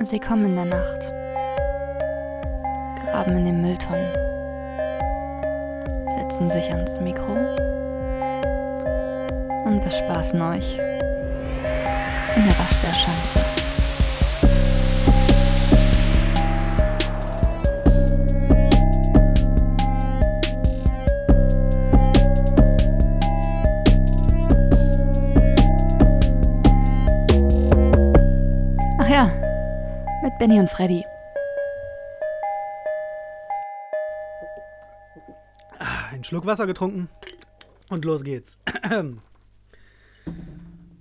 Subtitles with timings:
[0.00, 1.12] Sie kommen in der Nacht,
[3.04, 4.06] graben in den Mülltonnen,
[6.06, 7.34] setzen sich ans Mikro.
[9.64, 10.78] Und bespaßen euch.
[12.36, 13.47] In der Waschbärschanze.
[30.48, 31.04] Benny und Freddy.
[36.10, 37.10] Einen Schluck Wasser getrunken
[37.90, 38.56] und los geht's.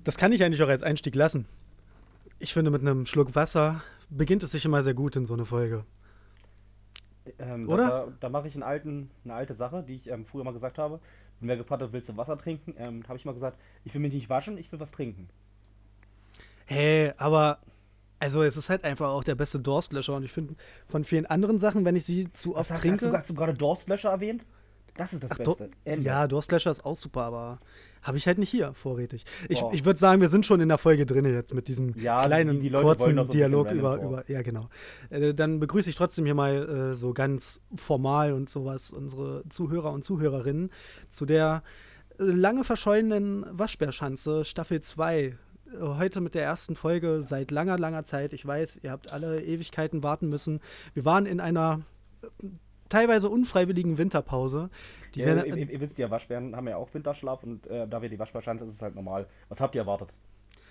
[0.03, 1.47] Das kann ich eigentlich auch als Einstieg lassen.
[2.39, 5.45] Ich finde, mit einem Schluck Wasser beginnt es sich immer sehr gut in so eine
[5.45, 5.85] Folge.
[7.39, 7.87] Ähm, Oder?
[7.87, 10.77] Da, da mache ich einen alten, eine alte Sache, die ich ähm, früher mal gesagt
[10.77, 10.99] habe.
[11.39, 14.01] Wenn wer gefragt hat, willst du Wasser trinken, ähm, habe ich mal gesagt, ich will
[14.01, 15.29] mich nicht waschen, ich will was trinken.
[16.65, 17.59] Hey, aber
[18.19, 20.55] also es ist halt einfach auch der beste Durstlöscher und ich finde
[20.87, 23.05] von vielen anderen Sachen, wenn ich sie zu oft hast, trinke.
[23.05, 24.43] hast, du, hast du gerade Durstlöscher erwähnt?
[24.95, 25.69] Das ist das Ach, Beste.
[25.85, 26.05] Ende.
[26.07, 27.59] ja, Durstlöscher ist auch super, aber
[28.01, 29.25] habe ich halt nicht hier vorrätig.
[29.47, 29.71] Ich, Boah.
[29.71, 32.27] ich würde sagen, wir sind schon in der Folge drin jetzt mit diesem Ja, die-
[32.27, 34.23] kleinen, die wollen kurzen so Dialog über, über.
[34.29, 34.69] Ja, genau.
[35.11, 39.91] Äh, dann begrüße ich trotzdem hier mal äh, so ganz formal und sowas unsere Zuhörer
[39.91, 40.71] und Zuhörerinnen
[41.11, 41.61] zu der
[42.17, 45.37] äh, lange verschollenen Waschbärschanze Staffel 2.
[45.79, 48.33] Heute mit der ersten Folge seit langer, langer Zeit.
[48.33, 50.61] Ich weiß, ihr habt alle Ewigkeiten warten müssen.
[50.93, 51.81] Wir waren in einer
[52.21, 52.27] äh,
[52.89, 54.69] teilweise unfreiwilligen Winterpause.
[55.13, 58.01] Die Ja, ihr, ihr, ihr wisst ja, Waschbären haben ja auch Winterschlaf und äh, da
[58.01, 59.27] wir die Waschbärschanze ist es halt normal.
[59.49, 60.09] Was habt ihr erwartet?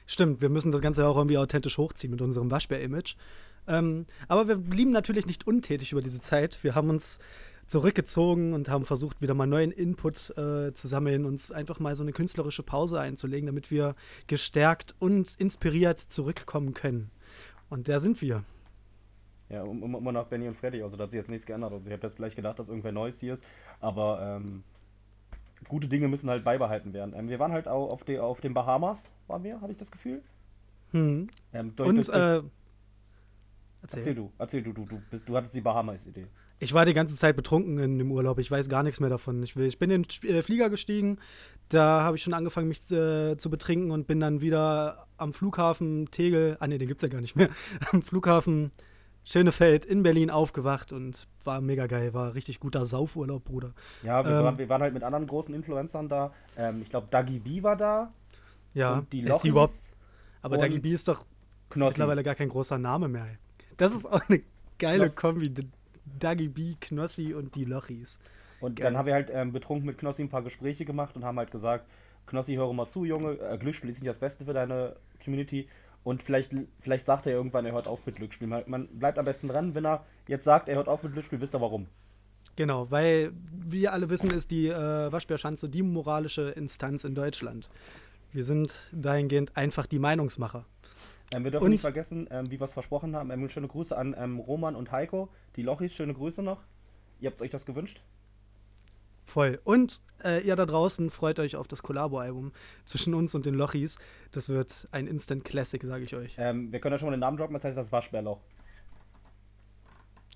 [0.06, 3.16] Stimmt, wir müssen das Ganze auch irgendwie authentisch hochziehen mit unserem Waschbär-Image.
[3.69, 6.62] Ähm, aber wir blieben natürlich nicht untätig über diese Zeit.
[6.62, 7.19] Wir haben uns
[7.67, 12.03] zurückgezogen und haben versucht, wieder mal neuen Input äh, zu sammeln, uns einfach mal so
[12.03, 13.95] eine künstlerische Pause einzulegen, damit wir
[14.27, 17.11] gestärkt und inspiriert zurückkommen können.
[17.69, 18.44] Und da sind wir.
[19.48, 21.72] Ja, um- um- immer nach Benny und Freddy, also da hat sich jetzt nichts geändert.
[21.72, 23.42] Also ich habe jetzt vielleicht gedacht, dass irgendwer Neues hier ist,
[23.81, 24.62] aber ähm,
[25.69, 27.15] gute Dinge müssen halt beibehalten werden.
[27.16, 29.91] Ähm, wir waren halt auch auf, die, auf den Bahamas, waren wir, habe ich das
[29.91, 30.22] Gefühl.
[30.93, 31.28] Hm.
[31.53, 32.43] Ähm, durch, Und durch, durch, äh,
[33.82, 34.15] erzähl erzähl.
[34.15, 36.26] du, erzähl du, du, du, bist, du hattest die Bahamas-Idee.
[36.59, 38.39] Ich war die ganze Zeit betrunken in dem Urlaub.
[38.39, 39.43] Ich weiß gar nichts mehr davon.
[39.43, 41.19] Ich, will, ich bin in den äh, Flieger gestiegen.
[41.69, 46.11] Da habe ich schon angefangen, mich äh, zu betrinken und bin dann wieder am Flughafen
[46.11, 47.49] Tegel, ah ne, den gibt's ja gar nicht mehr,
[47.93, 48.71] am Flughafen
[49.25, 52.15] Schönefeld in Berlin aufgewacht und war mega geil.
[52.15, 53.73] War richtig guter Saufurlaub, Bruder.
[54.03, 54.44] Ja, wir, Ähm.
[54.44, 56.33] waren, wir waren halt mit anderen großen Influencern da.
[56.56, 58.12] Ähm, ich glaube, Dagi B war da.
[58.73, 59.75] Ja, und die ist Lochis die überhaupt,
[60.43, 61.25] aber Dagi B ist doch
[61.71, 61.91] Knossi.
[61.94, 63.27] mittlerweile gar kein großer Name mehr.
[63.78, 64.43] Das ist auch eine
[64.78, 65.53] geile Knos- Kombi.
[66.19, 68.19] Dagi B, Knossi und die Lochis.
[68.61, 68.84] Und Geil.
[68.84, 71.50] dann haben wir halt ähm, betrunken mit Knossi ein paar Gespräche gemacht und haben halt
[71.50, 71.87] gesagt,
[72.27, 75.69] Knossi, höre mal zu, Junge, äh, Glücksspiel ist nicht das Beste für deine Community.
[76.03, 78.47] Und vielleicht, vielleicht sagt er irgendwann, er hört auf mit Glücksspiel.
[78.47, 81.41] Man, man bleibt am besten dran, wenn er jetzt sagt, er hört auf mit Glücksspiel,
[81.41, 81.87] wisst ihr warum.
[82.55, 87.69] Genau, weil wir alle wissen, ist die äh, Waschbärschanze die moralische Instanz in Deutschland.
[88.33, 90.65] Wir sind dahingehend einfach die Meinungsmacher.
[91.34, 93.31] Ähm, wir dürfen Und- nicht vergessen, ähm, wie wir es versprochen haben.
[93.31, 95.28] Ähm, schöne Grüße an ähm, Roman und Heiko.
[95.56, 96.62] Die Lochis, schöne Grüße noch.
[97.20, 98.00] Ihr habt euch das gewünscht?
[99.25, 99.60] Voll.
[99.64, 102.53] Und äh, ihr da draußen freut euch auf das Collabo-Album
[102.84, 103.98] zwischen uns und den Lochis.
[104.31, 106.37] Das wird ein Instant Classic, sage ich euch.
[106.38, 108.41] Ähm, wir können ja schon mal den Namen droppen, das heißt das Waschbärloch.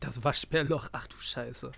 [0.00, 1.70] Das Waschbärloch, ach du Scheiße.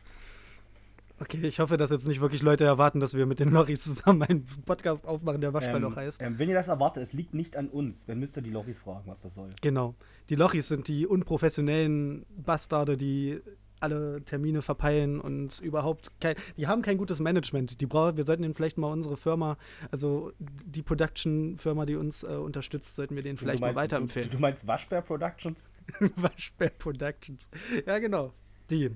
[1.22, 4.24] Okay, ich hoffe, dass jetzt nicht wirklich Leute erwarten, dass wir mit den Lochis zusammen
[4.24, 6.20] einen Podcast aufmachen, der Waschbärloch ähm, heißt.
[6.20, 8.04] Ähm, wenn ihr das erwartet, es liegt nicht an uns.
[8.06, 9.50] Dann müsst ihr die Lochis fragen, was das soll.
[9.60, 9.94] Genau.
[10.30, 13.40] Die Lochis sind die unprofessionellen Bastarde, die
[13.78, 16.34] alle Termine verpeilen und überhaupt kein.
[16.56, 17.80] Die haben kein gutes Management.
[17.80, 19.58] Die brauchen, wir sollten ihnen vielleicht mal unsere Firma,
[19.92, 24.28] also die Production-Firma, die uns äh, unterstützt, sollten wir denen vielleicht meinst, mal weiterempfehlen.
[24.28, 25.70] Du, du meinst Waschbär Productions?
[26.16, 27.48] Waschbär Productions.
[27.86, 28.32] Ja, genau.
[28.70, 28.90] Die.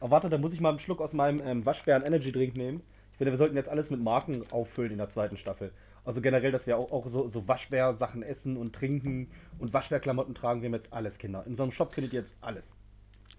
[0.00, 2.82] Aber warte, da muss ich mal einen Schluck aus meinem ähm, Waschbären Energy Drink nehmen.
[3.12, 5.72] Ich finde, wir sollten jetzt alles mit Marken auffüllen in der zweiten Staffel.
[6.04, 9.28] Also generell, dass wir auch, auch so, so Waschbär-Sachen essen und trinken
[9.58, 10.62] und Waschbär-Klamotten tragen.
[10.62, 11.44] Wir haben jetzt alles, Kinder.
[11.46, 12.72] In so einem Shop findet ihr jetzt alles.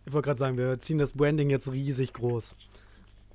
[0.06, 2.56] Ich wollte gerade sagen, wir ziehen das Branding jetzt riesig groß.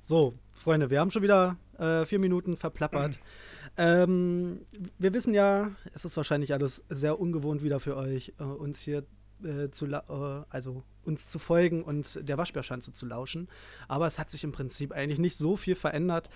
[0.03, 3.17] So, Freunde, wir haben schon wieder äh, vier Minuten verplappert.
[3.77, 4.61] ähm,
[4.99, 9.03] wir wissen ja, es ist wahrscheinlich alles sehr ungewohnt wieder für euch, äh, uns hier
[9.43, 10.01] äh, zu, äh,
[10.49, 13.47] also uns zu folgen und der Waschbärschanze zu lauschen.
[13.87, 16.29] Aber es hat sich im Prinzip eigentlich nicht so viel verändert.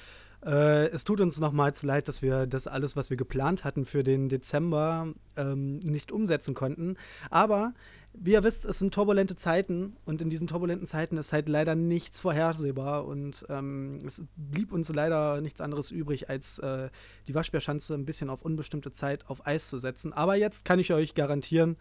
[0.45, 4.03] Äh, es tut uns nochmals leid, dass wir das alles, was wir geplant hatten für
[4.03, 6.95] den Dezember, ähm, nicht umsetzen konnten.
[7.29, 7.73] Aber
[8.13, 11.75] wie ihr wisst, es sind turbulente Zeiten und in diesen turbulenten Zeiten ist halt leider
[11.75, 16.89] nichts vorhersehbar und ähm, es blieb uns leider nichts anderes übrig, als äh,
[17.27, 20.11] die Waschbärschanze ein bisschen auf unbestimmte Zeit auf Eis zu setzen.
[20.11, 21.77] Aber jetzt kann ich euch garantieren,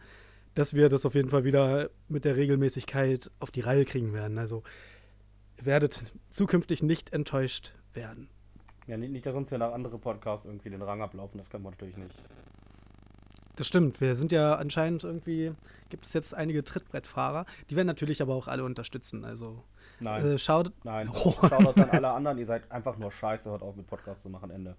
[0.55, 4.39] dass wir das auf jeden Fall wieder mit der Regelmäßigkeit auf die Reihe kriegen werden.
[4.39, 4.63] Also
[5.57, 8.29] ihr werdet zukünftig nicht enttäuscht werden.
[8.87, 11.71] Ja, nicht, dass uns ja nach andere Podcasts irgendwie den Rang ablaufen, das können wir
[11.71, 12.15] natürlich nicht.
[13.57, 14.01] Das stimmt.
[14.01, 15.53] Wir sind ja anscheinend irgendwie,
[15.91, 19.25] gibt es jetzt einige Trittbrettfahrer, die werden natürlich aber auch alle unterstützen.
[19.25, 19.63] Also
[20.01, 20.73] Nein, äh, schaut.
[20.85, 21.11] nein.
[21.13, 21.35] Oh.
[21.49, 24.51] Schaut an alle anderen, ihr seid einfach nur scheiße, hört auf mit Podcasts zu machen,
[24.51, 24.77] Ende.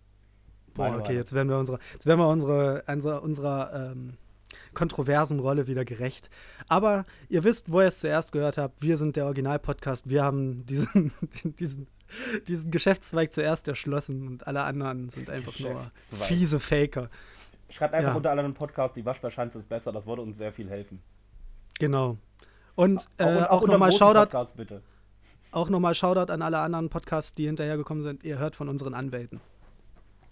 [0.73, 4.17] Boah, okay, jetzt werden wir unserer, jetzt werden wir unsere, unserer, unserer ähm,
[4.73, 6.29] kontroversen Rolle wieder gerecht.
[6.67, 8.81] Aber ihr wisst, wo ihr es zuerst gehört habt.
[8.81, 10.09] Wir sind der Original-Podcast.
[10.09, 11.11] Wir haben diesen,
[11.59, 11.87] diesen,
[12.47, 17.09] diesen Geschäftszweig zuerst erschlossen und alle anderen sind einfach nur fiese Faker.
[17.69, 18.15] Schreibt einfach Ja.
[18.17, 21.01] unter anderen Podcast, die Waschbärschanze ist besser, das würde uns sehr viel helfen.
[21.79, 22.17] Genau.
[22.75, 24.81] Und äh, und- auch, unter nochmal Shoutout, Podcast, bitte.
[25.51, 28.23] auch nochmal Shoutout an alle anderen Podcasts, die hinterhergekommen sind.
[28.23, 29.39] Ihr hört von unseren Anwälten.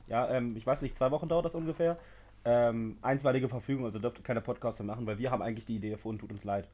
[0.08, 1.98] Ja, ähm, ich weiß nicht, zwei Wochen dauert das ungefähr.
[2.50, 5.76] Ähm, einstweilige Verfügung, also dürft ihr keine Podcasts mehr machen, weil wir haben eigentlich die
[5.76, 6.70] Idee erfunden, tut uns leid.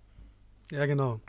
[0.69, 1.19] Ja, genau.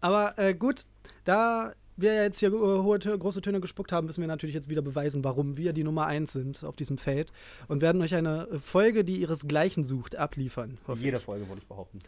[0.00, 0.84] Aber äh, gut,
[1.24, 4.80] da wir jetzt hier äh, hohe, große Töne gespuckt haben, müssen wir natürlich jetzt wieder
[4.80, 7.32] beweisen, warum wir die Nummer 1 sind auf diesem Feld
[7.66, 10.78] und werden euch eine Folge, die ihresgleichen sucht, abliefern.
[10.94, 11.18] Jede.
[11.18, 11.98] Folge, würde ich behaupten.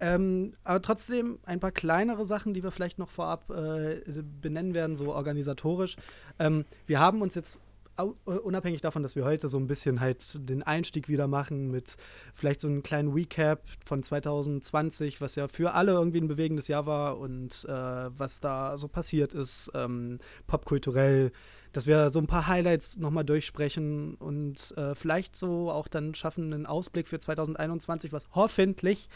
[0.00, 4.02] Ähm, aber trotzdem ein paar kleinere Sachen, die wir vielleicht noch vorab äh,
[4.42, 5.96] benennen werden, so organisatorisch.
[6.38, 7.60] Ähm, wir haben uns jetzt
[7.96, 11.96] unabhängig davon, dass wir heute so ein bisschen halt den Einstieg wieder machen mit
[12.34, 16.86] vielleicht so einem kleinen Recap von 2020, was ja für alle irgendwie ein bewegendes Jahr
[16.86, 21.30] war und äh, was da so passiert ist, ähm, popkulturell,
[21.72, 26.52] dass wir so ein paar Highlights nochmal durchsprechen und äh, vielleicht so auch dann schaffen
[26.52, 29.08] einen Ausblick für 2021, was hoffentlich,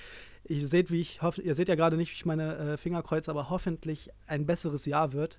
[0.45, 3.03] ihr seht, wie ich hoffe, ihr seht ja gerade nicht, wie ich meine äh, Finger
[3.03, 5.39] kreuze, aber hoffentlich ein besseres Jahr wird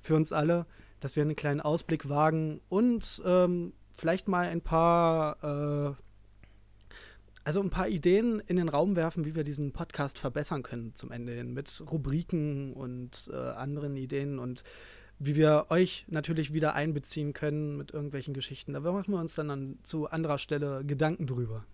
[0.00, 0.66] für uns alle,
[1.00, 5.94] dass wir einen kleinen Ausblick wagen und ähm, vielleicht mal ein paar, äh,
[7.44, 11.12] also ein paar Ideen in den Raum werfen, wie wir diesen Podcast verbessern können zum
[11.12, 14.64] Ende hin mit Rubriken und äh, anderen Ideen und
[15.18, 18.74] wie wir euch natürlich wieder einbeziehen können mit irgendwelchen Geschichten.
[18.74, 21.64] Da machen wir uns dann an, zu anderer Stelle Gedanken drüber.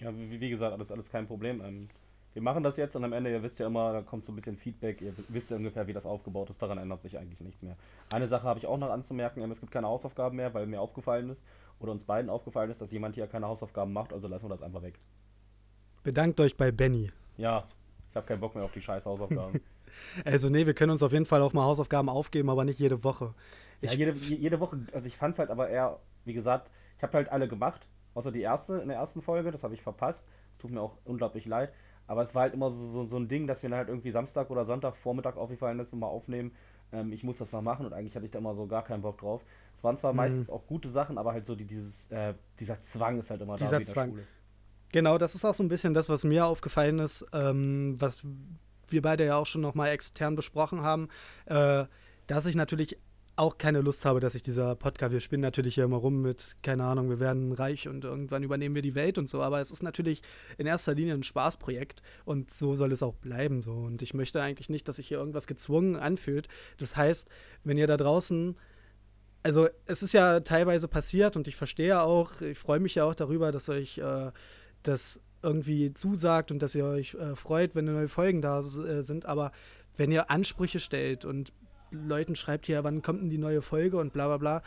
[0.00, 1.60] Ja, wie, wie gesagt, alles, alles kein Problem.
[1.62, 1.88] Ähm,
[2.36, 4.36] wir machen das jetzt und am Ende, ihr wisst ja immer, da kommt so ein
[4.36, 7.62] bisschen Feedback, ihr wisst ja ungefähr, wie das aufgebaut ist, daran ändert sich eigentlich nichts
[7.62, 7.76] mehr.
[8.12, 10.78] Eine Sache habe ich auch noch anzumerken, ähm, es gibt keine Hausaufgaben mehr, weil mir
[10.82, 11.42] aufgefallen ist,
[11.80, 14.60] oder uns beiden aufgefallen ist, dass jemand hier keine Hausaufgaben macht, also lassen wir das
[14.62, 14.98] einfach weg.
[16.02, 17.10] Bedankt euch bei Benny.
[17.38, 17.64] Ja,
[18.10, 19.60] ich habe keinen Bock mehr auf die scheiß Hausaufgaben.
[20.26, 23.02] Also nee, wir können uns auf jeden Fall auch mal Hausaufgaben aufgeben, aber nicht jede
[23.02, 23.32] Woche.
[23.80, 26.70] ja, Ich- jede, je- jede Woche, also ich fand es halt aber eher, wie gesagt,
[26.98, 29.80] ich habe halt alle gemacht, außer die erste in der ersten Folge, das habe ich
[29.80, 30.26] verpasst.
[30.52, 31.72] Es tut mir auch unglaublich leid.
[32.06, 34.10] Aber es war halt immer so, so, so ein Ding, dass mir dann halt irgendwie
[34.10, 36.52] Samstag oder Sonntag Vormittag aufgefallen ist und mal aufnehmen.
[36.92, 39.02] Ähm, ich muss das noch machen und eigentlich hatte ich da immer so gar keinen
[39.02, 39.42] Bock drauf.
[39.76, 40.18] Es waren zwar Mhm.
[40.18, 43.56] meistens auch gute Sachen, aber halt so die, dieses, äh, dieser Zwang ist halt immer
[43.56, 44.10] Dieser da der Zwang.
[44.10, 44.22] Schule.
[44.92, 48.22] Genau, das ist auch so ein bisschen das, was mir aufgefallen ist, ähm, was
[48.88, 51.08] wir beide ja auch schon noch mal extern besprochen haben,
[51.46, 51.86] äh,
[52.28, 52.96] dass ich natürlich
[53.36, 56.56] auch keine Lust habe, dass ich dieser Podcast, wir spinnen natürlich hier immer rum mit,
[56.62, 59.70] keine Ahnung, wir werden reich und irgendwann übernehmen wir die Welt und so, aber es
[59.70, 60.22] ist natürlich
[60.56, 64.40] in erster Linie ein Spaßprojekt und so soll es auch bleiben so und ich möchte
[64.40, 66.48] eigentlich nicht, dass sich hier irgendwas gezwungen anfühlt.
[66.78, 67.28] Das heißt,
[67.62, 68.56] wenn ihr da draußen
[69.42, 73.14] also es ist ja teilweise passiert und ich verstehe auch, ich freue mich ja auch
[73.14, 74.32] darüber, dass euch äh,
[74.82, 79.26] das irgendwie zusagt und dass ihr euch äh, freut, wenn neue Folgen da äh, sind.
[79.26, 79.52] Aber
[79.96, 81.52] wenn ihr Ansprüche stellt und
[82.06, 84.62] Leuten schreibt hier, wann kommt denn die neue Folge und bla bla bla,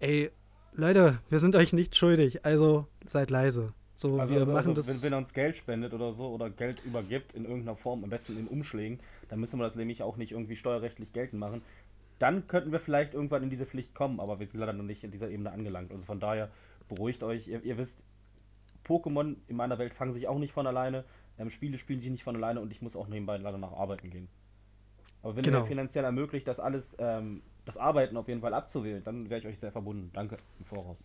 [0.00, 0.30] ey,
[0.72, 3.72] Leute, wir sind euch nicht schuldig, also seid leise.
[3.94, 4.88] So, Also, wir also, machen also das.
[4.88, 8.10] wenn, wenn er uns Geld spendet oder so oder Geld übergibt in irgendeiner Form, am
[8.10, 11.62] besten in Umschlägen, dann müssen wir das nämlich auch nicht irgendwie steuerrechtlich geltend machen.
[12.18, 15.02] Dann könnten wir vielleicht irgendwann in diese Pflicht kommen, aber wir sind leider noch nicht
[15.02, 15.92] in dieser Ebene angelangt.
[15.92, 16.50] Also von daher
[16.88, 17.48] beruhigt euch.
[17.48, 17.98] Ihr, ihr wisst,
[18.86, 21.04] Pokémon in meiner Welt fangen sich auch nicht von alleine.
[21.38, 24.10] Ähm, Spiele spielen sich nicht von alleine und ich muss auch nebenbei leider nach arbeiten
[24.10, 24.28] gehen.
[25.26, 25.58] Aber wenn Genau.
[25.58, 29.40] ihr mir finanziell ermöglicht, das alles, ähm, das Arbeiten auf jeden Fall abzuwählen, dann wäre
[29.40, 30.10] ich euch sehr verbunden.
[30.12, 30.96] Danke im Voraus.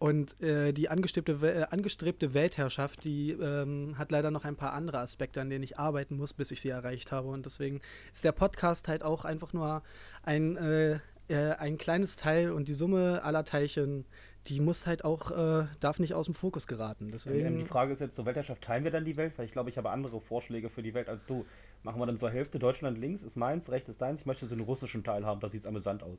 [0.00, 4.98] Und äh, die angestrebte, äh, angestrebte Weltherrschaft, die ähm, hat leider noch ein paar andere
[4.98, 7.28] Aspekte, an denen ich arbeiten muss, bis ich sie erreicht habe.
[7.28, 7.80] Und deswegen
[8.12, 9.84] ist der Podcast halt auch einfach nur
[10.24, 10.98] ein, äh,
[11.28, 14.06] äh, ein kleines Teil und die Summe aller Teilchen,
[14.48, 17.10] die muss halt auch, äh, darf nicht aus dem Fokus geraten.
[17.12, 19.38] Deswegen, die Frage ist jetzt, zur Weltherrschaft teilen wir dann die Welt?
[19.38, 21.44] Weil ich glaube, ich habe andere Vorschläge für die Welt als du.
[21.82, 24.20] Machen wir dann zur Hälfte Deutschland links ist meins, rechts ist deins.
[24.20, 26.18] Ich möchte so einen russischen Teil haben, da sieht es amüsant aus.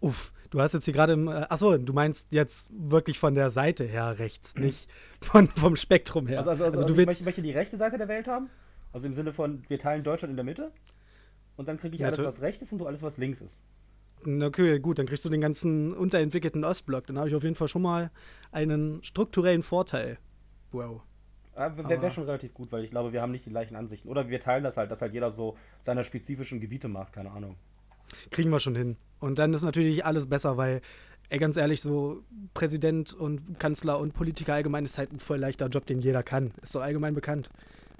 [0.00, 3.50] uff, du hast jetzt hier gerade, im, äh, achso, du meinst jetzt wirklich von der
[3.50, 4.90] Seite her rechts, nicht
[5.20, 6.38] von, vom Spektrum her.
[6.38, 8.50] Also, also, also, du also ich willst, möchte, möchte die rechte Seite der Welt haben.
[8.92, 10.72] Also im Sinne von, wir teilen Deutschland in der Mitte.
[11.56, 13.62] Und dann kriege ich Ja, alles, was rechts ist und du alles, was links ist.
[14.24, 17.06] Na, Okay, gut, dann kriegst du den ganzen unterentwickelten Ostblock.
[17.06, 18.10] Dann habe ich auf jeden Fall schon mal
[18.50, 20.18] einen strukturellen Vorteil.
[20.72, 21.02] Wow.
[21.60, 24.08] Ja, Wäre schon relativ gut, weil ich glaube, wir haben nicht die gleichen Ansichten.
[24.08, 27.56] Oder wir teilen das halt, dass halt jeder so seine spezifischen Gebiete macht, keine Ahnung.
[28.30, 28.96] Kriegen wir schon hin.
[29.20, 30.80] Und dann ist natürlich alles besser, weil,
[31.28, 32.22] ey, ganz ehrlich, so
[32.54, 36.52] Präsident und Kanzler und Politiker allgemein ist halt ein voll leichter Job, den jeder kann.
[36.62, 37.50] Ist so allgemein bekannt.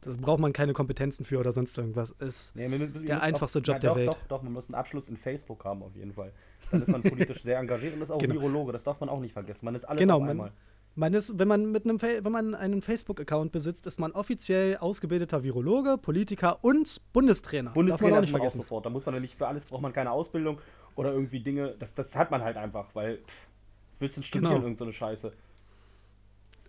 [0.02, 2.10] Da braucht man keine Kompetenzen für oder sonst irgendwas.
[2.12, 4.08] Ist, Nee, wir Der einfachste auch, Job ja, der doch, Welt.
[4.08, 6.32] Doch, doch, man muss einen Abschluss in Facebook haben auf jeden Fall.
[6.72, 8.36] Dann ist man politisch sehr engagiert und ist auch Genau.
[8.36, 9.66] Virologe, das darf man auch nicht vergessen.
[9.66, 10.46] Man ist alles Genau, auf man- einmal.
[10.48, 10.56] man
[11.14, 15.42] ist, wenn man mit einem, Fa- wenn man einen Facebook-Account besitzt, ist man offiziell ausgebildeter
[15.42, 17.70] Virologe, Politiker und Bundestrainer.
[17.70, 18.58] Bundestrainer Darf man auch nicht man auch vergessen.
[18.62, 18.86] sofort.
[18.86, 20.58] Da muss man ja nicht für alles braucht man keine Ausbildung
[20.96, 21.74] oder irgendwie Dinge.
[21.78, 23.46] Das, das hat man halt einfach, weil pff,
[24.00, 24.64] willst du studieren, Genau.
[24.64, 25.32] irgend so eine Scheiße.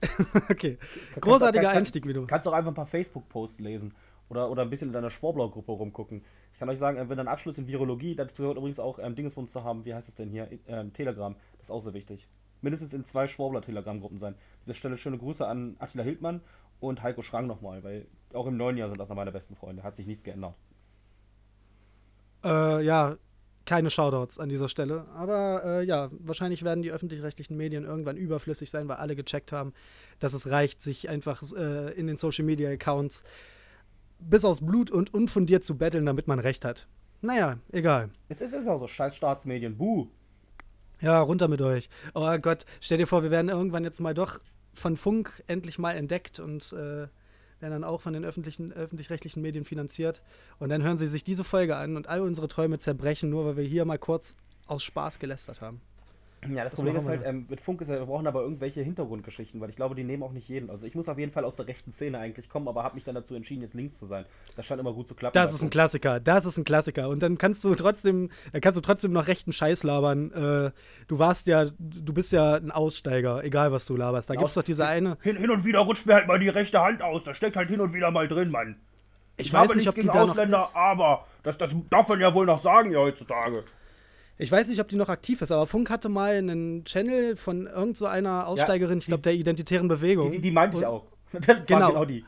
[0.49, 0.77] Okay.
[1.19, 2.25] Großartiger kann- Einstieg, wie du.
[2.25, 3.93] Kannst doch einfach ein paar Facebook-Posts lesen
[4.29, 6.23] oder, oder ein bisschen in deiner Schwurbler-Gruppe rumgucken.
[6.53, 9.15] Ich kann euch sagen, äh, wenn ein Abschluss in Virologie, dazu gehört übrigens auch ähm,
[9.15, 10.47] Dingensbums zu haben, wie heißt es denn hier?
[10.67, 12.27] Ähm, Telegram, das ist auch sehr wichtig.
[12.62, 14.34] Mindestens in zwei Schwurbler-Telegram-Gruppen sein.
[14.34, 16.41] An dieser Stelle schöne Grüße an Attila Hildmann
[16.80, 19.84] und Heiko Schrang nochmal, weil auch im neuen Jahr sind das noch meine besten Freunde.
[19.84, 20.56] Hat sich nichts geändert.
[22.44, 23.18] Äh, ja,
[23.65, 25.06] keine Shoutouts an dieser Stelle.
[25.15, 29.74] Aber äh, ja, wahrscheinlich werden die öffentlich-rechtlichen Medien irgendwann überflüssig sein, weil alle gecheckt haben,
[30.20, 33.24] dass es reicht, sich einfach äh, in den Social-Media-Accounts
[34.20, 36.88] bis aufs Blut und unfundiert zu betteln, damit man Recht hat.
[37.22, 38.10] Naja, egal.
[38.30, 40.08] Es ist, ist auch so, scheiß Staatsmedien, buh.
[41.01, 41.89] Ja, runter mit euch.
[42.13, 44.39] Oh Gott, stell dir vor, wir werden irgendwann jetzt mal doch
[44.74, 47.08] von Funk endlich mal entdeckt und äh,
[47.60, 50.22] werden dann auch von den öffentlich-rechtlichen Medien finanziert.
[50.60, 53.58] Und dann hören sie sich diese Folge an und all unsere Träume zerbrechen, nur weil
[53.58, 54.36] wir hier mal kurz
[54.67, 55.81] aus Spaß gelästert haben.
[56.50, 58.81] Ja, das Was Problem ist halt, ähm, mit Funk ist ja, wir brauchen aber irgendwelche
[58.81, 60.71] Hintergrundgeschichten, weil ich glaube, die nehmen auch nicht jeden.
[60.71, 63.03] Also ich muss auf jeden Fall aus der rechten Szene eigentlich kommen, aber habe mich
[63.03, 64.25] dann dazu entschieden, jetzt links zu sein.
[64.55, 65.36] Das scheint immer gut zu klappen.
[65.36, 65.71] Das ist ein Funk.
[65.74, 67.10] Klassiker, das ist ein Klassiker.
[67.10, 70.31] Und dann kannst du trotzdem, dann kannst du trotzdem noch rechten Scheiß labern.
[70.31, 70.71] Äh,
[71.07, 74.29] du warst ja, du bist ja ein Aussteiger, egal was du laberst.
[74.29, 75.17] Da gibt es doch diese eine.
[75.21, 77.24] Hin, hin und wieder rutscht mir halt mal die rechte Hand aus.
[77.24, 78.77] Da steckt halt hin und wieder mal drin, Mann.
[79.38, 80.75] Ich weiß nicht, ob die da noch ist.
[80.75, 83.63] aber das, das darf man ja wohl noch sagen hier heutzutage.
[84.41, 87.67] Ich weiß nicht, ob die noch aktiv ist, aber Funk hatte mal einen Channel von
[87.67, 90.31] irgend so Aussteigerin, ich glaube der Identitären Bewegung.
[90.31, 91.05] Die, die, die meinte ich auch.
[91.31, 91.89] Das Genau.
[91.89, 92.25] genau die.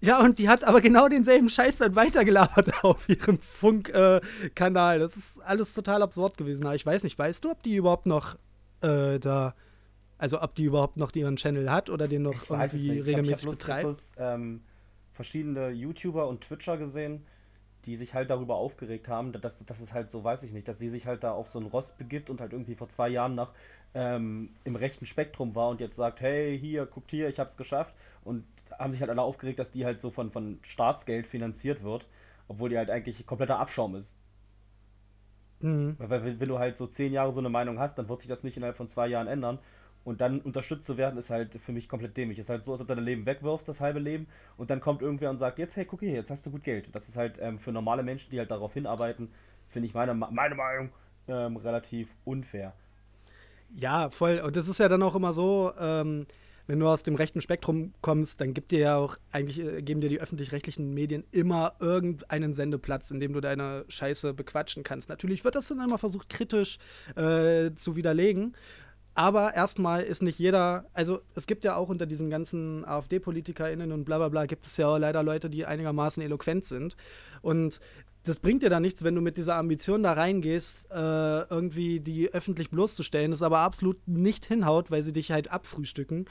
[0.00, 4.98] Ja, und die hat aber genau denselben Scheiß dann weitergelabert auf ihrem Funk-Kanal.
[4.98, 6.66] das ist alles total absurd gewesen.
[6.66, 8.34] Aber ich weiß nicht, weißt du, ob die überhaupt noch
[8.82, 9.54] äh, da,
[10.18, 12.84] also ob die überhaupt noch ihren Channel hat oder den noch Ich irgendwie nicht.
[12.84, 13.82] Ich hab- regelmäßig ich hab betreibt?
[13.84, 14.60] bloß, ähm,
[15.12, 17.24] verschiedene YouTuber und Twitcher gesehen,
[17.86, 20.78] die sich halt darüber aufgeregt haben, dass, dass es halt so, weiß ich nicht, dass
[20.78, 23.34] sie sich halt da auf so einen Rost begibt und halt irgendwie vor zwei Jahren
[23.34, 23.52] noch
[23.94, 27.94] ähm, im rechten Spektrum war und jetzt sagt, hey, hier, guckt hier, ich hab's geschafft.
[28.24, 28.44] Und
[28.78, 32.06] haben sich halt alle aufgeregt, dass die halt so von, von Staatsgeld finanziert wird,
[32.48, 34.12] obwohl die halt eigentlich kompletter Abschaum ist.
[35.60, 35.96] Mhm.
[35.98, 38.42] Weil wenn du halt so zehn Jahre so eine Meinung hast, dann wird sich das
[38.42, 39.58] nicht innerhalb von zwei Jahren ändern.
[40.04, 42.38] Und dann unterstützt zu werden, ist halt für mich komplett dämlich.
[42.38, 45.00] Ist halt so, als ob du dein Leben wegwirfst, das halbe Leben, und dann kommt
[45.00, 46.88] irgendwer und sagt, jetzt, hey, guck hier, jetzt hast du gut Geld.
[46.92, 49.30] Das ist halt ähm, für normale Menschen, die halt darauf hinarbeiten,
[49.70, 50.90] finde ich meine, meine Meinung
[51.26, 52.74] ähm, relativ unfair.
[53.74, 54.40] Ja, voll.
[54.40, 56.26] Und das ist ja dann auch immer so, ähm,
[56.66, 60.00] wenn du aus dem rechten Spektrum kommst, dann gibt dir ja auch eigentlich äh, geben
[60.00, 65.08] dir die öffentlich-rechtlichen Medien immer irgendeinen Sendeplatz, in dem du deine Scheiße bequatschen kannst.
[65.08, 66.78] Natürlich wird das dann immer versucht, kritisch
[67.16, 68.54] äh, zu widerlegen.
[69.14, 74.04] Aber erstmal ist nicht jeder, also es gibt ja auch unter diesen ganzen AfD-PolitikerInnen und
[74.04, 76.96] bla bla bla, gibt es ja auch leider Leute, die einigermaßen eloquent sind.
[77.40, 77.80] Und
[78.24, 82.32] das bringt dir da nichts, wenn du mit dieser Ambition da reingehst, äh, irgendwie die
[82.32, 86.24] öffentlich bloßzustellen, das aber absolut nicht hinhaut, weil sie dich halt abfrühstücken.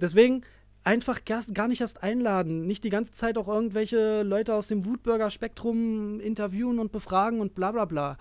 [0.00, 0.42] Deswegen
[0.82, 6.20] einfach gar, nicht erst einladen, nicht die ganze Zeit auch irgendwelche Leute aus dem Wutbürger-Spektrum
[6.20, 8.18] interviewen und befragen und bla bla bla.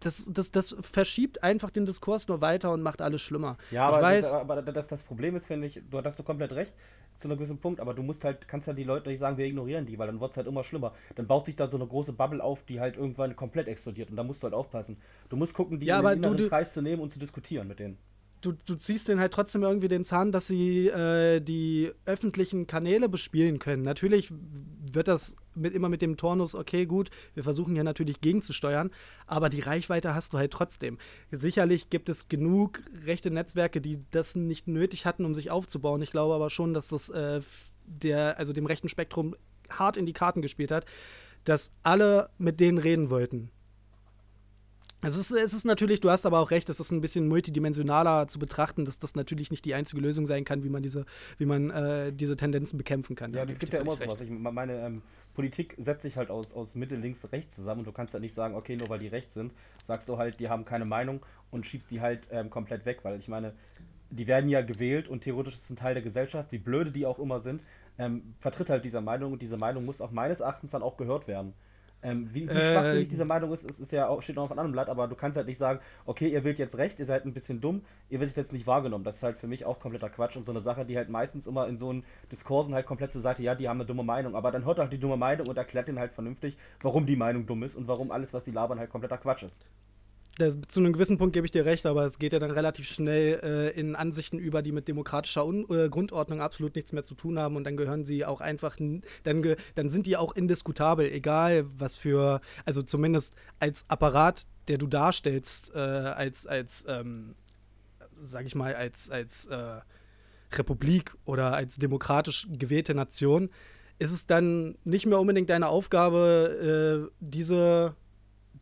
[0.00, 3.56] Das, das, das verschiebt einfach den Diskurs nur weiter und macht alles schlimmer.
[3.70, 6.22] Ja, ich aber, weiß, das, aber das, das Problem ist, finde ich, du hast du
[6.22, 6.72] komplett recht
[7.16, 9.46] zu einem gewissen Punkt, aber du musst halt, kannst ja die Leute nicht sagen, wir
[9.46, 10.92] ignorieren die, weil dann wird es halt immer schlimmer.
[11.14, 14.16] Dann baut sich da so eine große Bubble auf, die halt irgendwann komplett explodiert und
[14.16, 14.96] da musst du halt aufpassen.
[15.28, 17.68] Du musst gucken, die Ja, in den inneren du- Kreis zu nehmen und zu diskutieren
[17.68, 17.98] mit denen.
[18.44, 23.08] Du, du ziehst denen halt trotzdem irgendwie den Zahn, dass sie äh, die öffentlichen Kanäle
[23.08, 23.82] bespielen können.
[23.82, 28.90] Natürlich wird das mit, immer mit dem Turnus, okay, gut, wir versuchen hier natürlich gegenzusteuern,
[29.26, 30.98] aber die Reichweite hast du halt trotzdem.
[31.30, 36.02] Sicherlich gibt es genug rechte Netzwerke, die das nicht nötig hatten, um sich aufzubauen.
[36.02, 37.40] Ich glaube aber schon, dass das äh,
[37.86, 39.34] der, also dem rechten Spektrum
[39.70, 40.84] hart in die Karten gespielt hat,
[41.44, 43.50] dass alle mit denen reden wollten.
[45.06, 48.28] Es ist, es ist natürlich, du hast aber auch recht, es ist ein bisschen multidimensionaler
[48.28, 51.04] zu betrachten, dass das natürlich nicht die einzige Lösung sein kann, wie man diese,
[51.38, 53.32] wie man äh, diese Tendenzen bekämpfen kann.
[53.32, 54.20] Ja, Da es gebe gibt ja immer sowas.
[54.20, 55.02] Ich me- meine, ähm,
[55.34, 58.34] Politik setzt sich halt aus, aus Mitte, links, rechts zusammen und du kannst ja nicht
[58.34, 61.20] sagen, okay, nur weil die rechts sind, sagst du halt, die haben keine Meinung
[61.50, 63.52] und schiebst die halt ähm, komplett weg, weil ich meine,
[64.10, 67.18] die werden ja gewählt und theoretisch ist ein Teil der Gesellschaft, wie blöde die auch
[67.18, 67.62] immer sind,
[67.98, 71.26] ähm, vertritt halt diese Meinung und diese Meinung muss auch meines Erachtens dann auch gehört
[71.26, 71.52] werden.
[72.04, 74.50] Ähm, wie, wie Äh, schwachsinnig diese Meinung ist, ist, ist ja auch, steht noch auf
[74.50, 77.06] einem anderen Blatt, aber du kannst halt nicht sagen, okay, ihr wählt jetzt recht, ihr
[77.06, 79.04] seid ein bisschen dumm, ihr werdet jetzt nicht wahrgenommen.
[79.04, 81.46] Das ist halt für mich auch kompletter Quatsch und so eine Sache, die halt meistens
[81.46, 84.36] immer in so einen Diskursen halt komplett zur Seite, ja, die haben eine dumme Meinung,
[84.36, 87.46] aber dann hört auch die dumme Meinung und erklärt ihnen halt vernünftig, warum die Meinung
[87.46, 89.64] dumm ist und warum alles, was sie labern, halt kompletter Quatsch ist.
[90.36, 92.86] Das, zu einem gewissen Punkt gebe ich dir recht, aber es geht ja dann relativ
[92.86, 97.14] schnell äh, in Ansichten über, die mit demokratischer Un äh, Grundordnung absolut nichts mehr zu
[97.14, 98.76] tun haben und dann gehören sie auch einfach,
[99.22, 104.88] dann, dann sind die auch indiskutabel, egal was für, also zumindest als Apparat, der du
[104.88, 107.36] darstellst, äh, als, als ähm,
[108.22, 109.80] sag ich mal, als, als äh,
[110.52, 113.50] Republik oder als demokratisch gewählte Nation,
[113.98, 117.94] ist es dann nicht mehr unbedingt deine Aufgabe, äh, diese,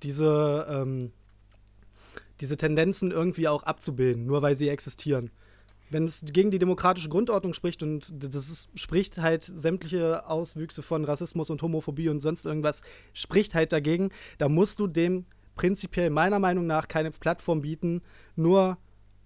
[0.03, 1.13] diese, ähm,
[2.43, 5.31] diese Tendenzen irgendwie auch abzubilden, nur weil sie existieren.
[5.91, 11.05] Wenn es gegen die demokratische Grundordnung spricht und das ist, spricht halt sämtliche Auswüchse von
[11.05, 12.83] Rassismus und Homophobie und sonst irgendwas,
[13.13, 18.03] spricht halt dagegen, da musst du dem prinzipiell meiner Meinung nach keine Plattform bieten,
[18.35, 18.79] nur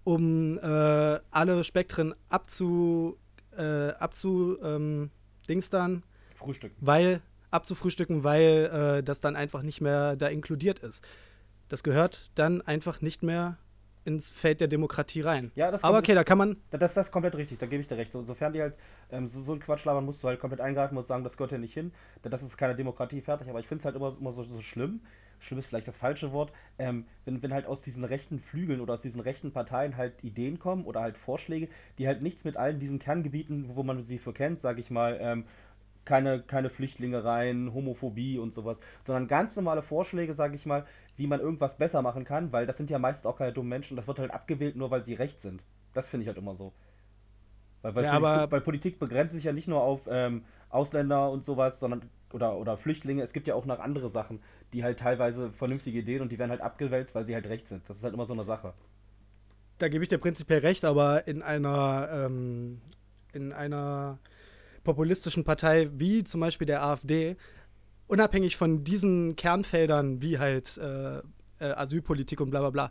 [0.05, 3.17] um äh, alle Spektren abzu,
[3.57, 5.11] äh, abzu ähm,
[5.49, 6.03] dingstern,
[6.35, 6.73] Frühstück.
[6.81, 11.03] weil abzufrühstücken, weil äh, das dann einfach nicht mehr da inkludiert ist.
[11.69, 13.59] Das gehört dann einfach nicht mehr
[14.07, 15.51] ins Feld der Demokratie rein.
[15.57, 16.57] Ja, das Aber okay, da kann man.
[16.71, 18.13] Das, das ist komplett richtig, da gebe ich dir recht.
[18.13, 18.75] So, sofern die halt
[19.11, 21.51] ähm, so, so einen Quatsch labern, musst du halt komplett eingreifen, musst sagen, das gehört
[21.51, 21.93] ja nicht hin,
[22.25, 23.49] denn das ist keine Demokratie fertig.
[23.49, 25.01] Aber ich finde es halt immer, immer so, so schlimm,
[25.41, 28.95] schlimm ist vielleicht das falsche Wort, ähm, wenn, wenn halt aus diesen rechten Flügeln oder
[28.95, 31.69] aus diesen rechten Parteien halt Ideen kommen oder halt Vorschläge,
[31.99, 35.19] die halt nichts mit allen diesen Kerngebieten, wo man sie für kennt, sage ich mal,
[35.21, 35.45] ähm,
[36.07, 40.87] keine, keine Flüchtlinge rein, Homophobie und sowas, sondern ganz normale Vorschläge, sage ich mal,
[41.17, 43.97] wie man irgendwas besser machen kann, weil das sind ja meistens auch keine dummen Menschen,
[43.97, 45.63] das wird halt abgewählt, nur weil sie recht sind.
[45.93, 46.73] Das finde ich halt immer so.
[47.83, 51.31] Weil, weil, Ja, Politik, aber- weil Politik begrenzt sich ja nicht nur auf ähm, Ausländer
[51.31, 54.41] und sowas, sondern oder, oder Flüchtlinge, es gibt ja auch noch andere Sachen,
[54.73, 57.89] die halt teilweise vernünftige Ideen und die werden halt abgewälzt, weil sie halt recht sind.
[57.89, 58.75] Das ist halt immer so eine Sache.
[59.79, 62.81] Da gebe ich dir prinzipiell recht, aber in einer, ähm,
[63.33, 64.19] in einer
[64.87, 67.37] populistischen Partei wie zum Beispiel der AfD,
[68.07, 71.23] unabhängig von diesen Kernfeldern wie halt äh, äh,
[71.61, 72.91] Asylpolitik und bla bla bla,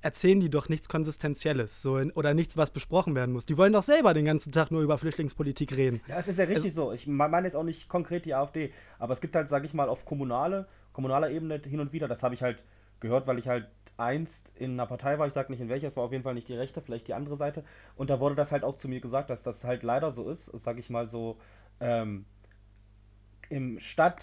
[0.00, 3.46] erzählen die doch nichts Konsistenzielles so in, oder nichts, was besprochen werden muss.
[3.46, 6.00] Die wollen doch selber den ganzen Tag nur über Flüchtlingspolitik reden.
[6.08, 6.92] Ja, es ist ja richtig so.
[6.92, 9.72] Ich me- meine jetzt auch nicht konkret die AfD, aber es gibt halt, sag ich
[9.72, 12.62] mal, auf kommunale, kommunaler Ebene hin und wieder, das habe ich halt
[13.00, 15.96] gehört, weil ich halt einst in einer Partei war, ich sag nicht in welcher, es
[15.96, 17.64] war auf jeden Fall nicht die rechte, vielleicht die andere Seite.
[17.96, 20.46] Und da wurde das halt auch zu mir gesagt, dass das halt leider so ist,
[20.46, 21.38] sag ich mal so,
[21.80, 22.24] ähm,
[23.48, 24.22] im Stadt,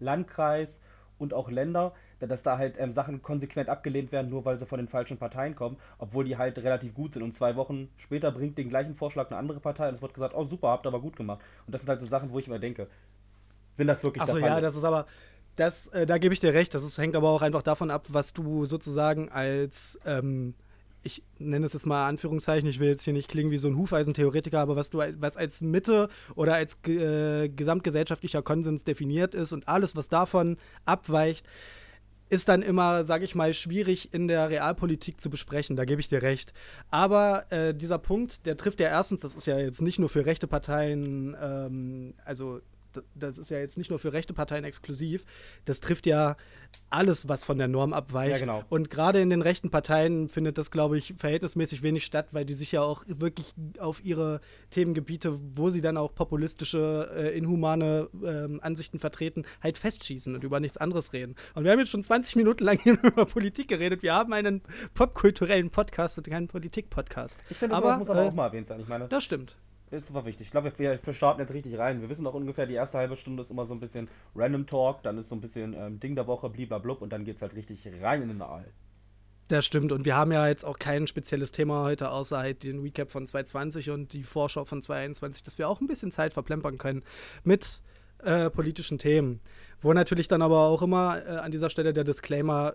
[0.00, 0.80] Landkreis
[1.18, 4.66] und auch Länder, da- dass da halt ähm, Sachen konsequent abgelehnt werden, nur weil sie
[4.66, 7.22] von den falschen Parteien kommen, obwohl die halt relativ gut sind.
[7.22, 10.34] Und zwei Wochen später bringt den gleichen Vorschlag eine andere Partei und es wird gesagt,
[10.34, 11.40] oh super, habt ihr aber gut gemacht.
[11.66, 12.88] Und das sind halt so Sachen, wo ich immer denke,
[13.76, 14.60] wenn das wirklich Achso, der Fall ja, ist.
[14.60, 15.06] das ist aber,
[15.56, 16.74] das, äh, da gebe ich dir recht.
[16.74, 20.54] Das ist, hängt aber auch einfach davon ab, was du sozusagen als, ähm,
[21.02, 23.76] ich nenne es jetzt mal Anführungszeichen, ich will jetzt hier nicht klingen wie so ein
[23.76, 29.68] Hufeisentheoretiker, aber was du was als Mitte oder als äh, gesamtgesellschaftlicher Konsens definiert ist und
[29.68, 31.46] alles, was davon abweicht,
[32.30, 35.76] ist dann immer, sage ich mal, schwierig in der Realpolitik zu besprechen.
[35.76, 36.52] Da gebe ich dir recht.
[36.90, 40.24] Aber äh, dieser Punkt, der trifft ja erstens, das ist ja jetzt nicht nur für
[40.24, 42.60] rechte Parteien, ähm, also
[43.14, 45.24] das ist ja jetzt nicht nur für rechte Parteien exklusiv,
[45.64, 46.36] das trifft ja
[46.90, 48.32] alles, was von der Norm abweicht.
[48.32, 48.62] Ja, genau.
[48.68, 52.54] Und gerade in den rechten Parteien findet das, glaube ich, verhältnismäßig wenig statt, weil die
[52.54, 58.60] sich ja auch wirklich auf ihre Themengebiete, wo sie dann auch populistische, äh, inhumane ähm,
[58.62, 61.34] Ansichten vertreten, halt festschießen und über nichts anderes reden.
[61.54, 64.02] Und wir haben jetzt schon 20 Minuten lang über Politik geredet.
[64.02, 64.62] Wir haben einen
[64.94, 67.40] popkulturellen Podcast und keinen Politik-Podcast.
[67.50, 68.80] ich finde, aber, das muss aber äh, auch mal erwähnt sein.
[68.80, 69.56] Ich meine, Das stimmt.
[69.94, 70.46] Ist super wichtig.
[70.46, 72.00] Ich glaube, wir, wir starten jetzt richtig rein.
[72.00, 75.02] Wir wissen auch ungefähr, die erste halbe Stunde ist immer so ein bisschen Random Talk,
[75.02, 77.54] dann ist so ein bisschen ähm, Ding der Woche, bliblablub und dann geht es halt
[77.54, 78.66] richtig rein in den Aal.
[79.48, 79.92] Das stimmt.
[79.92, 83.26] Und wir haben ja jetzt auch kein spezielles Thema heute, außer halt den Recap von
[83.26, 87.02] 2020 und die Vorschau von 2021, dass wir auch ein bisschen Zeit verplempern können
[87.42, 87.82] mit
[88.22, 89.40] äh, politischen Themen.
[89.80, 92.74] Wo natürlich dann aber auch immer äh, an dieser Stelle der Disclaimer,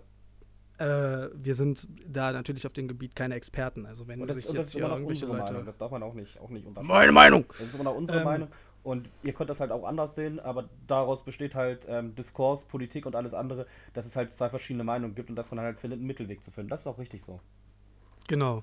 [0.80, 3.86] äh, wir sind da natürlich auf dem Gebiet keine Experten.
[3.86, 5.52] Also wenn das, sich das jetzt ist hier immer noch irgendwelche unsere Leute...
[5.52, 5.66] Meinung.
[5.66, 6.92] Das darf man auch nicht, auch nicht unterschätzen.
[6.92, 7.44] Meine Meinung!
[7.48, 8.24] Das ist immer noch unsere Ähm.
[8.24, 8.48] Meinung.
[8.82, 13.04] Und ihr könnt das halt auch anders sehen, aber daraus besteht halt ähm, Diskurs, Politik
[13.04, 15.98] und alles andere, dass es halt zwei verschiedene Meinungen gibt und dass man halt findet,
[15.98, 16.70] einen Mittelweg zu finden.
[16.70, 17.40] Das ist auch richtig so.
[18.26, 18.62] Genau.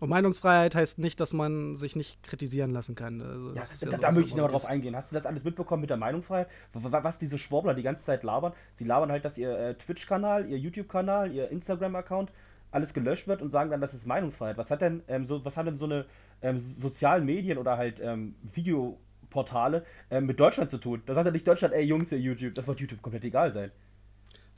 [0.00, 3.20] Und Meinungsfreiheit heißt nicht, dass man sich nicht kritisieren lassen kann.
[3.20, 4.94] Also Ja, da, so, da möchte ich nochmal drauf eingehen.
[4.94, 6.48] Hast du das alles mitbekommen mit der Meinungsfreiheit?
[6.72, 8.52] Was diese Schwurbler die ganze Zeit labern?
[8.74, 12.30] Sie labern halt, dass ihr äh, Twitch-Kanal, ihr YouTube-Kanal, ihr Instagram-Account
[12.70, 14.58] alles gelöscht wird und sagen dann, das ist Meinungsfreiheit.
[14.58, 16.04] Was hat denn ähm, so, was hat denn so eine
[16.42, 21.02] ähm, sozialen Medien oder halt ähm, Videoportale ähm, mit Deutschland zu tun.
[21.06, 23.70] Da sagt er nicht Deutschland, ey Jungs, ihr YouTube, das wird YouTube komplett egal sein.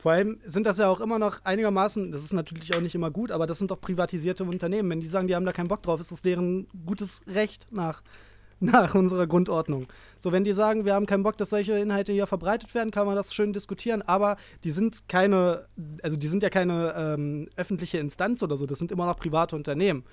[0.01, 3.11] Vor allem sind das ja auch immer noch einigermaßen, das ist natürlich auch nicht immer
[3.11, 4.89] gut, aber das sind doch privatisierte Unternehmen.
[4.89, 8.03] Wenn die sagen, die haben da keinen Bock drauf, ist das deren gutes Recht nach,
[8.61, 9.89] nach unserer Grundordnung.
[10.19, 13.07] So, wenn die sagen, wir haben keinen Bock, dass solche Inhalte hier verbreitet werden, kann
[13.07, 15.67] man das schön diskutieren, aber die sind keine,
[16.03, 19.55] also die sind ja keine ähm, öffentliche Instanz oder so, das sind immer noch private
[19.55, 20.05] Unternehmen.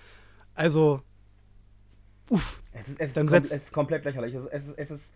[0.53, 1.01] Also,
[2.29, 2.61] uff.
[2.73, 4.33] Es ist, es ist, Dann kom setzt- es ist komplett lächerlich.
[4.33, 5.13] Es ist, es ist,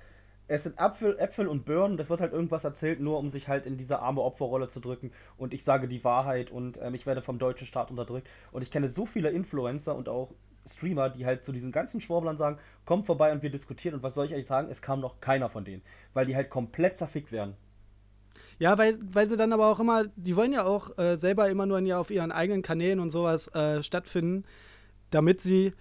[0.52, 1.96] es sind Äpfel, Äpfel und Birnen.
[1.96, 5.12] Das wird halt irgendwas erzählt, nur um sich halt in diese arme Opferrolle zu drücken.
[5.38, 8.28] Und ich sage die Wahrheit und ähm, ich werde vom deutschen Staat unterdrückt.
[8.52, 10.34] Und ich kenne so viele Influencer und auch
[10.70, 13.96] Streamer, die halt zu diesen ganzen Schwurblern sagen, kommt vorbei und wir diskutieren.
[13.96, 14.68] Und was soll ich euch sagen?
[14.70, 15.84] Es kam noch keiner von denen.
[16.14, 17.56] Weil die halt komplett zerfickt werden.
[18.60, 21.66] Ja, weil, weil sie dann aber auch immer, die wollen ja auch äh, selber immer
[21.66, 24.44] nur in, ja, auf ihren eigenen Kanälen und sowas äh, stattfinden,
[25.12, 25.74] damit sie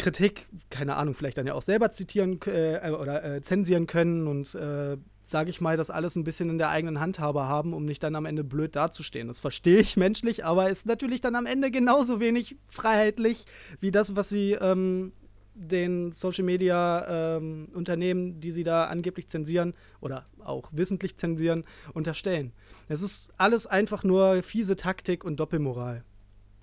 [0.00, 4.54] Kritik, keine Ahnung, vielleicht dann ja auch selber zitieren äh, oder äh, zensieren können und
[4.54, 8.02] äh, sage ich mal, das alles ein bisschen in der eigenen Handhabe haben, um nicht
[8.02, 9.28] dann am Ende blöd dazustehen.
[9.28, 13.44] Das verstehe ich menschlich, aber ist natürlich dann am Ende genauso wenig freiheitlich
[13.78, 15.12] wie das, was sie ähm,
[15.54, 22.52] den Social Media ähm, Unternehmen, die sie da angeblich zensieren oder auch wissentlich zensieren, unterstellen.
[22.88, 26.04] Es ist alles einfach nur fiese Taktik und Doppelmoral.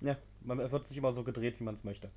[0.00, 2.10] Ja, man wird sich immer so gedreht, wie man es möchte.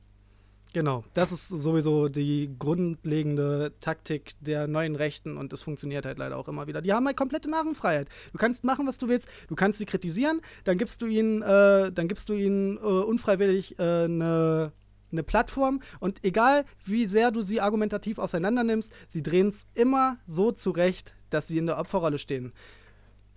[0.74, 6.38] Genau, das ist sowieso die grundlegende Taktik der neuen Rechten und es funktioniert halt leider
[6.38, 6.82] auch immer wieder.
[6.82, 8.08] Die haben halt komplette Narrenfreiheit.
[8.32, 11.92] Du kannst machen, was du willst, du kannst sie kritisieren, dann gibst du ihnen, äh,
[11.92, 14.72] dann gibst du ihnen äh, unfreiwillig äh, eine
[15.12, 20.54] eine Plattform und egal wie sehr du sie argumentativ auseinandernimmst, sie drehen es immer so
[20.54, 22.54] zurecht, dass sie in der Opferrolle stehen.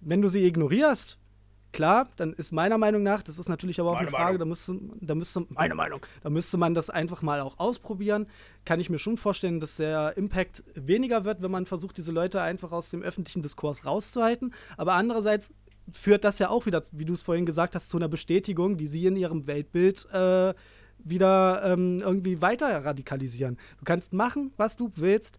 [0.00, 1.18] Wenn du sie ignorierst,
[1.74, 4.46] klar, dann ist meiner Meinung nach, das ist natürlich aber auch Meine eine Frage, da
[4.46, 8.26] müsste, da müsste, meine Meinung, da müsste man das einfach mal auch ausprobieren.
[8.64, 12.40] Kann ich mir schon vorstellen, dass der Impact weniger wird, wenn man versucht, diese Leute
[12.40, 14.54] einfach aus dem öffentlichen Diskurs rauszuhalten.
[14.78, 15.52] Aber andererseits
[15.92, 18.86] führt das ja auch wieder, wie du es vorhin gesagt hast, zu einer Bestätigung, die
[18.86, 20.54] sie in ihrem Weltbild äh,
[20.98, 23.58] wieder ähm, irgendwie weiter radikalisieren.
[23.78, 25.38] Du kannst machen, was du willst.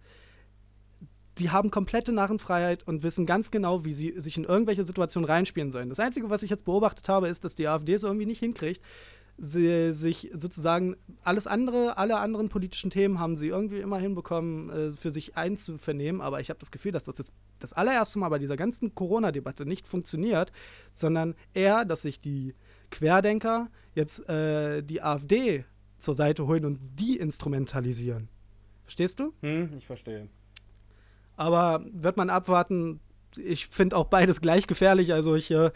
[1.38, 5.72] Die haben komplette Narrenfreiheit und wissen ganz genau, wie sie sich in irgendwelche Situationen reinspielen
[5.72, 5.90] sollen.
[5.90, 8.82] Das Einzige, was ich jetzt beobachtet habe, ist, dass die AfD es irgendwie nicht hinkriegt,
[9.38, 14.92] sie, sich sozusagen alles andere, alle anderen politischen Themen haben sie irgendwie immer hinbekommen, äh,
[14.92, 16.22] für sich einzuvernehmen.
[16.22, 19.66] Aber ich habe das Gefühl, dass das jetzt das allererste Mal bei dieser ganzen Corona-Debatte
[19.66, 20.52] nicht funktioniert,
[20.94, 22.56] sondern eher, dass sich die
[22.92, 25.66] Querdenker jetzt äh, die AfD
[26.00, 28.30] zur Seite holen und die instrumentalisieren.
[28.84, 29.34] Verstehst du?
[29.42, 30.30] Hm, ich verstehe.
[31.36, 33.00] Aber wird man abwarten,
[33.38, 35.14] ich finde auch beides gleich gefährlich.
[35.14, 35.72] Also ich äh,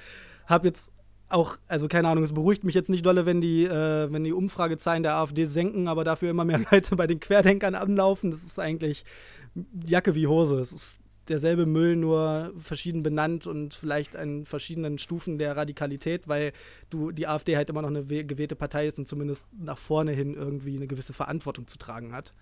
[0.45, 0.91] habe jetzt
[1.29, 4.33] auch, also keine Ahnung, es beruhigt mich jetzt nicht dolle, wenn die, äh, wenn die
[4.33, 8.31] Umfragezahlen der AfD senken, aber dafür immer mehr Leute bei den Querdenkern anlaufen.
[8.31, 9.05] Das ist eigentlich
[9.85, 10.59] Jacke wie Hose.
[10.59, 16.53] Es ist derselbe Müll, nur verschieden benannt und vielleicht an verschiedenen Stufen der Radikalität, weil
[16.89, 20.33] du die AfD halt immer noch eine gewählte Partei ist und zumindest nach vorne hin
[20.33, 22.33] irgendwie eine gewisse Verantwortung zu tragen hat.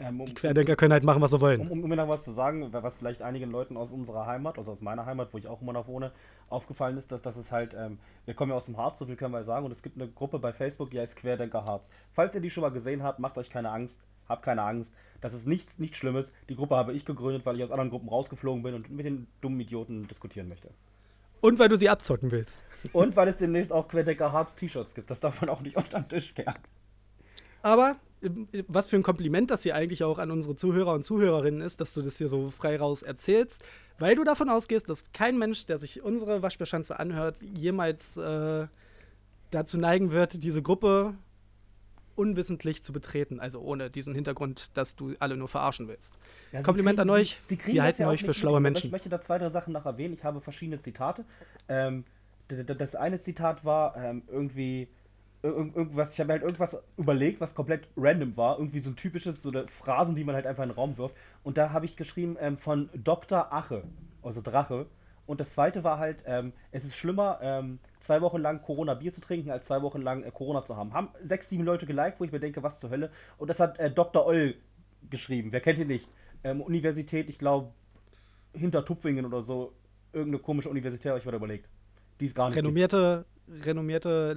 [0.00, 1.60] Ähm, um, Die Querdenker können halt machen, was sie wollen.
[1.60, 4.58] Um, um, um mir noch was zu sagen, was vielleicht einigen Leuten aus unserer Heimat,
[4.58, 6.12] also aus meiner Heimat, wo ich auch immer noch wohne,
[6.48, 9.16] aufgefallen ist, dass das ist halt, ähm, wir kommen ja aus dem Harz, so viel
[9.16, 11.88] können wir sagen, und es gibt eine Gruppe bei Facebook, die heißt Querdenker Harz.
[12.12, 14.94] Falls ihr die schon mal gesehen habt, macht euch keine Angst, habt keine Angst.
[15.20, 16.32] Das ist nichts, nichts Schlimmes.
[16.48, 19.26] Die Gruppe habe ich gegründet, weil ich aus anderen Gruppen rausgeflogen bin und mit den
[19.42, 20.70] dummen Idioten diskutieren möchte.
[21.42, 22.60] Und weil du sie abzocken willst.
[22.92, 25.10] Und weil es demnächst auch Querdenker Harz T-Shirts gibt.
[25.10, 26.54] Das darf man auch nicht unter den Tisch kehren.
[27.62, 28.30] Aber äh,
[28.68, 31.94] was für ein Kompliment das hier eigentlich auch an unsere Zuhörer und Zuhörerinnen ist, dass
[31.94, 33.62] du das hier so frei raus erzählst,
[33.98, 38.66] weil du davon ausgehst, dass kein Mensch, der sich unsere Waschbärschanze anhört, jemals äh,
[39.50, 41.14] dazu neigen wird, diese Gruppe
[42.16, 43.40] unwissentlich zu betreten.
[43.40, 46.14] Also ohne diesen Hintergrund, dass du alle nur verarschen willst.
[46.52, 47.40] Ja, Kompliment kriegen- an euch.
[47.44, 48.60] Sie, sie Wir halten ja euch für schlaue.
[48.60, 48.86] Menschen.
[48.86, 50.14] Ich möchte da zwei, drei Sachen noch erwähnen.
[50.14, 51.24] Ich habe verschiedene Zitate.
[51.68, 52.04] Ähm,
[52.48, 54.88] das eine Zitat war ähm, irgendwie ir- ir-
[55.42, 58.58] irgendwas, ich habe halt irgendwas überlegt, was komplett random war.
[58.58, 61.16] Irgendwie so ein typisches, so Phrasen, die man halt einfach in den Raum wirft.
[61.42, 63.52] Und da habe ich geschrieben ähm, von Dr.
[63.52, 63.82] Ache,
[64.22, 64.86] also Drache.
[65.26, 69.20] Und das zweite war halt, ähm, es ist schlimmer, ähm, zwei Wochen lang Corona-Bier zu
[69.20, 70.92] trinken, als zwei Wochen lang äh, Corona zu haben.
[70.92, 73.10] Haben sechs, sieben Leute geliked, wo ich mir denke, was zur Hölle.
[73.38, 74.26] Und das hat äh, Dr.
[74.26, 74.56] Oll
[75.08, 75.52] geschrieben.
[75.52, 76.08] Wer kennt ihn nicht?
[76.42, 77.70] Ähm, Universität, ich glaube,
[78.52, 79.72] hinter Tupfingen oder so.
[80.12, 81.68] Irgendeine komische Universität, habe ich mir überlegt.
[82.18, 82.58] Die ist gar nicht.
[82.58, 83.24] Renommierte,
[83.64, 84.34] renommierte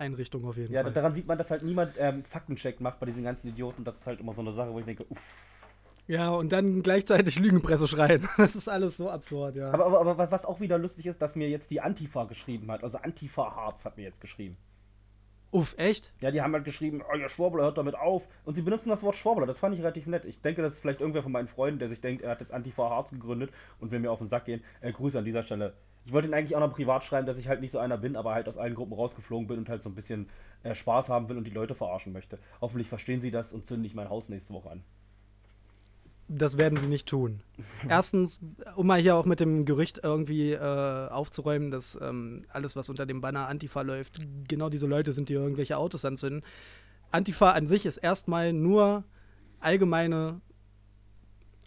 [0.00, 0.92] Lehreinrichtung auf jeden Ja, Fall.
[0.92, 3.84] daran sieht man, dass halt niemand ähm, Faktencheck macht bei diesen ganzen Idioten.
[3.84, 5.20] Das ist halt immer so eine Sache, wo ich denke, uff.
[6.06, 8.28] Ja, und dann gleichzeitig Lügenpresse schreien.
[8.36, 9.70] Das ist alles so absurd, ja.
[9.70, 12.82] Aber, aber, aber was auch wieder lustig ist, dass mir jetzt die Antifa geschrieben hat.
[12.82, 14.56] Also Antifa Harz hat mir jetzt geschrieben.
[15.52, 16.12] Uff, echt?
[16.20, 18.22] Ja, die haben halt geschrieben, oh, ihr Schwurbler, hört damit auf.
[18.44, 20.24] Und sie benutzen das Wort Schwurbler, das fand ich relativ nett.
[20.24, 22.52] Ich denke, das ist vielleicht irgendwer von meinen Freunden, der sich denkt, er hat jetzt
[22.52, 24.62] Antifa Harz gegründet und will mir auf den Sack gehen.
[24.80, 25.74] Äh, Grüße an dieser Stelle.
[26.06, 28.16] Ich wollte ihn eigentlich auch noch privat schreiben, dass ich halt nicht so einer bin,
[28.16, 30.28] aber halt aus allen Gruppen rausgeflogen bin und halt so ein bisschen
[30.62, 32.38] äh, Spaß haben will und die Leute verarschen möchte.
[32.60, 34.82] Hoffentlich verstehen sie das und zünden nicht mein Haus nächste Woche an.
[36.32, 37.40] Das werden sie nicht tun.
[37.88, 38.38] Erstens,
[38.76, 43.04] um mal hier auch mit dem Gerücht irgendwie äh, aufzuräumen, dass ähm, alles, was unter
[43.04, 46.44] dem Banner Antifa läuft, genau diese Leute sind, die irgendwelche Autos anzünden.
[47.10, 49.02] Antifa an sich ist erstmal nur
[49.58, 50.40] allgemeine,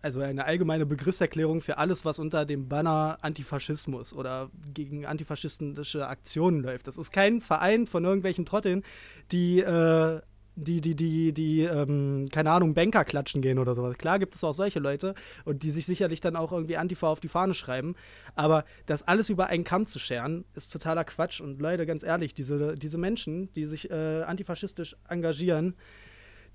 [0.04, 6.62] also eine allgemeine Begriffserklärung für alles, was unter dem Banner Antifaschismus oder gegen antifaschistische Aktionen
[6.62, 6.88] läuft.
[6.88, 8.84] Das ist kein Verein von irgendwelchen Trotteln,
[9.32, 10.22] die äh,
[10.56, 13.98] die, die, die, die, ähm, keine Ahnung, Banker klatschen gehen oder sowas.
[13.98, 17.20] Klar gibt es auch solche Leute und die sich sicherlich dann auch irgendwie Antifa auf
[17.20, 17.96] die Fahne schreiben.
[18.36, 21.42] Aber das alles über einen Kamm zu scheren, ist totaler Quatsch.
[21.42, 25.76] Und Leute, ganz ehrlich, diese, diese Menschen, die sich äh, antifaschistisch engagieren,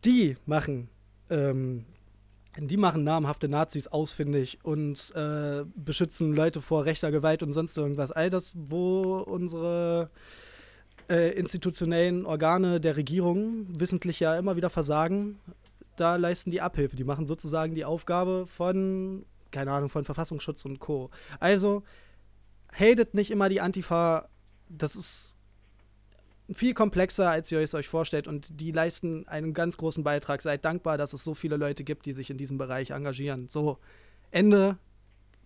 [0.05, 0.89] die machen,
[1.29, 1.85] ähm,
[2.67, 8.11] die machen namhafte Nazis ausfindig und äh, beschützen Leute vor rechter Gewalt und sonst irgendwas.
[8.11, 10.11] All das, wo unsere
[11.09, 15.39] äh, institutionellen Organe der Regierung wissentlich ja immer wieder versagen,
[15.97, 16.97] da leisten die Abhilfe.
[16.97, 21.11] Die machen sozusagen die Aufgabe von, keine Ahnung, von Verfassungsschutz und Co.
[21.41, 21.83] Also,
[22.73, 24.29] hatet nicht immer die Antifa.
[24.69, 25.38] Das ist
[26.53, 28.29] viel komplexer, als ihr es euch vorstellt.
[28.29, 30.43] Und die leisten einen ganz großen Beitrag.
[30.43, 33.49] Seid dankbar, dass es so viele Leute gibt, die sich in diesem Bereich engagieren.
[33.49, 33.79] So,
[34.31, 34.79] Ende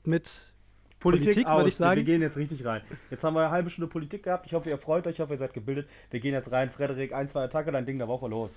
[0.04, 0.52] mit
[1.00, 1.96] Politik, Politik, würde ich sagen.
[1.96, 2.82] Wir gehen jetzt richtig rein.
[3.10, 4.46] Jetzt haben wir eine halbe Stunde Politik gehabt.
[4.46, 5.14] Ich hoffe, ihr freut euch.
[5.14, 5.88] Ich hoffe, ihr seid gebildet.
[6.10, 6.70] Wir gehen jetzt rein.
[6.70, 8.52] Frederik, ein, zwei Attacke, dein Ding der Woche los.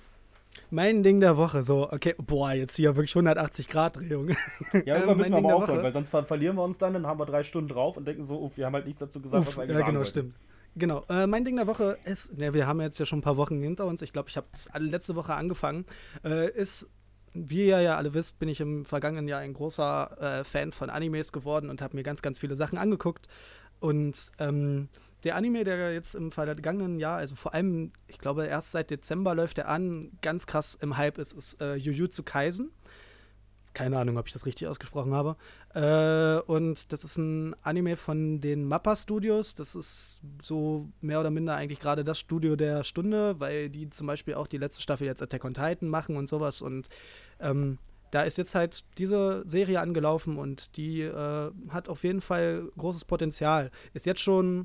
[0.70, 4.30] Mein Ding der Woche, so, okay, boah, jetzt hier wirklich 180 Grad Drehung.
[4.30, 4.36] Ja,
[4.72, 7.20] Ähm, irgendwann müssen wir aber aufhören, weil sonst ver verlieren wir uns dann, dann haben
[7.20, 9.48] wir drei Stunden drauf und denken so, uff, wir haben halt nichts dazu gesagt, Uff,
[9.48, 10.10] was wir eigentlich ja, genau, wollten.
[10.10, 10.34] stimmt.
[10.78, 13.38] Genau, äh, mein Ding der Woche ist, ne, wir haben jetzt ja schon ein paar
[13.38, 14.46] Wochen hinter uns, ich glaube, ich habe
[14.78, 15.86] letzte Woche angefangen,
[16.22, 16.86] äh, ist,
[17.32, 20.90] wie ihr ja alle wisst, bin ich im vergangenen Jahr ein großer äh, Fan von
[20.90, 23.26] Animes geworden und habe mir ganz, ganz viele Sachen angeguckt.
[23.80, 24.90] Und ähm,
[25.24, 29.34] der Anime, der jetzt im vergangenen Jahr, also vor allem, ich glaube, erst seit Dezember
[29.34, 32.70] läuft er an, ganz krass im Hype ist, ist äh, Jujutsu Kaisen.
[33.72, 35.36] Keine Ahnung, ob ich das richtig ausgesprochen habe.
[35.76, 39.54] Äh, und das ist ein Anime von den Mappa Studios.
[39.54, 44.06] Das ist so mehr oder minder eigentlich gerade das Studio der Stunde, weil die zum
[44.06, 46.62] Beispiel auch die letzte Staffel jetzt Attack on Titan machen und sowas.
[46.62, 46.88] Und
[47.40, 47.76] ähm,
[48.10, 53.04] da ist jetzt halt diese Serie angelaufen und die äh, hat auf jeden Fall großes
[53.04, 53.70] Potenzial.
[53.92, 54.64] Ist jetzt schon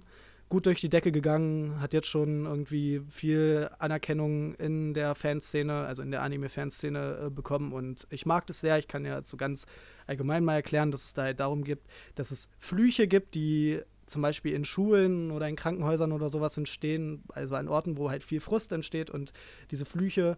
[0.51, 6.03] gut durch die Decke gegangen, hat jetzt schon irgendwie viel Anerkennung in der Fanszene, also
[6.03, 8.77] in der Anime-Fanszene äh, bekommen und ich mag das sehr.
[8.77, 9.65] Ich kann ja so ganz
[10.07, 14.21] allgemein mal erklären, dass es da halt darum gibt, dass es Flüche gibt, die zum
[14.21, 18.41] Beispiel in Schulen oder in Krankenhäusern oder sowas entstehen, also an Orten, wo halt viel
[18.41, 19.31] Frust entsteht und
[19.71, 20.37] diese Flüche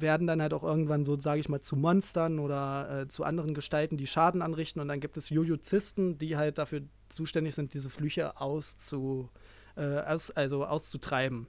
[0.00, 3.54] werden dann halt auch irgendwann so, sage ich mal, zu Monstern oder äh, zu anderen
[3.54, 4.80] Gestalten, die Schaden anrichten.
[4.80, 9.30] Und dann gibt es Jujuzisten, die halt dafür zuständig sind, diese Flüche auszu,
[9.76, 11.46] äh, aus, also auszutreiben.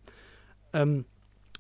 [0.74, 1.06] Ähm,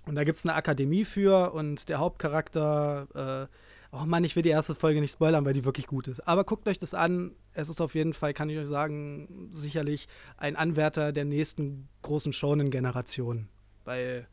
[0.05, 3.49] und da gibt es eine Akademie für und der Hauptcharakter,
[3.91, 6.27] äh, oh Mann, ich will die erste Folge nicht spoilern, weil die wirklich gut ist.
[6.27, 7.31] Aber guckt euch das an.
[7.53, 12.33] Es ist auf jeden Fall, kann ich euch sagen, sicherlich ein Anwärter der nächsten großen
[12.33, 13.47] Shonen-Generation.
[13.83, 14.27] Weil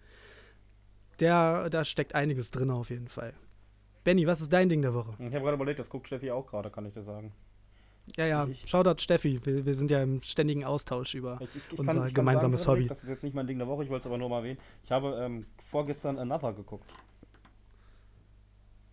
[1.20, 3.34] der, da steckt einiges drin auf jeden Fall.
[4.04, 5.12] Benny, was ist dein Ding der Woche?
[5.18, 7.32] Ich habe gerade überlegt, das guckt Steffi auch gerade, kann ich dir sagen.
[8.16, 9.38] Ja, ja, Ich- Shoutout Steffi.
[9.44, 11.38] Wir, wir sind ja im ständigen Austausch über.
[11.40, 12.88] Ich, ich, ich Unser kann, gemeinsames sagen, Hobby.
[12.88, 14.58] Das ist jetzt nicht mein Ding der Woche, ich wollte es aber nur mal erwähnen.
[14.82, 16.90] Ich habe ähm, vorgestern Another geguckt.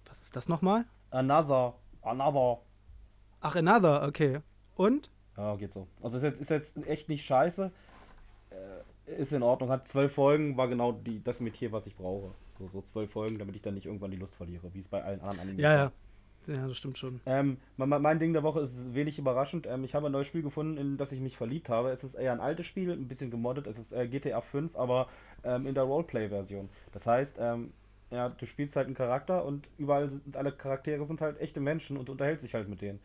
[0.07, 0.85] Was ist das nochmal?
[1.11, 1.73] Another.
[2.03, 2.59] Another.
[3.41, 4.39] Ach, Another, okay.
[4.75, 5.09] Und?
[5.37, 5.87] Ja, geht so.
[6.01, 7.71] Also ist jetzt, ist jetzt echt nicht scheiße.
[9.17, 12.31] Ist in Ordnung, hat zwölf Folgen, war genau die, das Metier, was ich brauche.
[12.59, 15.03] So, so zwölf Folgen, damit ich dann nicht irgendwann die Lust verliere, wie es bei
[15.03, 15.91] allen anderen Animes Ja, ja.
[16.47, 17.21] Ja, das stimmt schon.
[17.25, 19.67] Ähm, mein, mein- Ding der Woche ist wenig überraschend.
[19.67, 21.91] Ähm, ich habe ein neues Spiel gefunden, in das ich mich verliebt habe.
[21.91, 23.67] Es ist eher ein altes Spiel, ein bisschen gemoddet.
[23.67, 25.07] Es ist äh, GTA 5, aber
[25.43, 26.69] ähm, in der Roleplay-Version.
[26.91, 27.71] Das heißt, ähm,
[28.11, 31.97] ja, du spielst halt einen Charakter und überall sind alle Charaktere sind halt echte Menschen
[31.97, 32.99] und unterhältst dich halt mit denen.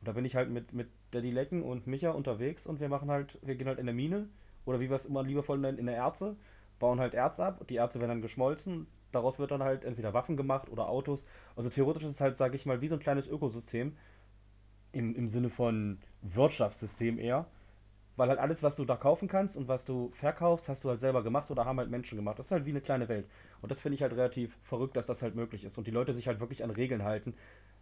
[0.00, 3.10] Und da bin ich halt mit, mit Daddy Lecken und Micha unterwegs und wir machen
[3.10, 4.28] halt, wir gehen halt in der Mine
[4.64, 6.36] oder wie wir es immer liebevoll nennen, in der Erze,
[6.78, 7.66] bauen halt Erz ab.
[7.68, 8.86] Die Erze werden dann geschmolzen.
[9.12, 11.24] Daraus wird dann halt entweder Waffen gemacht oder Autos.
[11.56, 13.96] Also theoretisch ist es halt, sage ich mal, wie so ein kleines Ökosystem.
[14.92, 17.46] Im, Im Sinne von Wirtschaftssystem eher.
[18.16, 21.00] Weil halt alles, was du da kaufen kannst und was du verkaufst, hast du halt
[21.00, 22.38] selber gemacht oder haben halt Menschen gemacht.
[22.38, 23.26] Das ist halt wie eine kleine Welt.
[23.60, 25.78] Und das finde ich halt relativ verrückt, dass das halt möglich ist.
[25.78, 27.34] Und die Leute sich halt wirklich an Regeln halten.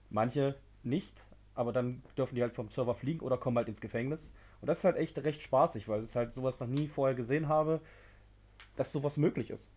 [0.09, 1.23] Manche nicht,
[1.55, 4.31] aber dann dürfen die halt vom Server fliegen oder kommen halt ins Gefängnis.
[4.63, 7.49] Und das ist halt echt recht spaßig, weil ich halt sowas noch nie vorher gesehen
[7.49, 7.81] habe.
[8.77, 9.69] dass sowas möglich ist.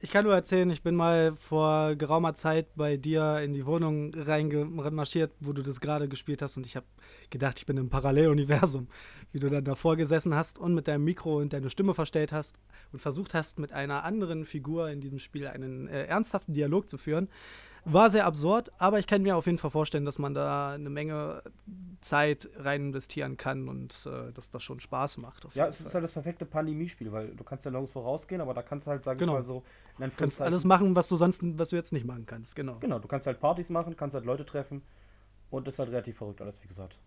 [0.00, 4.12] Ich kann nur erzählen, ich bin mal vor geraumer Zeit bei dir in die Wohnung
[4.14, 6.84] reingemarschiert, wo du das gerade gespielt hast und ich habe
[7.30, 8.88] gedacht, ich bin im Paralleluniversum,
[9.32, 12.58] wie du dann davor gesessen hast und mit deinem Mikro und deine Stimme verstellt hast
[12.92, 16.98] und versucht hast, mit einer anderen Figur in diesem Spiel einen äh, ernsthaften Dialog zu
[16.98, 17.30] führen.
[17.84, 20.88] War sehr absurd, aber ich kann mir auf jeden Fall vorstellen, dass man da eine
[20.90, 21.42] Menge
[22.00, 25.46] Zeit rein investieren kann und äh, dass das schon Spaß macht.
[25.54, 25.86] ja, es Fall.
[25.86, 28.90] ist halt das perfekte Pandemiespiel, weil du kannst ja nirgends vorausgehen, aber da kannst du
[28.90, 29.42] halt, sag genau.
[29.42, 29.62] so,
[29.98, 32.76] Du kannst alles machen, was du sonst, was du jetzt nicht machen kannst, genau.
[32.80, 34.82] Genau, du kannst halt Partys machen, kannst halt Leute treffen
[35.50, 36.98] und das ist halt relativ verrückt alles, wie gesagt.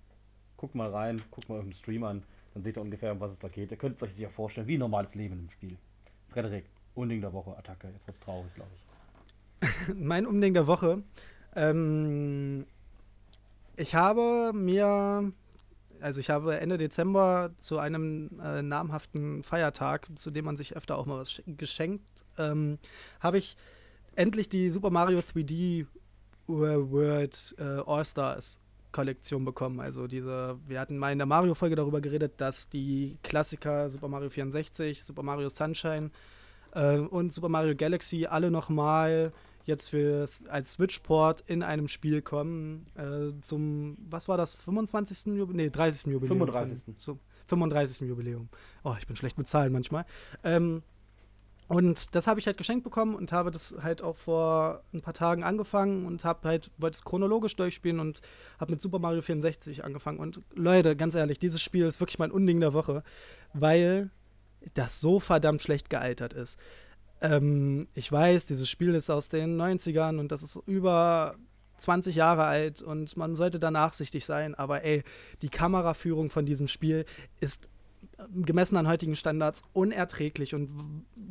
[0.57, 3.39] Guckt mal rein, guckt mal irgendeinen Stream an, dann seht ihr ungefähr, um was es
[3.39, 3.71] da geht.
[3.71, 5.77] Ihr könnt es euch sicher vorstellen, wie ein normales Leben im Spiel.
[6.29, 8.86] Frederik, Unding der Woche, Attacke, jetzt wird's traurig, glaube ich.
[9.95, 11.03] mein Umding der Woche.
[11.55, 12.65] Ähm,
[13.75, 15.31] ich habe mir,
[16.01, 20.97] also ich habe Ende Dezember zu einem äh, namhaften Feiertag, zu dem man sich öfter
[20.97, 22.05] auch mal was geschenkt,
[22.37, 22.79] ähm,
[23.19, 23.57] habe ich
[24.15, 25.85] endlich die Super Mario 3D
[26.47, 28.59] World äh, All-Stars
[28.91, 29.79] Kollektion bekommen.
[29.79, 34.29] Also diese, wir hatten mal in der Mario-Folge darüber geredet, dass die Klassiker Super Mario
[34.29, 36.09] 64, Super Mario Sunshine
[36.73, 39.33] äh, und Super Mario Galaxy alle nochmal
[39.67, 42.85] jetzt für, als Switch-Port in einem Spiel kommen.
[42.95, 45.27] Äh, zum, was war das, 25.
[45.27, 45.55] Jubiläum?
[45.55, 46.07] Nee, 30.
[46.07, 46.39] Jubiläum.
[46.39, 46.83] 35.
[46.83, 48.07] Von, zum 35.
[48.07, 48.49] Jubiläum.
[48.83, 50.05] Oh, ich bin schlecht mit Zahlen manchmal.
[50.43, 50.83] Ähm,
[51.67, 55.13] und das habe ich halt geschenkt bekommen und habe das halt auch vor ein paar
[55.13, 58.21] Tagen angefangen und habe halt, wollte es chronologisch durchspielen und
[58.57, 60.19] habe mit Super Mario 64 angefangen.
[60.19, 63.03] Und Leute, ganz ehrlich, dieses Spiel ist wirklich mein Unding der Woche,
[63.53, 64.11] weil
[64.73, 66.57] das so verdammt schlecht gealtert ist.
[67.21, 71.35] Ähm, ich weiß, dieses Spiel ist aus den 90ern und das ist über
[71.77, 75.03] 20 Jahre alt und man sollte da nachsichtig sein, aber ey,
[75.41, 77.05] die Kameraführung von diesem Spiel
[77.39, 77.69] ist
[78.45, 80.55] gemessen an heutigen Standards unerträglich.
[80.55, 80.71] Und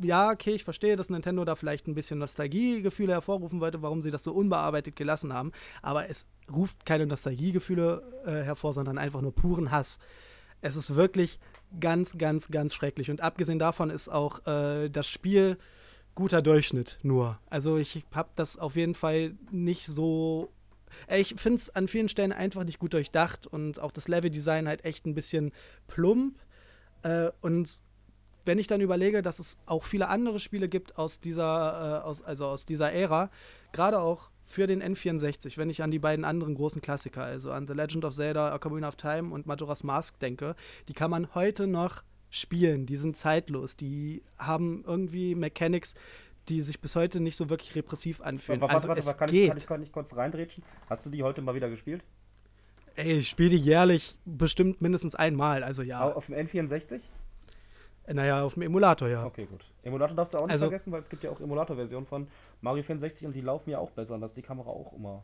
[0.01, 4.11] ja, okay, ich verstehe, dass Nintendo da vielleicht ein bisschen Nostalgiegefühle hervorrufen wollte, warum sie
[4.11, 5.51] das so unbearbeitet gelassen haben.
[5.81, 9.99] Aber es ruft keine Nostalgiegefühle äh, hervor, sondern einfach nur puren Hass.
[10.61, 11.39] Es ist wirklich
[11.79, 13.11] ganz, ganz, ganz schrecklich.
[13.11, 15.57] Und abgesehen davon ist auch äh, das Spiel
[16.17, 17.39] guter Durchschnitt nur.
[17.47, 20.49] Also ich habe das auf jeden Fall nicht so.
[21.07, 24.83] Ich finde es an vielen Stellen einfach nicht gut durchdacht und auch das Leveldesign halt
[24.83, 25.51] echt ein bisschen
[25.85, 26.35] plump.
[27.03, 27.83] Äh, und
[28.45, 32.23] wenn ich dann überlege, dass es auch viele andere Spiele gibt aus dieser, äh, aus,
[32.23, 33.29] also aus dieser Ära,
[33.71, 37.67] gerade auch für den N64, wenn ich an die beiden anderen großen Klassiker, also an
[37.67, 40.55] The Legend of Zelda, Ocarina of Time und Majora's Mask denke,
[40.87, 42.85] die kann man heute noch spielen.
[42.85, 43.75] Die sind zeitlos.
[43.75, 45.95] Die haben irgendwie Mechanics,
[46.49, 48.61] die sich bis heute nicht so wirklich repressiv anfühlen.
[48.61, 49.43] Warte, also warte, warte, kann, geht.
[49.43, 50.63] Ich, kann, ich, kann ich kurz reindrätschen?
[50.89, 52.03] Hast du die heute mal wieder gespielt?
[52.95, 56.11] Ey, ich spiele die jährlich bestimmt mindestens einmal, also ja.
[56.11, 56.99] Auf dem N64?
[58.07, 59.25] Naja, auf dem Emulator, ja.
[59.25, 59.65] Okay, gut.
[59.83, 62.27] Emulator darfst du auch nicht also, vergessen, weil es gibt ja auch Emulator-Versionen von
[62.61, 65.23] Mario 64 und die laufen ja auch besser und da ist die Kamera auch immer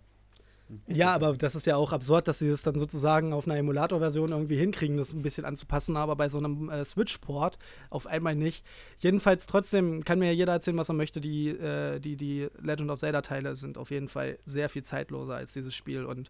[0.87, 4.29] ja, aber das ist ja auch absurd, dass sie es dann sozusagen auf einer Emulator-Version
[4.29, 7.57] irgendwie hinkriegen, das ein bisschen anzupassen, aber bei so einem äh, Switch-Port
[7.89, 8.65] auf einmal nicht.
[8.99, 11.21] Jedenfalls trotzdem kann mir jeder erzählen, was er möchte.
[11.21, 15.53] Die, äh, die, die Legend of Zelda-Teile sind auf jeden Fall sehr viel zeitloser als
[15.53, 16.29] dieses Spiel und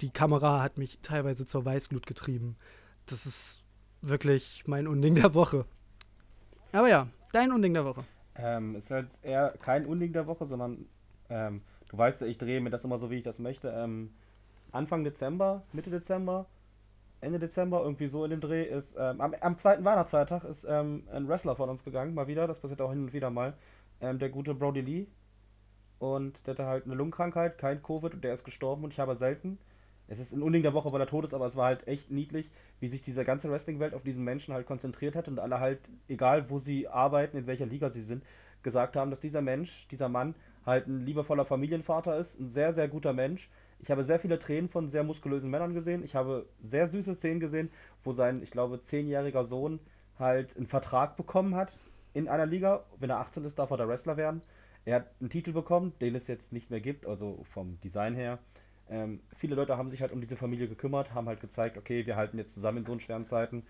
[0.00, 2.56] die Kamera hat mich teilweise zur Weißglut getrieben.
[3.06, 3.62] Das ist
[4.00, 5.66] wirklich mein Unding der Woche.
[6.72, 8.04] Aber ja, dein Unding der Woche.
[8.36, 10.86] Ähm, ist halt eher kein Unding der Woche, sondern
[11.28, 13.68] ähm, Du weißt ja, ich drehe mir das immer so, wie ich das möchte.
[13.76, 14.14] Ähm,
[14.70, 16.46] Anfang Dezember, Mitte Dezember,
[17.20, 21.02] Ende Dezember, irgendwie so in dem Dreh ist, ähm, am, am, zweiten Weihnachtsfeiertag ist ähm,
[21.12, 23.54] ein Wrestler von uns gegangen, mal wieder, das passiert auch hin und wieder mal,
[24.00, 25.06] ähm, der gute Brody Lee.
[25.98, 29.16] Und der hatte halt eine Lungenkrankheit, kein Covid und der ist gestorben und ich habe
[29.16, 29.58] selten,
[30.06, 32.10] es ist ein Unding der Woche, weil er tot ist, aber es war halt echt
[32.10, 35.80] niedlich, wie sich diese ganze Wrestling-Welt auf diesen Menschen halt konzentriert hat und alle halt,
[36.06, 38.24] egal wo sie arbeiten, in welcher Liga sie sind,
[38.62, 40.34] gesagt haben, dass dieser Mensch, dieser Mann
[40.66, 43.48] halt ein liebevoller Familienvater ist, ein sehr, sehr guter Mensch.
[43.82, 46.04] Ich habe sehr viele Tränen von sehr muskulösen Männern gesehen.
[46.04, 47.70] Ich habe sehr süße Szenen gesehen,
[48.04, 49.80] wo sein, ich glaube, zehnjähriger Sohn
[50.18, 51.72] halt einen Vertrag bekommen hat
[52.12, 52.84] in einer Liga.
[52.98, 54.42] Wenn er 18 ist, darf er der Wrestler werden.
[54.84, 58.38] Er hat einen Titel bekommen, den es jetzt nicht mehr gibt, also vom Design her.
[58.88, 62.16] Ähm, viele Leute haben sich halt um diese Familie gekümmert, haben halt gezeigt, okay, wir
[62.16, 63.64] halten jetzt zusammen in so schweren Zeiten.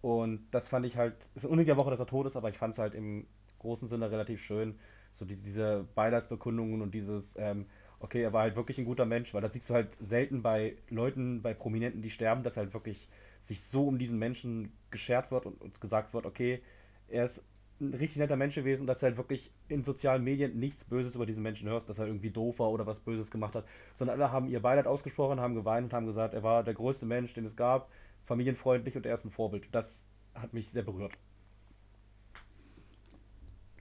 [0.00, 2.48] Und das fand ich halt, es ist eine unnötige Woche, dass er tot ist, aber
[2.48, 3.26] ich fand es halt im
[3.58, 4.78] großen Sinne relativ schön,
[5.12, 7.66] so die, diese Beileidsbekundungen und dieses, ähm,
[8.00, 10.76] okay, er war halt wirklich ein guter Mensch, weil das siehst du halt selten bei
[10.90, 13.08] Leuten, bei Prominenten, die sterben, dass halt wirklich
[13.40, 16.62] sich so um diesen Menschen geschert wird und, und gesagt wird, okay,
[17.08, 17.42] er ist
[17.80, 21.26] ein richtig netter Mensch gewesen, dass er halt wirklich in sozialen Medien nichts Böses über
[21.26, 23.64] diesen Menschen hörst, dass er irgendwie doof war oder was Böses gemacht hat,
[23.96, 27.06] sondern alle haben ihr Beileid ausgesprochen, haben geweint und haben gesagt, er war der größte
[27.06, 27.90] Mensch, den es gab,
[28.24, 29.66] familienfreundlich und er ist ein Vorbild.
[29.72, 30.04] Das
[30.34, 31.18] hat mich sehr berührt.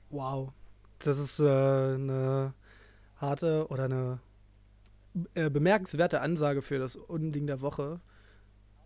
[0.09, 0.51] Wow.
[1.03, 2.53] Das ist äh, eine
[3.17, 4.19] harte oder eine
[5.33, 7.99] äh, bemerkenswerte Ansage für das Unding der Woche.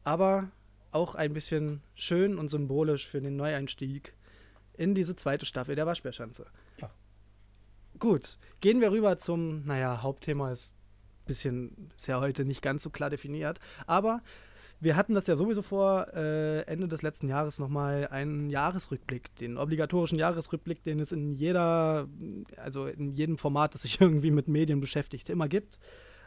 [0.03, 0.51] Aber
[0.91, 4.13] auch ein bisschen schön und symbolisch für den Neueinstieg
[4.73, 6.45] in diese zweite Staffel der Waschbärschanze.
[6.79, 6.89] Ja.
[7.99, 12.83] Gut, gehen wir rüber zum, naja, Hauptthema ist ein bisschen, ist ja heute nicht ganz
[12.83, 14.21] so klar definiert, aber
[14.85, 19.57] wir hatten das ja sowieso vor, äh, Ende des letzten Jahres nochmal einen Jahresrückblick, den
[19.57, 22.07] obligatorischen Jahresrückblick, den es in jeder,
[22.55, 25.79] also in jedem Format, das sich irgendwie mit Medien beschäftigt, immer gibt.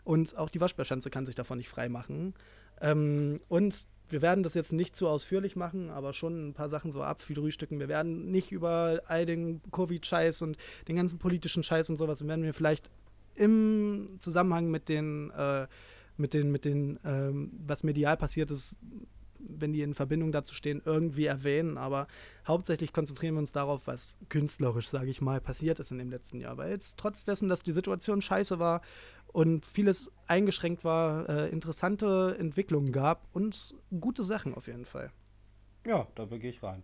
[0.02, 2.34] Und auch die Waschbärschanze kann sich davon nicht frei machen.
[2.80, 6.90] Ähm, und wir werden das jetzt nicht zu ausführlich machen, aber schon ein paar Sachen
[6.90, 7.78] so abfrühstücken.
[7.78, 10.56] Wir werden nicht über all den Covid-Scheiß und
[10.88, 12.90] den ganzen politischen Scheiß und sowas, werden wir vielleicht
[13.36, 15.68] im Zusammenhang mit den äh,
[16.18, 18.76] mit den, mit den, ähm, was medial passiert ist,
[19.38, 21.78] wenn die in Verbindung dazu stehen, irgendwie erwähnen.
[21.78, 22.06] Aber
[22.46, 26.40] hauptsächlich konzentrieren wir uns darauf, was künstlerisch, sage ich mal, passiert ist in dem letzten
[26.40, 26.56] Jahr.
[26.56, 28.82] Weil jetzt trotz dessen, dass die Situation scheiße war
[29.28, 35.12] und vieles eingeschränkt war, äh, interessante Entwicklungen gab und gute Sachen auf jeden Fall.
[35.86, 36.82] Ja, da gehe ich rein.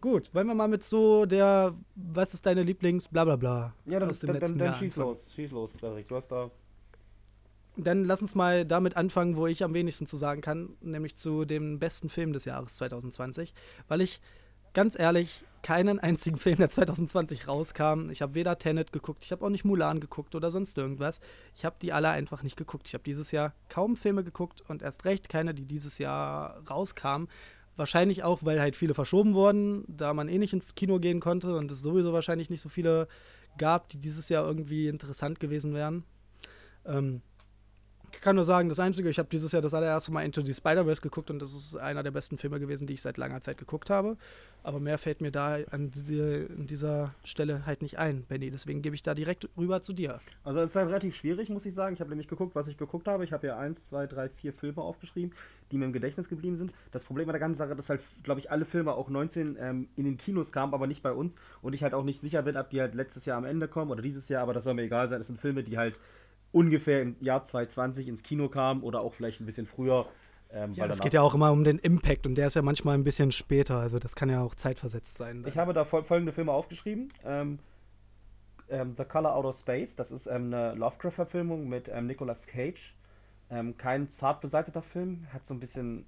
[0.00, 3.74] Gut, wollen wir mal mit so der, was ist deine Lieblings, bla bla bla.
[3.84, 5.08] Ja, dann, aus dem dann, letzten dann, dann Jahr schieß anfangen.
[5.08, 6.08] los, schieß los, Frederik.
[6.08, 6.50] Du hast da.
[7.80, 11.44] Dann lass uns mal damit anfangen, wo ich am wenigsten zu sagen kann, nämlich zu
[11.44, 13.54] dem besten Film des Jahres 2020,
[13.86, 14.20] weil ich
[14.74, 18.10] ganz ehrlich keinen einzigen Film, der 2020 rauskam.
[18.10, 21.20] Ich habe weder Tenet geguckt, ich habe auch nicht Mulan geguckt oder sonst irgendwas.
[21.54, 22.86] Ich habe die alle einfach nicht geguckt.
[22.88, 27.28] Ich habe dieses Jahr kaum Filme geguckt und erst recht keine, die dieses Jahr rauskamen.
[27.76, 31.56] Wahrscheinlich auch, weil halt viele verschoben wurden, da man eh nicht ins Kino gehen konnte
[31.56, 33.06] und es sowieso wahrscheinlich nicht so viele
[33.56, 36.04] gab, die dieses Jahr irgendwie interessant gewesen wären.
[36.84, 37.22] Ähm,
[38.20, 41.00] kann nur sagen, das Einzige, ich habe dieses Jahr das allererste Mal Into the Spider-Verse
[41.00, 43.90] geguckt und das ist einer der besten Filme gewesen, die ich seit langer Zeit geguckt
[43.90, 44.16] habe.
[44.62, 48.50] Aber mehr fällt mir da an, die, an dieser Stelle halt nicht ein, Benny.
[48.50, 50.20] Deswegen gebe ich da direkt rüber zu dir.
[50.44, 51.94] Also es ist halt relativ schwierig, muss ich sagen.
[51.94, 53.24] Ich habe nämlich geguckt, was ich geguckt habe.
[53.24, 55.32] Ich habe ja eins, zwei, drei, vier Filme aufgeschrieben,
[55.70, 56.72] die mir im Gedächtnis geblieben sind.
[56.92, 59.88] Das Problem bei der ganzen Sache, dass halt, glaube ich, alle Filme auch 19 ähm,
[59.96, 61.36] in den Kinos kamen, aber nicht bei uns.
[61.62, 63.90] Und ich halt auch nicht sicher bin, ob die halt letztes Jahr am Ende kommen
[63.90, 65.20] oder dieses Jahr, aber das soll mir egal sein.
[65.20, 65.94] Es sind Filme, die halt
[66.52, 70.06] ungefähr im Jahr 2020 ins Kino kamen oder auch vielleicht ein bisschen früher.
[70.50, 72.96] Ähm, Ja, es geht ja auch immer um den Impact und der ist ja manchmal
[72.96, 73.78] ein bisschen später.
[73.78, 75.44] Also das kann ja auch zeitversetzt sein.
[75.46, 77.12] Ich habe da fol folgende Filme aufgeschrieben.
[77.24, 77.58] Ähm,
[78.70, 82.94] ähm, The Color Out of Space, das ist ähm, eine Lovecraft-Verfilmung mit ähm, Nicolas Cage.
[83.50, 86.06] Ähm, kein zart beseiteter Film, hat so ein bisschen.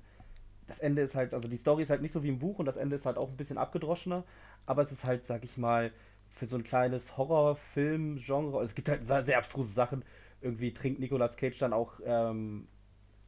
[0.67, 2.67] Das Ende ist halt, also die Story ist halt nicht so wie im Buch und
[2.67, 4.23] das Ende ist halt auch ein bisschen abgedroschener,
[4.67, 5.91] aber es ist halt, sag ich mal,
[6.29, 10.05] für so ein kleines Horrorfilm-Genre, also es gibt halt sehr, sehr abstruse Sachen.
[10.41, 12.69] Irgendwie trinkt Nicolas Cage dann auch, ähm,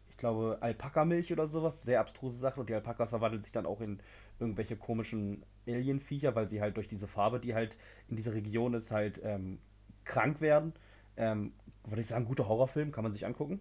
[0.09, 3.81] ich glaube, Alpaka-Milch oder sowas, sehr abstruse Sachen und die Alpakas verwandeln sich dann auch
[3.81, 4.01] in
[4.39, 7.77] irgendwelche komischen Alien-Viecher, weil sie halt durch diese Farbe, die halt
[8.09, 9.59] in dieser Region ist, halt ähm,
[10.05, 10.73] krank werden.
[11.17, 11.53] Ähm,
[11.85, 13.61] würde ich sagen, guter Horrorfilm, kann man sich angucken.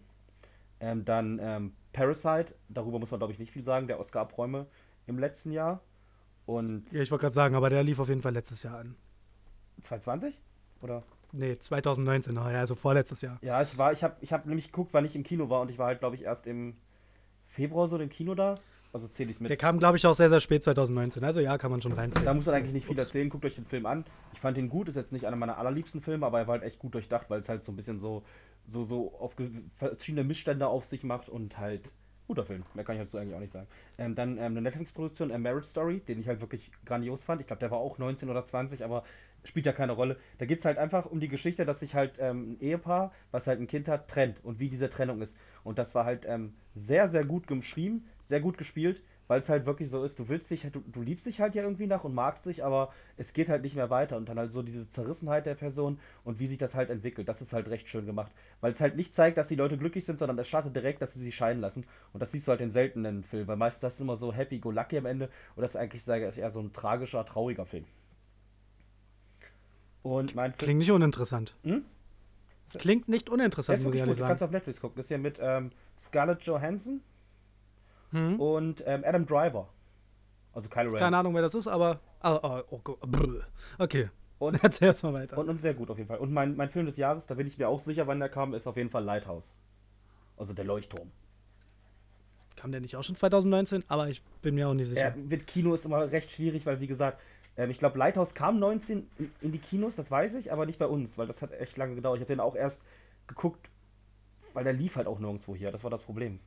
[0.80, 4.68] Ähm, dann ähm, Parasite, darüber muss man glaube ich nicht viel sagen, der Oscar-Abräume
[5.08, 5.82] im letzten Jahr.
[6.46, 8.96] Und Ja, ich wollte gerade sagen, aber der lief auf jeden Fall letztes Jahr an.
[9.82, 10.40] 2020?
[10.82, 11.04] Oder?
[11.34, 13.38] Nee, 2019, oh ja, also vorletztes Jahr.
[13.42, 15.70] Ja, ich war, ich habe ich hab nämlich geguckt, wann ich im Kino war und
[15.72, 16.76] ich war halt glaube ich erst im
[17.48, 18.56] Februar so im Kino da.
[18.94, 19.50] Also zähle ich es mit.
[19.50, 21.24] Der kam, glaube ich, auch sehr, sehr spät 2019.
[21.24, 22.36] Also ja, kann man schon Da reinziehen.
[22.36, 23.06] muss man eigentlich nicht viel Ups.
[23.06, 23.30] erzählen.
[23.30, 24.04] Guckt euch den Film an.
[24.34, 24.90] Ich fand ihn gut.
[24.90, 27.40] Ist jetzt nicht einer meiner allerliebsten Filme, aber er war halt echt gut durchdacht, weil
[27.40, 28.24] es halt so ein bisschen so,
[28.66, 29.34] so, so auf
[29.78, 31.90] verschiedene Missstände auf sich macht und halt
[32.28, 32.64] guter Film.
[32.74, 33.68] Mehr kann ich dazu eigentlich auch nicht sagen.
[33.98, 37.40] Ähm, dann ähm, eine Netflix-Produktion, A Marriage Story, den ich halt wirklich grandios fand.
[37.40, 39.04] Ich glaube, der war auch 19 oder 20, aber
[39.44, 40.18] spielt ja keine Rolle.
[40.38, 43.48] Da geht es halt einfach um die Geschichte, dass sich halt ähm, ein Ehepaar, was
[43.48, 45.36] halt ein Kind hat, trennt und wie diese Trennung ist.
[45.64, 49.66] Und das war halt ähm, sehr, sehr gut geschrieben, sehr gut gespielt weil es halt
[49.66, 52.04] wirklich so ist, du willst dich, halt- du, du liebst dich halt ja irgendwie nach
[52.04, 54.90] und magst dich, aber es geht halt nicht mehr weiter und dann halt so diese
[54.90, 58.34] Zerrissenheit der Person und wie sich das halt entwickelt, das ist halt recht schön gemacht,
[58.60, 61.14] weil es halt nicht zeigt, dass die Leute glücklich sind, sondern es startet direkt, dass
[61.14, 63.94] sie sich scheiden lassen und das siehst du halt in seltenen Filmen, weil meistens das
[63.94, 66.50] ist immer so happy go lucky am Ende und das ist eigentlich sage ich, eher
[66.50, 67.86] so ein tragischer, trauriger Film.
[70.04, 71.56] Und mein Klingt nicht uninteressant.
[71.64, 71.84] Hm?
[72.74, 74.50] Klingt nicht uninteressant, muss ich ehrlich gut, du kannst sagen.
[74.50, 77.02] auf Netflix gucken, das ist ja mit ähm, Scarlett Johansson
[78.12, 78.40] Hm?
[78.40, 79.68] und ähm, Adam Driver,
[80.54, 81.00] also Kylo Ren.
[81.00, 82.00] Keine Ahnung, wer das ist, aber.
[82.22, 83.46] Ah, ah, oh, Gott, brr.
[83.78, 84.10] okay.
[84.40, 85.38] Und- erzähl erst mal weiter.
[85.38, 86.18] Und, und sehr gut auf jeden Fall.
[86.18, 88.54] Und mein, mein Film des Jahres, da bin ich mir auch sicher, wann der kam,
[88.54, 89.46] ist auf jeden Fall Lighthouse.
[90.38, 91.12] Also der Leuchtturm.
[92.56, 93.84] Kam der nicht auch schon 2019?
[93.88, 95.14] Aber ich bin mir auch nicht sicher.
[95.16, 97.20] Äh, mit Kino ist immer recht schwierig, weil wie gesagt,
[97.58, 99.08] ich glaube Lighthouse kam 19
[99.42, 101.96] in, die Kinos, das weiß ich, aber nicht bei uns, weil das hat echt lange
[101.96, 102.18] gedauert.
[102.18, 102.82] Ich habe den auch erst
[103.28, 103.70] geguckt,
[104.54, 105.72] weil der lief halt auch nirgendwo hier.
[105.72, 106.40] Das war das Problem.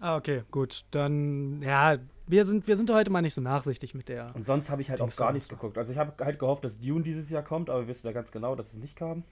[0.00, 0.84] Ah, okay, gut.
[0.92, 4.34] Dann, ja, wir sind, wir sind heute mal nicht so nachsichtig mit der.
[4.34, 5.76] Und sonst habe ich halt auch gar nichts geguckt.
[5.76, 8.30] Also ich habe halt gehofft, dass Dune dieses Jahr kommt, aber wir wissen ja ganz
[8.30, 9.24] genau, dass es nicht kam.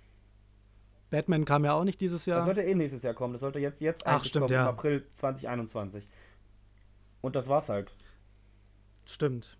[1.11, 2.45] Batman kam ja auch nicht dieses Das Jahr.
[2.45, 3.33] sollte eh nächstes Jahr kommen.
[3.33, 4.63] Das sollte jetzt, jetzt Ach, stimmt, kommen, ja.
[4.65, 6.07] im April 2021.
[7.23, 7.95] Und das war's halt.
[9.07, 9.57] Stimmt.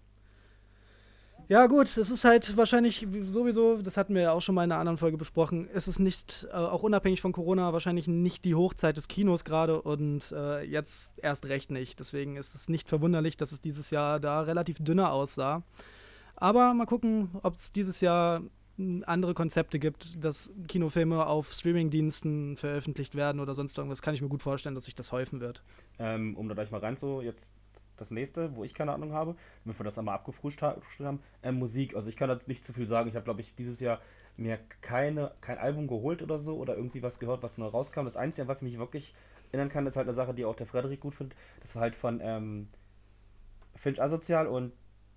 [1.51, 4.71] Ja, gut, es ist halt wahrscheinlich sowieso, das hatten wir ja auch schon mal in
[4.71, 8.55] einer anderen Folge besprochen, es ist nicht, äh, auch unabhängig von Corona, wahrscheinlich nicht die
[8.55, 12.01] Hochzeit des Kinos gerade und äh, jetzt erst recht nicht.
[12.01, 15.63] Deswegen ist es nicht verwunderlich, dass es dieses Jahr da relativ dünner aussah.
[16.37, 18.43] Aber mal gucken, ob es dieses Jahr
[18.79, 24.03] m, andere Konzepte gibt, dass Kinofilme auf Streamingdiensten veröffentlicht werden oder sonst irgendwas.
[24.03, 25.63] Kann ich mir gut vorstellen, dass sich das häufen wird.
[25.99, 27.51] Ähm, um da gleich mal rein jetzt
[28.01, 31.21] das nächste, wo ich keine Ahnung habe, damit wir das einmal abgefrühstückt ha- gefrühstückt haben,
[31.43, 31.95] ähm, Musik.
[31.97, 33.09] Also ich kann dazu nicht zu viel sagen.
[33.09, 34.01] Ich habe, glaube ich, dieses Jahr
[34.37, 38.05] mir keine, kein Album geholt oder so oder irgendwie was gehört, was neu rauskam.
[38.05, 39.15] Das Einzige, was mich wirklich
[39.53, 41.37] erinnern kann, ist halt eine Sache, die auch der Frederik gut findet.
[41.61, 42.69] Das war halt von ähm,
[43.77, 44.73] Finch Asozial und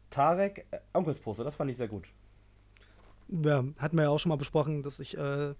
[0.09, 1.43] Tarek äh, Onkelsposter.
[1.43, 2.07] Das fand ich sehr gut.
[3.29, 5.53] Ja, hatten wir ja auch schon mal besprochen, dass ich äh,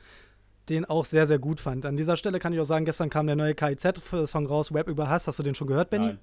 [0.70, 1.86] den auch sehr, sehr gut fand.
[1.86, 5.10] An dieser Stelle kann ich auch sagen, gestern kam der neue KIZ-Song raus, Rap über
[5.10, 5.28] Hass.
[5.28, 6.08] Hast du den schon gehört, Benny?
[6.08, 6.20] Nein.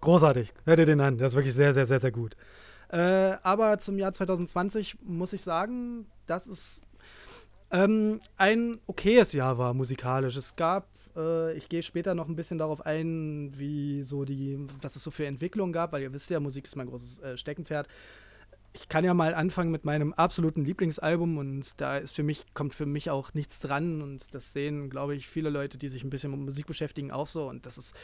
[0.00, 0.52] Großartig.
[0.64, 1.18] Hör dir den an.
[1.18, 2.36] Der ist wirklich sehr, sehr, sehr, sehr gut.
[2.90, 6.82] Äh, aber zum Jahr 2020 muss ich sagen, dass es
[7.70, 10.36] ähm, ein okayes Jahr war musikalisch.
[10.36, 14.96] Es gab, äh, ich gehe später noch ein bisschen darauf ein, wie so die, was
[14.96, 17.88] es so für Entwicklungen gab, weil ihr wisst ja, Musik ist mein großes äh, Steckenpferd.
[18.72, 22.74] Ich kann ja mal anfangen mit meinem absoluten Lieblingsalbum und da ist für mich, kommt
[22.74, 26.10] für mich auch nichts dran und das sehen, glaube ich, viele Leute, die sich ein
[26.10, 27.94] bisschen mit Musik beschäftigen, auch so und das ist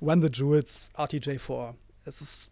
[0.00, 1.74] Run the Jewels, RTJ4.
[2.04, 2.50] Es ist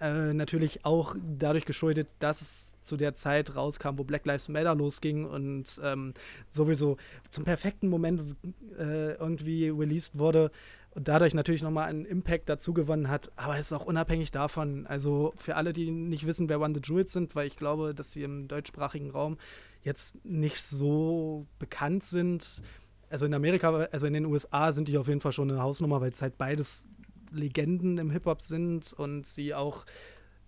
[0.00, 4.74] äh, natürlich auch dadurch geschuldet, dass es zu der Zeit rauskam, wo Black Lives Matter
[4.74, 6.12] losging und ähm,
[6.48, 6.96] sowieso
[7.30, 8.36] zum perfekten Moment
[8.78, 10.50] äh, irgendwie released wurde
[10.96, 13.30] und dadurch natürlich nochmal einen Impact dazu gewonnen hat.
[13.36, 14.86] Aber es ist auch unabhängig davon.
[14.86, 18.12] Also für alle, die nicht wissen, wer Run the Jewels sind, weil ich glaube, dass
[18.12, 19.38] sie im deutschsprachigen Raum
[19.82, 22.62] jetzt nicht so bekannt sind.
[23.08, 26.00] Also in Amerika, also in den USA sind die auf jeden Fall schon eine Hausnummer,
[26.00, 26.88] weil es halt beides
[27.30, 29.84] Legenden im Hip-Hop sind und sie auch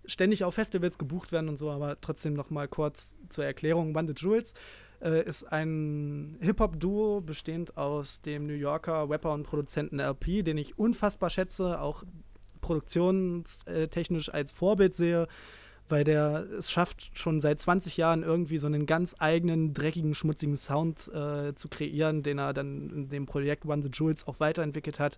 [0.05, 3.95] ständig auf Festivals gebucht werden und so, aber trotzdem noch mal kurz zur Erklärung.
[3.95, 4.53] One the Jewels
[5.01, 10.77] äh, ist ein Hip-Hop-Duo bestehend aus dem New Yorker Rapper und Produzenten LP, den ich
[10.77, 12.03] unfassbar schätze, auch
[12.61, 15.27] produktionstechnisch als Vorbild sehe,
[15.89, 20.55] weil der es schafft, schon seit 20 Jahren irgendwie so einen ganz eigenen, dreckigen, schmutzigen
[20.55, 24.99] Sound äh, zu kreieren, den er dann in dem Projekt One the Jewels auch weiterentwickelt
[24.99, 25.17] hat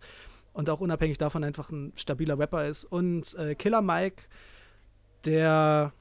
[0.54, 2.86] und auch unabhängig davon einfach ein stabiler Rapper ist.
[2.86, 4.24] Und äh, Killer Mike,
[5.26, 5.94] der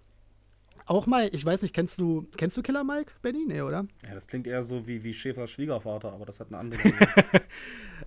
[0.86, 3.44] auch mal, ich weiß nicht, kennst du, kennst du Killer Mike, Benny?
[3.46, 3.86] Nee, oder?
[4.02, 6.80] Ja, das klingt eher so wie, wie Schäfers Schwiegervater, aber das hat eine andere.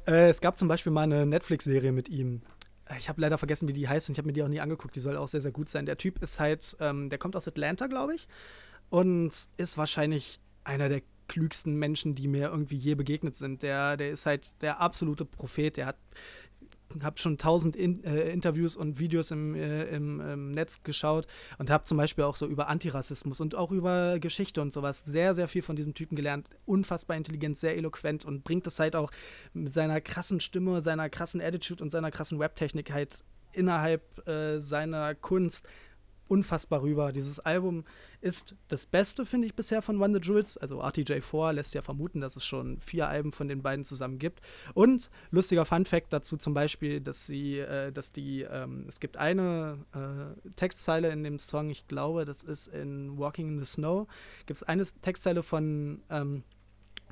[0.05, 2.41] Äh, es gab zum Beispiel mal eine Netflix-Serie mit ihm.
[2.97, 4.95] Ich habe leider vergessen, wie die heißt und ich habe mir die auch nie angeguckt.
[4.95, 5.85] Die soll auch sehr, sehr gut sein.
[5.85, 8.27] Der Typ ist halt, ähm, der kommt aus Atlanta, glaube ich,
[8.89, 13.63] und ist wahrscheinlich einer der klügsten Menschen, die mir irgendwie je begegnet sind.
[13.63, 15.77] Der, der ist halt der absolute Prophet.
[15.77, 15.97] Der hat
[17.01, 21.25] habe schon tausend in, äh, Interviews und Videos im, äh, im, im Netz geschaut
[21.57, 25.33] und habe zum Beispiel auch so über Antirassismus und auch über Geschichte und sowas sehr,
[25.33, 26.49] sehr viel von diesem Typen gelernt.
[26.65, 29.11] Unfassbar intelligent, sehr eloquent und bringt es halt auch
[29.53, 33.23] mit seiner krassen Stimme, seiner krassen Attitude und seiner krassen Rap-Technik halt
[33.53, 35.67] innerhalb äh, seiner Kunst
[36.33, 37.11] unfassbar rüber.
[37.11, 37.83] Dieses Album
[38.19, 40.57] ist das Beste, finde ich, bisher von One the Jewels.
[40.57, 44.41] Also RTJ4 lässt ja vermuten, dass es schon vier Alben von den beiden zusammen gibt.
[44.73, 49.77] Und lustiger Fun-Fact dazu zum Beispiel, dass sie, äh, dass die, ähm, es gibt eine
[49.93, 54.07] äh, Textzeile in dem Song, ich glaube, das ist in Walking in the Snow,
[54.47, 56.43] gibt es eine Textzeile von ähm,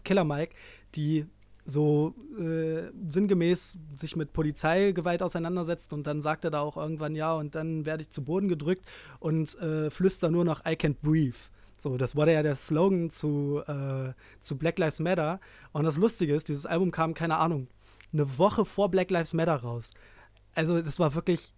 [0.03, 0.55] Killer Mike,
[0.95, 1.27] die
[1.65, 7.33] so äh, sinngemäß sich mit Polizeigewalt auseinandersetzt und dann sagt er da auch irgendwann ja
[7.33, 8.85] und dann werde ich zu Boden gedrückt
[9.19, 11.37] und äh, flüster nur noch I can't breathe.
[11.81, 15.39] So, das wurde ja der Slogan zu, äh, zu Black Lives Matter.
[15.71, 17.69] Und das Lustige ist, dieses Album kam, keine Ahnung,
[18.13, 19.89] eine Woche vor Black Lives Matter raus.
[20.53, 21.55] Also, das war wirklich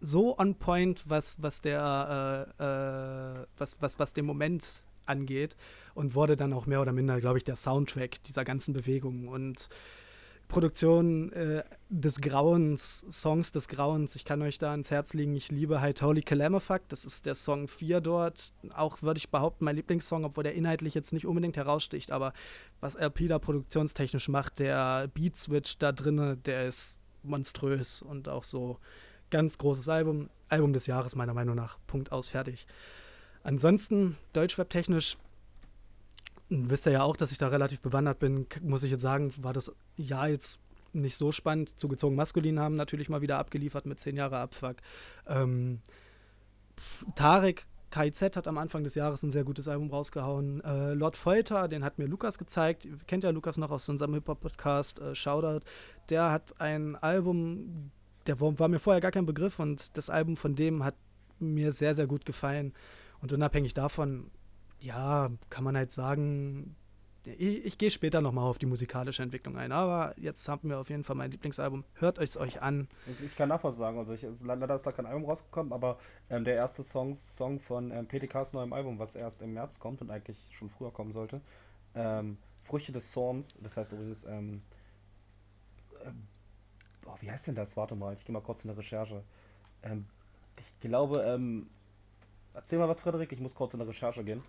[0.00, 5.56] so on point, was, was der, äh, äh, was, was, was den Moment angeht
[5.94, 9.68] und wurde dann auch mehr oder minder, glaube ich, der Soundtrack dieser ganzen Bewegung und
[10.50, 14.16] Produktion äh, des Grauens, Songs des Grauens.
[14.16, 15.34] Ich kann euch da ans Herz legen.
[15.36, 16.82] Ich liebe halt Holy Calamafuck.
[16.88, 18.52] Das ist der Song 4 dort.
[18.74, 22.10] Auch würde ich behaupten, mein Lieblingssong, obwohl der inhaltlich jetzt nicht unbedingt heraussticht.
[22.10, 22.32] Aber
[22.80, 28.78] was LP da produktionstechnisch macht, der Beat-Switch da drinne, der ist monströs und auch so
[29.30, 30.28] ganz großes Album.
[30.48, 31.78] Album des Jahres, meiner Meinung nach.
[31.86, 32.66] Punkt aus, fertig.
[33.42, 35.16] Ansonsten, Deutschrap-technisch,
[36.48, 39.52] wisst ihr ja auch, dass ich da relativ bewandert bin, muss ich jetzt sagen, war
[39.52, 40.60] das Jahr jetzt
[40.92, 41.78] nicht so spannend.
[41.78, 44.76] Zugezogen Maskulin haben natürlich mal wieder abgeliefert mit 10 Jahre Abfuck.
[45.26, 45.80] Ähm,
[47.14, 50.62] Tarek KIZ hat am Anfang des Jahres ein sehr gutes Album rausgehauen.
[50.62, 52.86] Äh, Lord Folter, den hat mir Lukas gezeigt.
[53.06, 55.64] Kennt ja Lukas noch aus unserem Hip-Hop-Podcast, äh, Shoutout.
[56.08, 57.90] Der hat ein Album,
[58.26, 60.94] der war mir vorher gar kein Begriff und das Album von dem hat
[61.40, 62.74] mir sehr, sehr gut gefallen.
[63.22, 64.30] Und unabhängig davon,
[64.80, 66.76] ja, kann man halt sagen,
[67.26, 70.88] ich, ich gehe später nochmal auf die musikalische Entwicklung ein, aber jetzt haben wir auf
[70.88, 71.84] jeden Fall mein Lieblingsalbum.
[71.94, 72.88] Hört euch euch an.
[73.06, 75.98] Ich, ich kann nachher sagen, also ich, leider ist da kein Album rausgekommen, aber
[76.30, 80.00] ähm, der erste Song, Song von ähm, PTKs neuem Album, was erst im März kommt
[80.00, 81.42] und eigentlich schon früher kommen sollte,
[81.94, 84.62] ähm, Früchte des Zorns, das heißt übrigens, ähm,
[87.06, 87.76] oh, wie heißt denn das?
[87.76, 89.22] Warte mal, ich gehe mal kurz in eine Recherche.
[89.82, 90.06] Ähm,
[90.56, 91.68] ich glaube, ähm,
[92.54, 94.42] erzähl mal was, Frederik, ich muss kurz in eine Recherche gehen.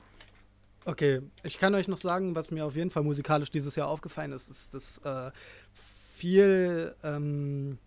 [0.86, 4.32] Okay, ich kann euch noch sagen, was mir auf jeden Fall musikalisch dieses Jahr aufgefallen
[4.32, 5.32] ist, ist, dass äh,
[6.16, 7.78] viel, ähm,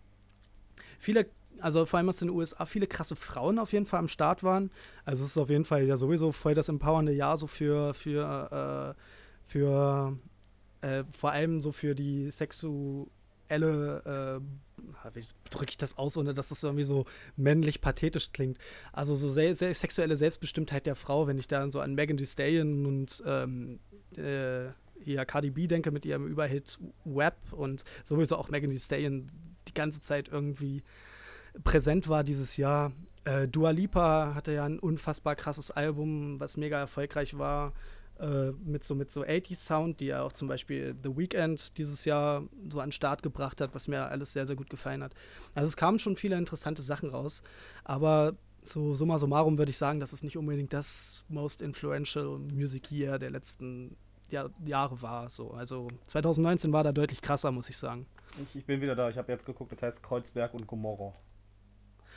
[0.99, 1.27] viele,
[1.59, 4.71] also vor allem aus den USA, viele krasse Frauen auf jeden Fall am Start waren.
[5.03, 8.95] Also es ist auf jeden Fall ja sowieso voll das empowernde Jahr so für, für,
[8.95, 9.01] äh,
[9.45, 10.17] für
[10.81, 12.31] äh, vor allem so für die
[13.49, 18.57] sexuelle äh, wie drücke ich das aus, ohne dass das irgendwie so männlich pathetisch klingt.
[18.91, 22.25] Also so sehr, sehr sexuelle Selbstbestimmtheit der Frau, wenn ich da so an Megan Thee
[22.25, 23.79] Stallion und ähm,
[24.15, 24.71] äh,
[25.03, 29.27] hier Cardi B denke mit ihrem Überhit Web und sowieso auch Megan Thee Stallion
[29.67, 30.81] die ganze Zeit irgendwie
[31.63, 32.91] präsent war dieses Jahr.
[33.23, 37.73] Äh, Dua Lipa hatte ja ein unfassbar krasses Album, was mega erfolgreich war
[38.19, 42.05] äh, mit so mit so 80s Sound, die ja auch zum Beispiel The Weeknd dieses
[42.05, 45.13] Jahr so an den Start gebracht hat, was mir alles sehr, sehr gut gefallen hat.
[45.53, 47.43] Also es kamen schon viele interessante Sachen raus,
[47.83, 52.91] aber so summa summarum würde ich sagen, das ist nicht unbedingt das most influential Music
[52.91, 53.95] Year der letzten
[54.29, 55.29] Jahr, Jahre war.
[55.29, 55.51] So.
[55.51, 58.05] Also 2019 war da deutlich krasser, muss ich sagen.
[58.41, 61.13] Ich, ich bin wieder da, ich habe jetzt geguckt, das heißt Kreuzberg und Gomorra.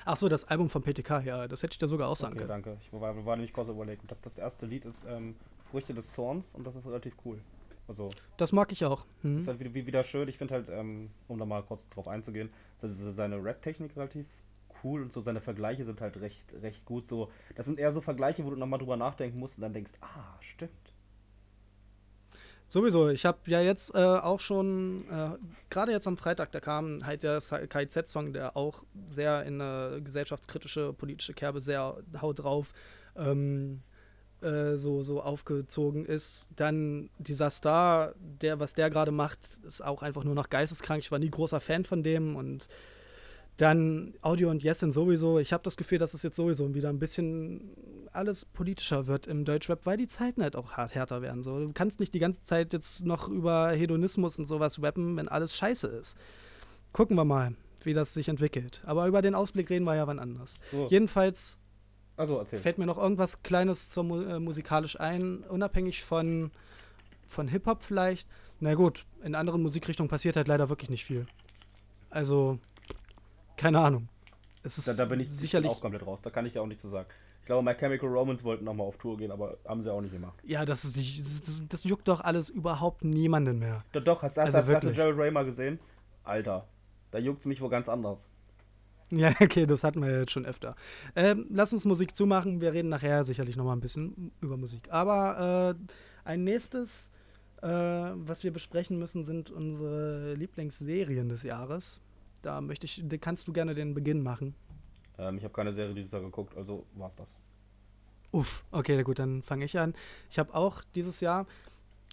[0.04, 2.46] Ach so, das Album von PTK, ja, das hätte ich da sogar auch sagen okay,
[2.46, 2.62] können.
[2.64, 2.78] danke.
[2.80, 4.02] Ich war, war nämlich kurz überlegt.
[4.10, 5.34] Das, das erste Lied ist ähm,
[5.70, 7.38] Früchte des Zorns und das ist relativ cool.
[7.86, 9.06] Also, Das mag ich auch.
[9.22, 9.38] Hm.
[9.38, 10.28] ist halt wieder, wieder schön.
[10.28, 14.26] Ich finde halt, ähm, um da mal kurz drauf einzugehen, seine Rap-Technik relativ
[14.84, 17.08] cool und so seine Vergleiche sind halt recht, recht gut.
[17.08, 19.92] So, das sind eher so Vergleiche, wo du nochmal drüber nachdenken musst und dann denkst,
[20.00, 20.72] ah, stimmt.
[22.70, 25.30] Sowieso, ich habe ja jetzt äh, auch schon, äh,
[25.70, 30.92] gerade jetzt am Freitag, da kam halt der KIZ-Song, der auch sehr in eine gesellschaftskritische,
[30.92, 32.74] politische Kerbe sehr haut drauf
[33.16, 33.80] ähm,
[34.42, 36.48] äh, so, so aufgezogen ist.
[36.56, 41.02] Dann dieser Star, der, was der gerade macht, ist auch einfach nur noch geisteskrank.
[41.02, 42.68] Ich war nie großer Fan von dem und
[43.58, 45.40] dann Audio und Yesin sowieso.
[45.40, 47.72] Ich habe das Gefühl, dass es jetzt sowieso wieder ein bisschen
[48.12, 51.42] alles politischer wird im Deutschrap, weil die Zeiten halt auch hart härter werden.
[51.42, 51.58] So.
[51.58, 55.56] Du kannst nicht die ganze Zeit jetzt noch über Hedonismus und sowas rappen, wenn alles
[55.56, 56.16] scheiße ist.
[56.92, 58.82] Gucken wir mal, wie das sich entwickelt.
[58.86, 60.58] Aber über den Ausblick reden wir ja wann anders.
[60.70, 61.58] So, Jedenfalls
[62.18, 62.58] also erzähl.
[62.58, 66.50] fällt mir noch irgendwas Kleines zum, Mu- äh, musikalisch ein, unabhängig von,
[67.26, 68.28] von Hip-Hop vielleicht.
[68.60, 71.26] Na gut, in anderen Musikrichtungen passiert halt leider wirklich nicht viel.
[72.10, 72.58] Also,
[73.56, 74.08] keine Ahnung.
[74.62, 75.70] Es ist Da, da bin ich sicherlich.
[75.70, 76.18] auch komplett raus.
[76.22, 77.08] Da kann ich ja auch nichts zu sagen.
[77.40, 80.12] Ich glaube, My Chemical Romance wollten nochmal auf Tour gehen, aber haben sie auch nicht
[80.12, 80.34] gemacht.
[80.42, 83.84] Ja, das ist nicht, das, das juckt doch alles überhaupt niemanden mehr.
[83.92, 84.92] Doch, doch hast, hast, Also hast, hast du.
[84.92, 85.78] Gerald Ray mal gesehen?
[86.24, 86.66] Alter,
[87.10, 88.18] da juckt mich wohl ganz anders.
[89.10, 90.76] Ja, okay, das hatten wir jetzt schon öfter.
[91.16, 92.60] Ähm, lass uns Musik zumachen.
[92.60, 94.88] Wir reden nachher sicherlich noch mal ein bisschen über Musik.
[94.90, 97.10] Aber äh, ein nächstes,
[97.62, 102.00] äh, was wir besprechen müssen, sind unsere Lieblingsserien des Jahres.
[102.42, 104.54] Da möchte ich, da kannst du gerne den Beginn machen.
[105.18, 107.34] Ähm, ich habe keine Serie dieses Jahr geguckt, also war's das.
[108.30, 109.94] Uff, okay, na gut, dann fange ich an.
[110.30, 111.46] Ich habe auch dieses Jahr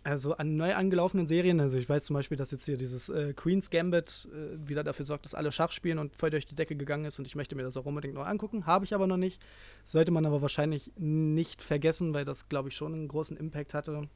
[0.06, 3.34] also an neu angelaufenen Serien, also ich weiß zum Beispiel, dass jetzt hier dieses äh,
[3.34, 6.76] Queen's Gambit äh, wieder dafür sorgt, dass alle Schach spielen und voll durch die Decke
[6.76, 8.68] gegangen ist und ich möchte mir das auch unbedingt noch angucken.
[8.68, 9.42] Habe ich aber noch nicht.
[9.84, 14.08] Sollte man aber wahrscheinlich nicht vergessen, weil das, glaube ich, schon einen großen Impact hatte.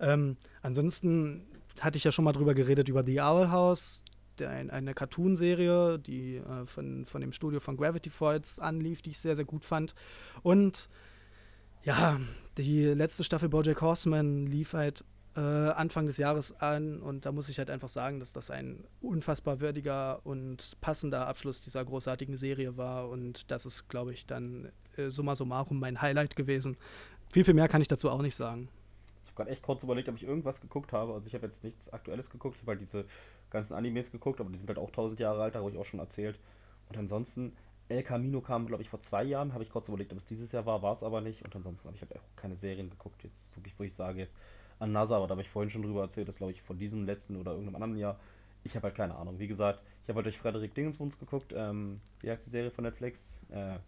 [0.00, 1.46] Ähm, ansonsten
[1.80, 4.04] hatte ich ja schon mal drüber geredet, über The Owl House,
[4.38, 9.10] der, ein, eine Cartoon-Serie, die äh, von, von dem Studio von Gravity Falls anlief, die
[9.10, 9.94] ich sehr, sehr gut fand.
[10.42, 10.90] Und
[11.84, 12.20] ja,
[12.58, 15.04] die letzte Staffel Bojack Horseman lief halt
[15.36, 18.84] äh, Anfang des Jahres an und da muss ich halt einfach sagen, dass das ein
[19.00, 24.70] unfassbar würdiger und passender Abschluss dieser großartigen Serie war und das ist, glaube ich, dann
[24.96, 26.76] äh, summa summarum mein Highlight gewesen.
[27.32, 28.68] Viel, viel mehr kann ich dazu auch nicht sagen.
[29.24, 31.14] Ich habe gerade echt kurz überlegt, ob ich irgendwas geguckt habe.
[31.14, 32.56] Also ich habe jetzt nichts Aktuelles geguckt.
[32.56, 33.06] Ich habe halt diese
[33.48, 35.86] ganzen Animes geguckt, aber die sind halt auch 1000 Jahre alt, da habe ich auch
[35.86, 36.38] schon erzählt.
[36.90, 37.56] Und ansonsten,
[37.88, 39.54] El Camino kam, glaube ich, vor zwei Jahren.
[39.54, 41.42] Habe ich kurz überlegt, ob es dieses Jahr war, war es aber nicht.
[41.42, 43.22] Und ansonsten habe ich halt auch keine Serien geguckt.
[43.24, 44.36] Jetzt wirklich, wo ich sage, jetzt
[44.82, 47.06] an NASA, aber da habe ich vorhin schon drüber erzählt, dass, glaube ich, von diesem
[47.06, 48.18] letzten oder irgendeinem anderen Jahr
[48.64, 49.38] ich habe halt keine Ahnung.
[49.38, 51.52] Wie gesagt, ich habe halt durch Frederik Dingensbums geguckt.
[51.54, 53.34] Ähm, wie heißt die Serie von Netflix?
[53.50, 53.78] Äh,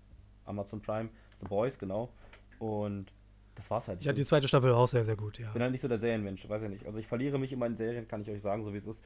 [0.47, 1.09] Amazon Prime.
[1.41, 2.11] The Boys, genau.
[2.59, 3.13] Und
[3.55, 4.01] das war's halt.
[4.01, 5.51] Ich Ja, die zweite Staffel auch sehr, sehr gut, ja.
[5.53, 6.87] bin halt nicht so der Serienmensch, weiß ich nicht.
[6.87, 9.03] Also ich verliere mich immer in Serien, kann ich euch sagen, so wie es ist.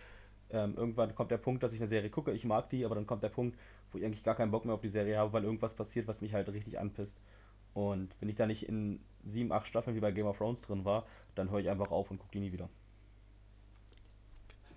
[0.50, 3.06] Ähm, irgendwann kommt der Punkt, dass ich eine Serie gucke, ich mag die, aber dann
[3.06, 3.58] kommt der Punkt,
[3.92, 6.22] wo ich eigentlich gar keinen Bock mehr auf die Serie habe, weil irgendwas passiert, was
[6.22, 7.20] mich halt richtig anpisst.
[7.78, 10.84] Und wenn ich da nicht in sieben, acht Staffeln wie bei Game of Thrones drin
[10.84, 11.06] war,
[11.36, 12.68] dann höre ich einfach auf und gucke die nie wieder.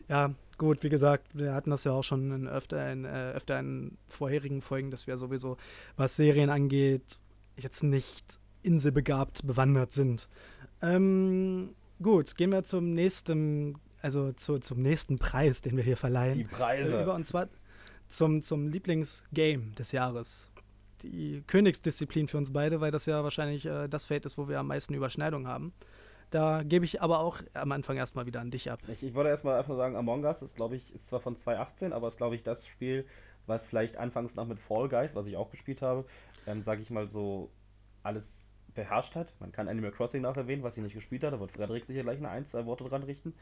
[0.07, 3.59] Ja, gut, wie gesagt, wir hatten das ja auch schon in öfter, in, äh, öfter
[3.59, 5.57] in vorherigen Folgen, dass wir sowieso,
[5.97, 7.17] was Serien angeht,
[7.57, 10.29] jetzt nicht inselbegabt bewandert sind.
[10.83, 11.73] Ähm,
[12.03, 16.37] gut, gehen wir zum nächsten, also zu, zum nächsten Preis, den wir hier verleihen.
[16.37, 17.01] Die Preise.
[17.01, 17.47] Über, und zwar
[18.09, 20.50] zum, zum Lieblingsgame des Jahres.
[21.03, 24.59] Die Königsdisziplin für uns beide, weil das ja wahrscheinlich äh, das Feld ist, wo wir
[24.59, 25.73] am meisten Überschneidung haben.
[26.31, 28.79] Da gebe ich aber auch am Anfang erstmal wieder an dich ab.
[28.87, 31.91] Ich, ich wollte erstmal einfach sagen, Among Us ist, glaube ich, ist zwar von 2018,
[31.91, 33.05] aber ist, glaube ich, das Spiel,
[33.47, 36.05] was vielleicht anfangs noch mit Fall Guys, was ich auch gespielt habe,
[36.47, 37.51] ähm, sage ich mal so,
[38.01, 39.33] alles beherrscht hat.
[39.39, 42.03] Man kann Animal Crossing noch erwähnen, was ich nicht gespielt habe, da wird Frederik sicher
[42.03, 43.33] gleich eine ein, zwei Worte dran richten.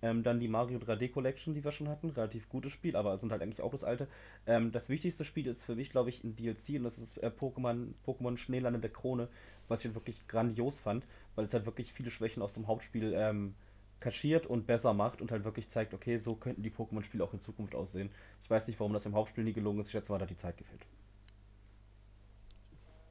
[0.00, 3.20] Ähm, dann die Mario 3D Collection, die wir schon hatten, relativ gutes Spiel, aber es
[3.20, 4.06] sind halt eigentlich auch das alte.
[4.46, 7.30] Ähm, das wichtigste Spiel ist für mich, glaube ich, ein DLC und das ist äh,
[7.36, 9.28] Pokémon, Pokémon Schneelande der Krone,
[9.66, 13.54] was ich wirklich grandios fand, weil es halt wirklich viele Schwächen aus dem Hauptspiel ähm,
[14.00, 17.40] kaschiert und besser macht und halt wirklich zeigt, okay, so könnten die Pokémon-Spiele auch in
[17.40, 18.10] Zukunft aussehen.
[18.44, 20.30] Ich weiß nicht, warum das im Hauptspiel nie gelungen ist, ich schätze mal, da hat
[20.30, 20.86] die Zeit gefehlt.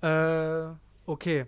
[0.02, 0.74] Äh,
[1.06, 1.46] okay.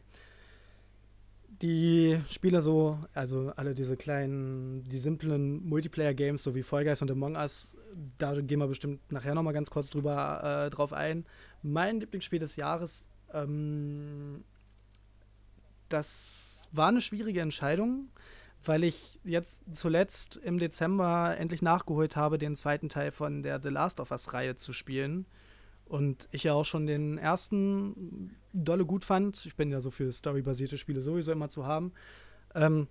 [1.62, 7.12] Die Spiele so, also alle diese kleinen, die simplen Multiplayer-Games, so wie Fall Guys und
[7.12, 7.76] Among Us,
[8.18, 11.26] da gehen wir bestimmt nachher nochmal ganz kurz drüber äh, drauf ein.
[11.62, 14.46] Mein Lieblingsspiel des Jahres, ähm,
[15.90, 18.08] das war eine schwierige Entscheidung,
[18.64, 23.70] weil ich jetzt zuletzt im Dezember endlich nachgeholt habe, den zweiten Teil von der The
[23.70, 25.26] Last of Us-Reihe zu spielen.
[25.90, 29.46] Und ich ja auch schon den ersten dolle gut fand.
[29.46, 31.92] Ich bin ja so für storybasierte Spiele sowieso immer zu haben.
[32.54, 32.88] Ähm,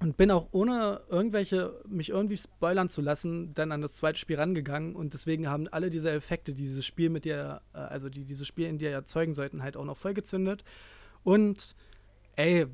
[0.00, 4.36] und bin auch ohne irgendwelche, mich irgendwie spoilern zu lassen, dann an das zweite Spiel
[4.36, 4.94] rangegangen.
[4.94, 8.46] Und deswegen haben alle diese Effekte, die dieses Spiel mit dir, äh, also die dieses
[8.46, 10.62] Spiel in dir erzeugen sollten, halt auch noch vollgezündet.
[11.24, 11.74] Und
[12.36, 12.66] ey,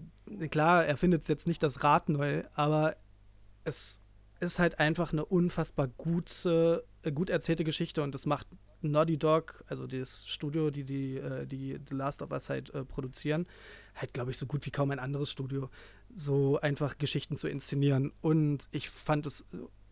[0.51, 2.97] klar, er findet jetzt nicht das Rad neu, aber
[3.65, 4.03] es
[4.41, 8.47] ist halt einfach eine unfassbar gute, äh, gut erzählte Geschichte und das macht
[8.83, 12.85] Naughty Dog, also das Studio, die die, äh, die The Last of Us halt äh,
[12.85, 13.47] produzieren,
[13.95, 15.69] halt, glaube ich, so gut wie kaum ein anderes Studio,
[16.15, 18.13] so einfach Geschichten zu inszenieren.
[18.21, 19.47] Und ich fand es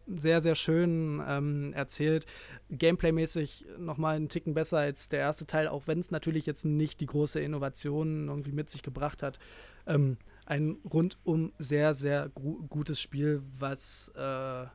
[0.06, 2.26] sehr, sehr schön ähm, erzählt.
[2.70, 7.00] Gameplay-mäßig nochmal einen Ticken besser als der erste Teil, auch wenn es natürlich jetzt nicht
[7.00, 9.38] die große Innovation irgendwie mit sich gebracht hat.
[9.86, 10.16] Ähm,
[10.46, 14.66] ein rundum sehr, sehr gu gutes Spiel, was äh,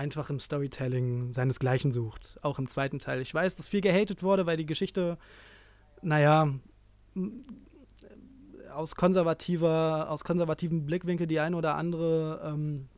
[0.00, 2.38] einfach im Storytelling seinesgleichen sucht.
[2.42, 3.20] Auch im zweiten Teil.
[3.20, 5.18] Ich weiß, dass viel gehatet wurde, weil die Geschichte,
[6.02, 6.48] naja,
[8.74, 12.88] aus konservativer, aus konservativen Blickwinkel die eine oder andere ähm,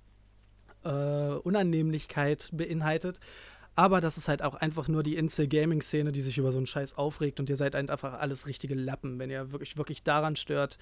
[0.84, 3.18] äh, Unannehmlichkeit beinhaltet.
[3.74, 6.98] Aber das ist halt auch einfach nur die Insel-Gaming-Szene, die sich über so einen Scheiß
[6.98, 10.78] aufregt und ihr seid einfach alles richtige Lappen, wenn ihr wirklich, wirklich daran stört.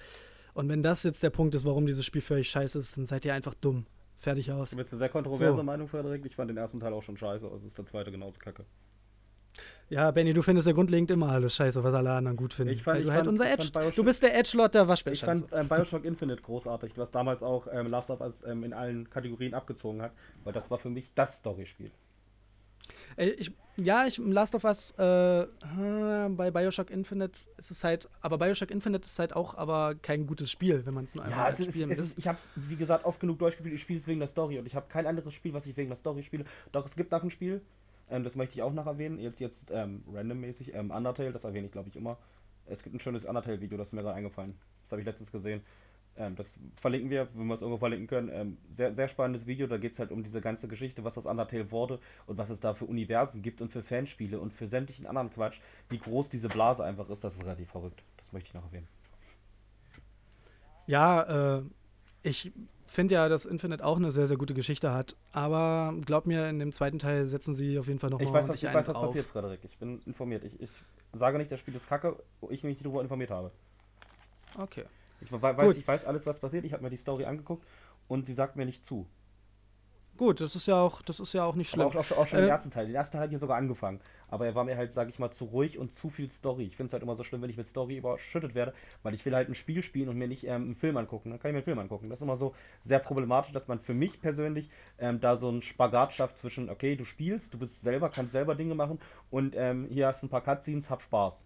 [0.53, 3.05] Und wenn das jetzt der Punkt ist, warum dieses Spiel für euch scheiße ist, dann
[3.05, 3.85] seid ihr einfach dumm.
[4.21, 4.67] Fertig aus.
[4.69, 5.63] Ich habe jetzt eine sehr kontroverse So.
[5.63, 6.23] Meinung, Frederik.
[6.27, 8.65] Ich fand den ersten Teil auch schon scheiße, also ist der zweite genauso kacke.
[9.89, 12.71] Ja, Benny, du findest ja grundlegend immer alles scheiße, was alle anderen gut finden.
[12.71, 14.83] Ich fand- Weil du ich halt fand- unser ich Edge, du bist der Edgelord der
[14.83, 15.47] Ich Waschbärschanze.
[15.47, 19.09] fand ähm, Bioshock Infinite großartig, was damals auch ähm, Last of Us ähm, in allen
[19.09, 20.13] Kategorien abgezogen hat,
[20.43, 21.91] weil das war für mich das Storyspiel.
[23.15, 25.47] Ey, ich, ja, ich, Last of Us, äh,
[26.29, 30.51] bei Bioshock Infinite ist es halt, aber Bioshock Infinite ist halt auch aber kein gutes
[30.51, 32.75] Spiel, wenn man es nur Ja, einmal es ist, spielen es ist, ich habe wie
[32.75, 33.75] gesagt, oft genug durchgespielt.
[33.75, 35.89] Ich spiele es wegen der Story und ich habe kein anderes Spiel, was ich wegen
[35.89, 36.45] der Story spiele.
[36.71, 37.61] Doch es gibt noch ein Spiel,
[38.09, 41.67] ähm, das möchte ich auch noch erwähnen, jetzt, jetzt ähm, randommäßig, ähm, Undertale, das erwähne
[41.67, 42.17] ich glaube ich immer.
[42.65, 44.55] Es gibt ein schönes Undertale-Video, das ist mir gerade eingefallen.
[44.83, 45.61] Das habe ich letztens gesehen.
[46.17, 48.29] Ähm, das verlinken wir, wenn wir es irgendwo verlinken können.
[48.33, 51.25] Ähm, sehr, sehr spannendes Video, da geht es halt um diese ganze Geschichte, was das
[51.25, 55.07] Undertale wurde und was es da für Universen gibt und für Fanspiele und für sämtlichen
[55.07, 55.59] anderen Quatsch,
[55.89, 58.03] wie groß diese Blase einfach ist, das ist relativ verrückt.
[58.17, 58.87] Das möchte ich noch erwähnen.
[60.87, 61.63] Ja, äh,
[62.23, 62.51] ich
[62.91, 65.15] finde ja, dass Infinite auch eine sehr, sehr gute Geschichte hat.
[65.31, 68.43] Aber glaub mir, in dem zweiten Teil setzen sie auf jeden Fall noch Ich mal
[68.43, 69.05] weiß, was, ich weiß, was drauf.
[69.07, 69.61] passiert, Frederik.
[69.63, 70.43] Ich bin informiert.
[70.43, 70.69] Ich, ich
[71.13, 73.51] sage nicht, das Spiel ist kacke, wo ich mich nicht darüber informiert habe.
[74.57, 74.83] Okay.
[75.21, 76.65] Ich, we- weiß, ich weiß alles, was passiert.
[76.65, 77.65] Ich habe mir die Story angeguckt
[78.07, 79.07] und sie sagt mir nicht zu.
[80.17, 81.85] gut, das ist ja auch, das ist ja auch nicht schlimm.
[81.85, 82.85] Auch, auch, auch schon Äh, den ersten Teil.
[82.87, 84.01] Den ersten Teil habe ich sogar angefangen.
[84.27, 86.65] Aber er war mir halt, sag ich mal, zu ruhig und zu viel Story.
[86.65, 89.25] Ich finde es halt immer so schlimm, wenn ich mit Story überschüttet werde, weil ich
[89.25, 91.29] will halt ein Spiel spielen und mir nicht ähm, einen Film angucken.
[91.29, 92.09] Dann kann ich mir einen Film angucken.
[92.09, 94.69] Das ist immer so sehr problematisch, dass man für mich persönlich
[94.99, 98.55] ähm, da so einen Spagat schafft zwischen, okay, du spielst, du bist selber, kannst selber
[98.55, 98.99] Dinge machen
[99.29, 101.41] und ähm, hier hast du ein paar Cutscenes, hab Spaß.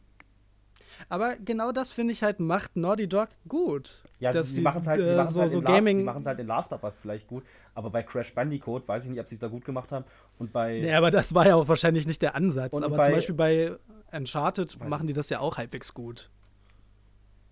[1.10, 4.04] Aber genau das finde ich halt macht Naughty Dog gut.
[4.20, 6.06] Ja, Dass sie, sie machen es halt, äh, so, halt, so in Last, Gaming.
[6.22, 7.44] sie halt in Last of Us vielleicht gut,
[7.74, 10.06] aber bei Crash Bandicoot weiß ich nicht, ob sie es da gut gemacht haben.
[10.40, 10.80] Und bei.
[10.82, 12.74] Nee, aber das war ja auch wahrscheinlich nicht der Ansatz.
[12.74, 13.72] Und aber bei- zum Beispiel bei
[14.12, 16.30] Uncharted machen die das ja auch halbwegs gut.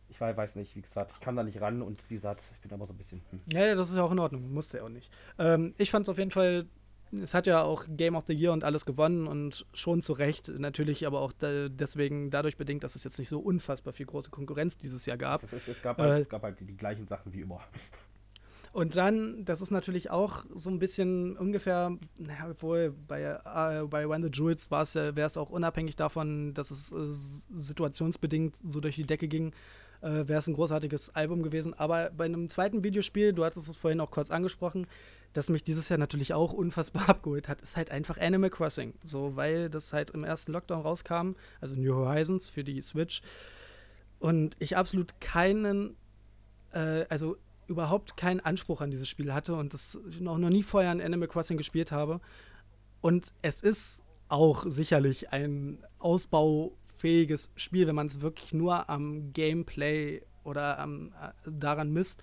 [0.10, 2.60] Ich wei- weiß nicht, wie gesagt, ich kann da nicht ran und wie gesagt, ich
[2.62, 3.22] bin da immer so ein bisschen.
[3.32, 3.39] Hm.
[3.52, 4.54] Ja, ja, das ist ja auch in Ordnung.
[4.54, 5.12] Musste ja auch nicht.
[5.39, 6.68] Ähm, ich fand es auf jeden Fall.
[7.22, 10.47] Es hat ja auch Game of the Year und alles gewonnen und schon zu Recht.
[10.47, 14.30] Natürlich aber auch da, deswegen dadurch bedingt, dass es jetzt nicht so unfassbar viel große
[14.30, 15.43] Konkurrenz dieses Jahr gab.
[15.43, 17.61] Es, es, es, gab Äh, halt, es gab halt die, die gleichen Sachen wie immer.
[18.74, 24.09] Und dann, das ist natürlich auch so ein bisschen ungefähr, naja, obwohl bei, äh, bei
[24.09, 26.95] When the Jewels war es ja, wäre es auch unabhängig davon, dass es äh,
[27.55, 29.53] situationsbedingt so durch die Decke ging,
[30.01, 31.76] äh, wäre es ein großartiges Album gewesen.
[31.76, 34.88] Aber bei einem zweiten Videospiel, du hattest es vorhin auch kurz angesprochen,
[35.34, 38.94] das mich dieses Jahr natürlich auch unfassbar abgeholt hat, ist halt einfach Animal Crossing.
[39.04, 43.22] So, weil das halt im ersten Lockdown rauskam, also New Horizons für die Switch.
[44.20, 45.98] Und ich absolut keinen,
[46.72, 50.92] äh, also überhaupt keinen Anspruch an dieses Spiel hatte und das noch, noch nie vorher
[50.92, 52.22] in Animal Crossing gespielt habe.
[53.02, 60.22] Und es ist auch sicherlich ein ausbaufähiges Spiel, wenn man es wirklich nur am Gameplay
[60.44, 62.22] oder am, äh, daran misst.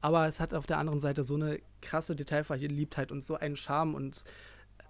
[0.00, 3.94] Aber es hat auf der anderen Seite so eine krasse Detailverliebtheit und so einen Charme
[3.94, 4.24] und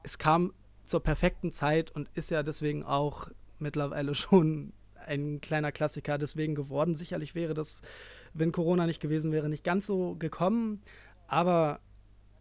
[0.02, 0.52] es kam
[0.86, 4.72] zur perfekten Zeit und ist ja deswegen auch mittlerweile schon
[5.06, 6.94] ein kleiner Klassiker deswegen geworden.
[6.94, 7.82] Sicherlich wäre das,
[8.34, 10.82] wenn Corona nicht gewesen wäre, nicht ganz so gekommen.
[11.26, 11.80] Aber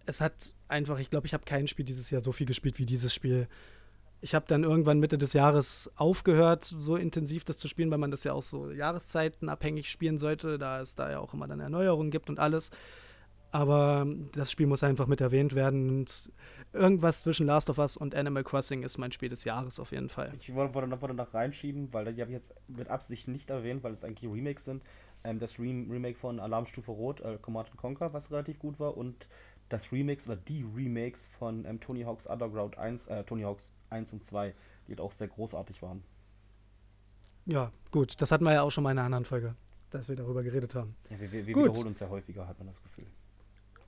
[0.05, 2.85] es hat einfach, ich glaube, ich habe kein Spiel dieses Jahr so viel gespielt wie
[2.85, 3.47] dieses Spiel.
[4.21, 8.11] Ich habe dann irgendwann Mitte des Jahres aufgehört, so intensiv das zu spielen, weil man
[8.11, 12.11] das ja auch so jahreszeitenabhängig spielen sollte, da es da ja auch immer dann Erneuerungen
[12.11, 12.69] gibt und alles.
[13.51, 15.89] Aber das Spiel muss einfach mit erwähnt werden.
[15.89, 16.31] Und
[16.73, 20.09] irgendwas zwischen Last of Us und Animal Crossing ist mein Spiel des Jahres auf jeden
[20.09, 20.33] Fall.
[20.39, 23.49] Ich wollte, wollte, noch, wollte noch reinschieben, weil die habe ich jetzt mit Absicht nicht
[23.49, 24.83] erwähnt, weil es eigentlich Remakes sind.
[25.23, 29.27] Ähm, das Rem Remake von Alarmstufe Rot, äh, Command Conquer, was relativ gut war, und
[29.69, 34.13] das Remakes oder die Remakes von ähm, Tony Hawk's Underground 1, äh, Tony Hawk's 1
[34.13, 34.53] und 2,
[34.87, 36.03] die halt auch sehr großartig waren.
[37.45, 38.21] Ja, gut.
[38.21, 39.55] Das hatten wir ja auch schon mal in einer anderen Folge,
[39.91, 40.95] dass wir darüber geredet haben.
[41.09, 41.63] Ja, wir wir, wir Gut.
[41.65, 43.05] wiederholen uns ja häufiger, hat man das Gefühl.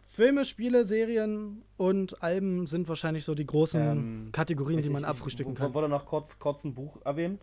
[0.08, 5.08] Filme, Spiele, Serien und Alben sind wahrscheinlich so die großen Ähm, Kategorien, die man ich-
[5.10, 5.74] abfrühstücken ich, kann.
[5.74, 7.40] wollte noch kurz, kurz ein Buch erwähnen.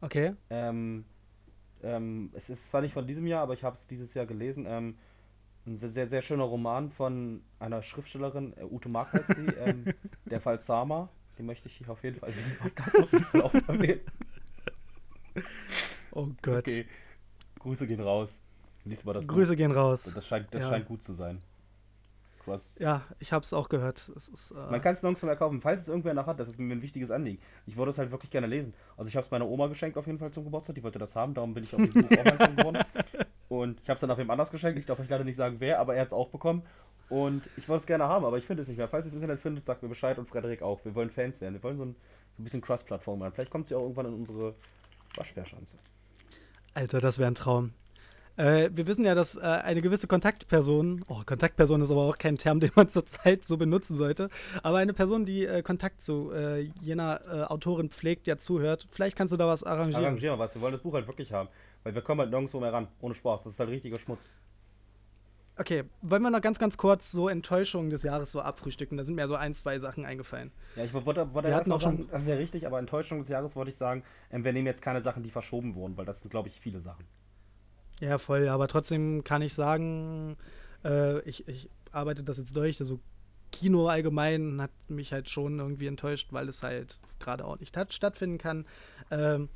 [0.00, 0.34] Okay.
[0.48, 1.04] Ähm,
[1.82, 4.64] ähm, es ist zwar nicht von diesem Jahr, aber ich habe es dieses Jahr gelesen.
[4.66, 4.96] Ähm,
[5.68, 9.84] ein sehr, sehr, sehr schöner Roman von einer Schriftstellerin, äh, Ute Mark heißt sie, ähm,
[10.30, 11.08] Der Fall Sama.
[11.38, 14.00] Den möchte ich hier auf jeden Fall in diesem Podcast auf jeden Fall auch erwähnen.
[16.12, 16.58] Oh Gott.
[16.66, 16.86] Okay.
[17.60, 18.38] Grüße gehen raus.
[18.84, 20.04] Lies mal das Grüße gehen raus.
[20.04, 20.14] Buch.
[20.14, 20.68] Das scheint, das Ja.
[20.70, 21.40] scheint gut zu sein.
[22.44, 22.74] Krass.
[22.78, 23.98] Ja, ich hab's auch gehört.
[24.16, 25.60] Es ist, äh, Man kann es nirgends mehr kaufen.
[25.60, 27.40] Falls es irgendwer noch hat, das ist mir ein wichtiges Anliegen.
[27.66, 28.72] Ich würde es halt wirklich gerne lesen.
[28.96, 30.74] Also ich habe es meiner Oma geschenkt auf jeden Fall zum Geburtstag.
[30.74, 32.78] Die wollte das haben, darum bin ich auf dieses Buch aufmerksam geworden.
[33.48, 34.78] Und ich habe es dann auf jemand anders geschenkt.
[34.78, 36.62] Ich darf euch leider nicht sagen, wer, aber er hat es auch bekommen.
[37.08, 38.88] Und ich wollte es gerne haben, aber ich finde es nicht mehr.
[38.88, 40.84] Falls ihr es im Internet findet, sagt mir Bescheid und Frederik auch.
[40.84, 41.54] Wir wollen Fans werden.
[41.54, 41.96] Wir wollen so ein,
[42.36, 43.32] so ein bisschen Cross-Plattform machen.
[43.32, 44.54] Vielleicht kommt sie auch irgendwann in unsere
[45.16, 45.76] Waschbärschanze.
[46.74, 47.72] Alter, das wäre ein Traum.
[48.38, 52.38] Äh, wir wissen ja, dass äh, eine gewisse Kontaktperson, oh, Kontaktperson ist aber auch kein
[52.38, 54.30] Term, den man zurzeit so benutzen sollte,
[54.62, 59.16] aber eine Person, die äh, Kontakt zu äh, jener äh, Autorin pflegt, ja zuhört, vielleicht
[59.16, 60.04] kannst du da was arrangieren.
[60.04, 60.54] Arrangieren wir was.
[60.54, 61.48] Wir wollen das Buch halt wirklich haben.
[61.88, 62.86] Weil wir kommen halt nirgendwo mehr ran.
[63.00, 63.44] Ohne Spaß.
[63.44, 64.18] Das ist halt richtiger Schmutz.
[65.56, 68.98] Okay, wollen wir noch ganz, ganz kurz so Enttäuschungen des Jahres so abfrühstücken?
[68.98, 70.52] Da sind mir so ein, zwei Sachen eingefallen.
[70.76, 73.28] Ja, ich wollte, wollte Wir hatten auch schon- das ist ja richtig, aber Enttäuschung des
[73.30, 76.20] Jahres wollte ich sagen, ähm, wir nehmen jetzt keine Sachen, die verschoben wurden, weil das
[76.20, 77.06] sind, glaube ich, viele Sachen.
[78.00, 80.36] Ja, voll, aber trotzdem kann ich sagen,
[80.84, 82.78] äh, ich, ich arbeite das jetzt durch.
[82.80, 83.00] Also
[83.50, 87.94] Kino allgemein hat mich halt schon irgendwie enttäuscht, weil es halt gerade auch nicht hat,
[87.94, 88.66] stattfinden kann.
[89.10, 89.48] Ähm,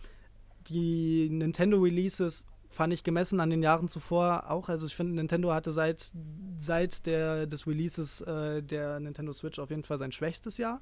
[0.68, 4.68] die Nintendo-Releases fand ich gemessen an den Jahren zuvor auch.
[4.68, 6.12] Also ich finde, Nintendo hatte seit,
[6.58, 10.80] seit der, des Releases äh, der Nintendo Switch auf jeden Fall sein schwächstes Jahr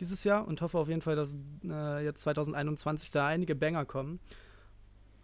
[0.00, 4.20] dieses Jahr und hoffe auf jeden Fall, dass äh, jetzt 2021 da einige Banger kommen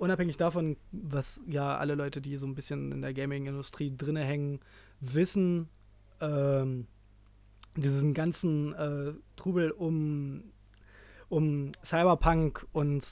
[0.03, 4.59] unabhängig davon, was ja alle Leute, die so ein bisschen in der Gaming-Industrie drinne hängen,
[4.99, 5.69] wissen,
[6.21, 6.89] ähm,
[7.77, 10.43] diesen ganzen äh, Trubel um,
[11.29, 13.05] um Cyberpunk und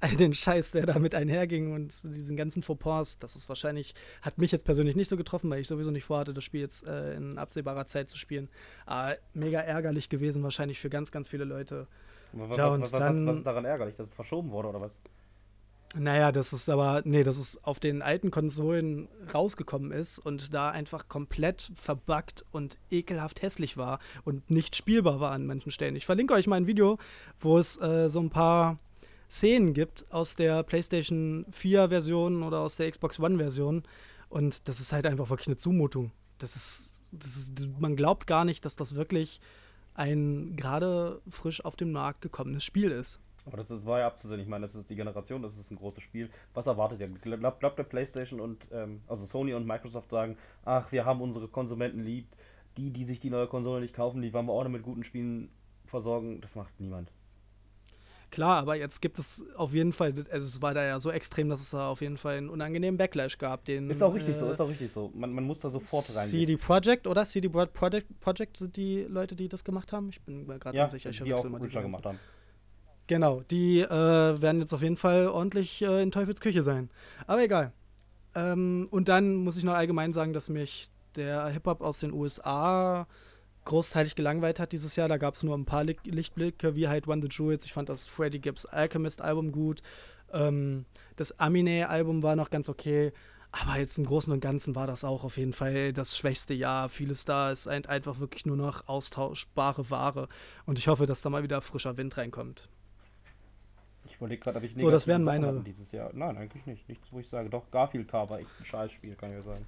[0.00, 4.52] all den Scheiß, der damit einherging und diesen ganzen Fauxpas, das ist wahrscheinlich, hat mich
[4.52, 7.38] jetzt persönlich nicht so getroffen, weil ich sowieso nicht vorhatte, das Spiel jetzt äh, in
[7.38, 8.48] absehbarer Zeit zu spielen.
[8.86, 11.86] Aber mega ärgerlich gewesen wahrscheinlich für ganz, ganz viele Leute.
[12.32, 14.80] Was, Ja, und was, dann- was, was ist daran ärgerlich, dass es verschoben wurde oder
[14.80, 14.92] was?
[15.96, 20.70] Naja, das ist aber, nee, dass es auf den alten Konsolen rausgekommen ist und da
[20.70, 25.94] einfach komplett verbuggt und ekelhaft hässlich war und nicht spielbar war an manchen Stellen.
[25.94, 26.98] Ich verlinke euch mal ein Video,
[27.38, 28.80] wo es äh, so ein paar
[29.34, 33.82] Szenen gibt aus der PlayStation 4 Version oder aus der Xbox One Version
[34.28, 36.12] und das ist halt einfach wirklich eine Zumutung.
[36.38, 39.40] Das ist, das ist man glaubt gar nicht, dass das wirklich
[39.94, 43.20] ein gerade frisch auf den Markt gekommenes Spiel ist.
[43.44, 44.40] Aber das, ist, war ja abzusehen.
[44.40, 46.30] Ich meine, das ist die Generation, das ist ein großes Spiel.
[46.54, 47.08] Was erwartet ihr?
[47.08, 51.48] Glaubt glaubt der PlayStation und, ähm, also Sony und Microsoft sagen, ach, wir haben unsere
[51.48, 52.28] Konsumenten lieb.
[52.76, 55.04] Die, die sich die neue Konsole nicht kaufen, die wollen wir auch noch mit guten
[55.04, 55.50] Spielen
[55.86, 56.40] versorgen.
[56.40, 57.12] Das macht niemand.
[58.34, 61.48] Klar, aber jetzt gibt es auf jeden Fall, also es war da ja so extrem,
[61.48, 63.64] dass es da auf jeden Fall einen unangenehmen Backlash gab.
[63.64, 65.10] Den, Ist auch richtig äh, so, ist auch richtig so.
[65.14, 66.28] Man, man muss da sofort rein.
[66.28, 67.24] CD Projekt, oder?
[67.24, 70.08] CD Pro- Projekt, Project sind die Leute, die das gemacht haben?
[70.10, 71.10] Ich bin mir gerade ja, unsicher.
[71.10, 72.18] Ich die auch immer ganzen- gemacht haben.
[73.06, 76.90] Genau, die äh, werden jetzt auf jeden Fall ordentlich äh, in Teufels Küche sein.
[77.26, 77.72] Aber egal.
[78.34, 83.06] Ähm, und dann muss ich noch allgemein sagen, dass mich der Hip-Hop aus den USA
[83.64, 85.08] großteilig gelangweilt hat dieses Jahr.
[85.08, 87.64] Da gab es nur ein paar Li Lichtblicke, wie halt One the Jewels.
[87.64, 89.82] Ich fand das Freddie Gibbs Alchemist Album gut.
[90.32, 90.84] Ähm,
[91.16, 93.12] das Amine Album war noch ganz okay.
[93.52, 96.88] Aber jetzt im Großen und Ganzen war das auch auf jeden Fall das schwächste Jahr.
[96.88, 100.28] Vieles da ist ein- einfach wirklich nur noch austauschbare Ware.
[100.66, 102.68] Und ich hoffe, dass da mal wieder frischer Wind reinkommt.
[104.06, 106.10] Ich überlege gerade, ob ich So, das wären meine- dieses Jahr.
[106.14, 106.88] Nein, eigentlich nicht.
[106.88, 109.64] Nichts, wo ich sage, doch, Garfield war echt ein Scheißspiel, kann ich ja sagen.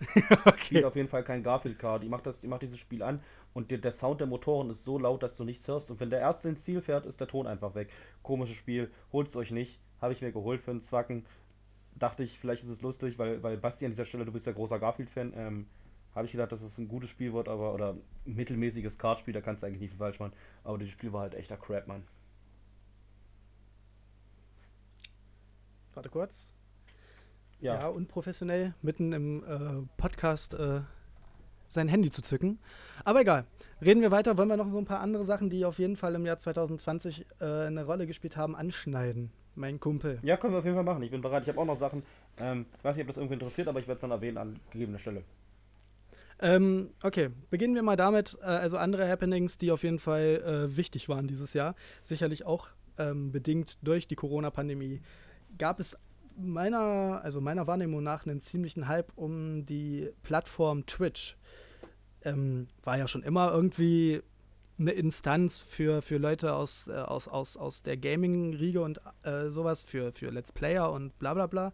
[0.56, 1.98] Spielt auf jeden Fall kein Garfield Car.
[1.98, 3.20] Die macht, das, die macht dieses Spiel an
[3.54, 5.90] und der, der Sound der Motoren ist so laut, dass du nichts hörst.
[5.90, 7.90] Und wenn der erste ins Ziel fährt, ist der Ton einfach weg.
[8.22, 9.80] Komisches Spiel, holt's euch nicht.
[10.00, 11.24] Habe ich mir geholt für einen Zwacken.
[11.94, 14.52] Dachte ich, vielleicht ist es lustig, weil, weil Basti an dieser Stelle, du bist ja
[14.52, 15.32] großer Garfield-Fan.
[15.34, 15.66] Ähm,
[16.14, 17.94] habe ich gedacht, dass es ein gutes Spiel wird, aber oder
[18.26, 20.32] ein mittelmäßiges Kartspiel, da kannst du eigentlich nicht viel falsch machen.
[20.64, 22.04] Aber dieses Spiel war halt echter Crap, Mann.
[25.94, 26.48] Warte kurz.
[27.60, 30.80] Ja, Ja, unprofessionell, mitten im äh, Podcast äh,
[31.68, 32.58] sein Handy zu zücken.
[33.04, 33.44] Aber egal.
[33.84, 34.36] Reden wir weiter.
[34.36, 37.26] Wollen wir noch so ein paar andere Sachen, die auf jeden Fall im Jahr 2020
[37.40, 39.30] äh, eine Rolle gespielt haben, anschneiden?
[39.54, 40.18] Mein Kumpel.
[40.22, 41.02] Ja, können wir auf jeden Fall machen.
[41.02, 41.42] Ich bin bereit.
[41.42, 42.02] Ich habe auch noch Sachen.
[42.38, 44.60] Ähm, ich weiß nicht, ob das irgendwie interessiert, aber ich werde es dann erwähnen an
[44.70, 45.22] gegebener Stelle.
[46.38, 48.38] Ähm, okay, beginnen wir mal damit.
[48.42, 52.68] Äh, also andere Happenings, die auf jeden Fall äh, wichtig waren dieses Jahr, sicherlich auch
[52.98, 55.00] ähm, bedingt durch die Corona-Pandemie,
[55.58, 55.96] gab es
[56.36, 61.36] meiner, also meiner Wahrnehmung nach einen ziemlichen Hype um die Plattform Twitch.
[62.22, 64.22] Ähm, war ja schon immer irgendwie
[64.78, 69.82] eine Instanz für, für Leute aus, äh, aus, aus, aus der Gaming-Riege und äh, sowas,
[69.82, 71.72] für, für Let's Player und bla bla bla.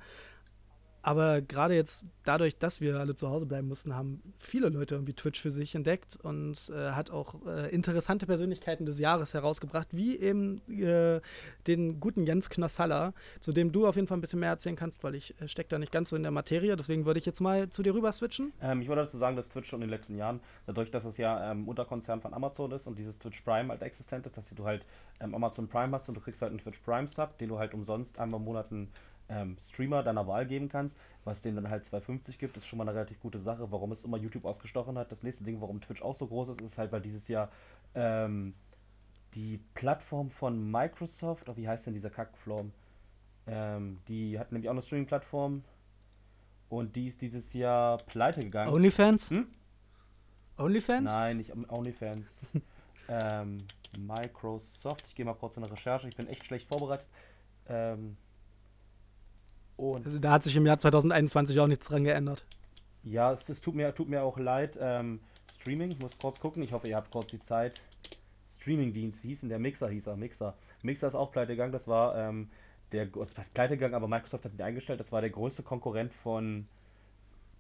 [1.02, 5.14] Aber gerade jetzt dadurch, dass wir alle zu Hause bleiben mussten, haben viele Leute irgendwie
[5.14, 10.16] Twitch für sich entdeckt und äh, hat auch äh, interessante Persönlichkeiten des Jahres herausgebracht, wie
[10.16, 11.20] eben äh,
[11.66, 15.02] den guten Jens Knossalla, zu dem du auf jeden Fall ein bisschen mehr erzählen kannst,
[15.02, 16.76] weil ich äh, stecke da nicht ganz so in der Materie.
[16.76, 18.52] Deswegen würde ich jetzt mal zu dir rüber switchen.
[18.62, 21.16] Ähm, ich wollte dazu sagen, dass Twitch schon in den letzten Jahren, dadurch, dass es
[21.16, 24.64] ja ähm, Unterkonzern von Amazon ist und dieses Twitch Prime halt existent ist, dass du
[24.64, 24.86] halt
[25.18, 27.74] ähm, Amazon Prime hast und du kriegst halt einen Twitch Prime Sub, den du halt
[27.74, 28.88] umsonst einmal im Monat einen
[29.32, 32.88] ähm, Streamer deiner Wahl geben kannst, was dem dann halt 2,50 gibt, ist schon mal
[32.88, 33.70] eine relativ gute Sache.
[33.70, 35.10] Warum es immer YouTube ausgestochen hat.
[35.10, 37.50] Das nächste Ding, warum Twitch auch so groß ist, ist halt, weil dieses Jahr
[37.94, 38.54] ähm,
[39.34, 42.72] die Plattform von Microsoft, oh, wie heißt denn dieser Kackflorm?
[43.46, 45.64] Ähm, die hat nämlich auch eine Streaming-Plattform
[46.68, 48.72] und die ist dieses Jahr pleite gegangen.
[48.72, 49.30] OnlyFans?
[49.30, 49.46] Hm?
[50.58, 51.10] OnlyFans?
[51.10, 52.28] Nein, nicht OnlyFans.
[53.08, 53.64] ähm,
[53.98, 55.04] Microsoft.
[55.08, 56.08] Ich gehe mal kurz in eine Recherche.
[56.08, 57.06] Ich bin echt schlecht vorbereitet.
[57.68, 58.16] Ähm,
[59.90, 62.44] und Also, da hat sich im Jahr 2021 auch nichts dran geändert.
[63.02, 64.78] ja, es, es tut, mir, tut mir auch leid.
[64.80, 65.20] Ähm,
[65.60, 66.62] Streaming, ich muss kurz gucken.
[66.62, 67.80] Ich hoffe, ihr habt kurz die Zeit.
[68.60, 69.88] Streamingdienst, wie hieß denn der Mixer?
[69.88, 70.54] Hieß er, Mixer.
[70.82, 71.72] Mixer ist auch pleite gegangen.
[71.72, 72.48] Das war ähm,
[72.92, 75.00] der, heißt pleite gegangen, aber Microsoft hat ihn eingestellt.
[75.00, 76.68] Das war der größte Konkurrent von,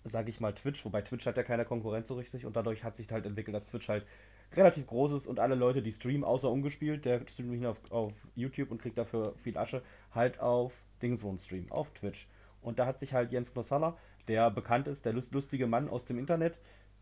[0.04, 0.84] sage ich mal, Twitch.
[0.84, 3.66] Wobei Twitch hat ja keine Konkurrenz so richtig und dadurch hat sich halt entwickelt, dass
[3.68, 4.06] Twitch halt
[4.54, 7.90] relativ groß ist und alle Leute, die streamen, außer ungespielt, der streamt nicht nur auf,
[7.90, 9.82] auf YouTube und kriegt dafür viel Asche,
[10.14, 10.72] halt auf
[11.02, 12.28] Dingswohn streamen, auf Twitch.
[12.60, 13.96] Und da hat sich halt Jens Knossalla,
[14.28, 16.58] der bekannt ist, der lust lustige Mann aus dem Internet,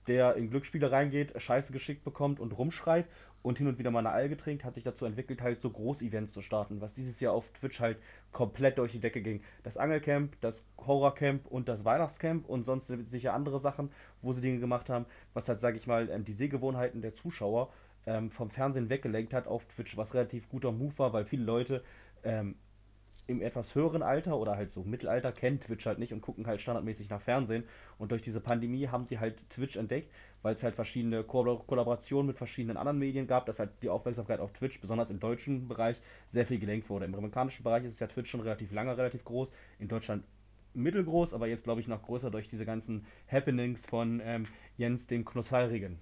[0.07, 3.07] der in Glücksspiele reingeht, Scheiße geschickt bekommt und rumschreit
[3.43, 6.33] und hin und wieder mal eine Alge trinkt, hat sich dazu entwickelt, halt so Groß-Events
[6.33, 7.99] zu starten, was dieses Jahr auf Twitch halt
[8.33, 9.43] komplett durch die Decke ging.
[9.63, 13.91] Das Angelcamp, das Horrorcamp und das Weihnachtscamp und sonst sicher andere Sachen,
[14.23, 17.73] wo sie Dinge gemacht haben, was halt, sage ich mal, ähm, die Sehgewohnheiten der Zuschauer
[18.07, 21.83] ähm, vom Fernsehen weggelenkt hat auf Twitch, was relativ guter Move war, weil viele Leute
[22.25, 22.57] ähm,
[23.31, 26.61] im etwas höheren Alter oder halt so Mittelalter kennen Twitch halt nicht und gucken halt
[26.61, 27.65] standardmäßig nach Fernsehen.
[27.99, 30.13] Und durch diese Pandemie haben sie halt Twitch entdeckt,
[30.43, 34.41] weil es halt verschiedene Ko Kollaborationen mit verschiedenen anderen Medien gab, dass halt die Aufmerksamkeit
[34.41, 37.05] auf Twitch, besonders im deutschen Bereich, sehr viel gelenkt wurde.
[37.05, 39.49] Im amerikanischen Bereich ist es ja Twitch schon relativ lange, relativ groß.
[39.79, 40.25] In Deutschland
[40.75, 45.25] mittelgroß, aber jetzt glaube ich noch größer durch diese ganzen Happenings von ähm, Jens dem
[45.25, 45.99] Knussalrigen.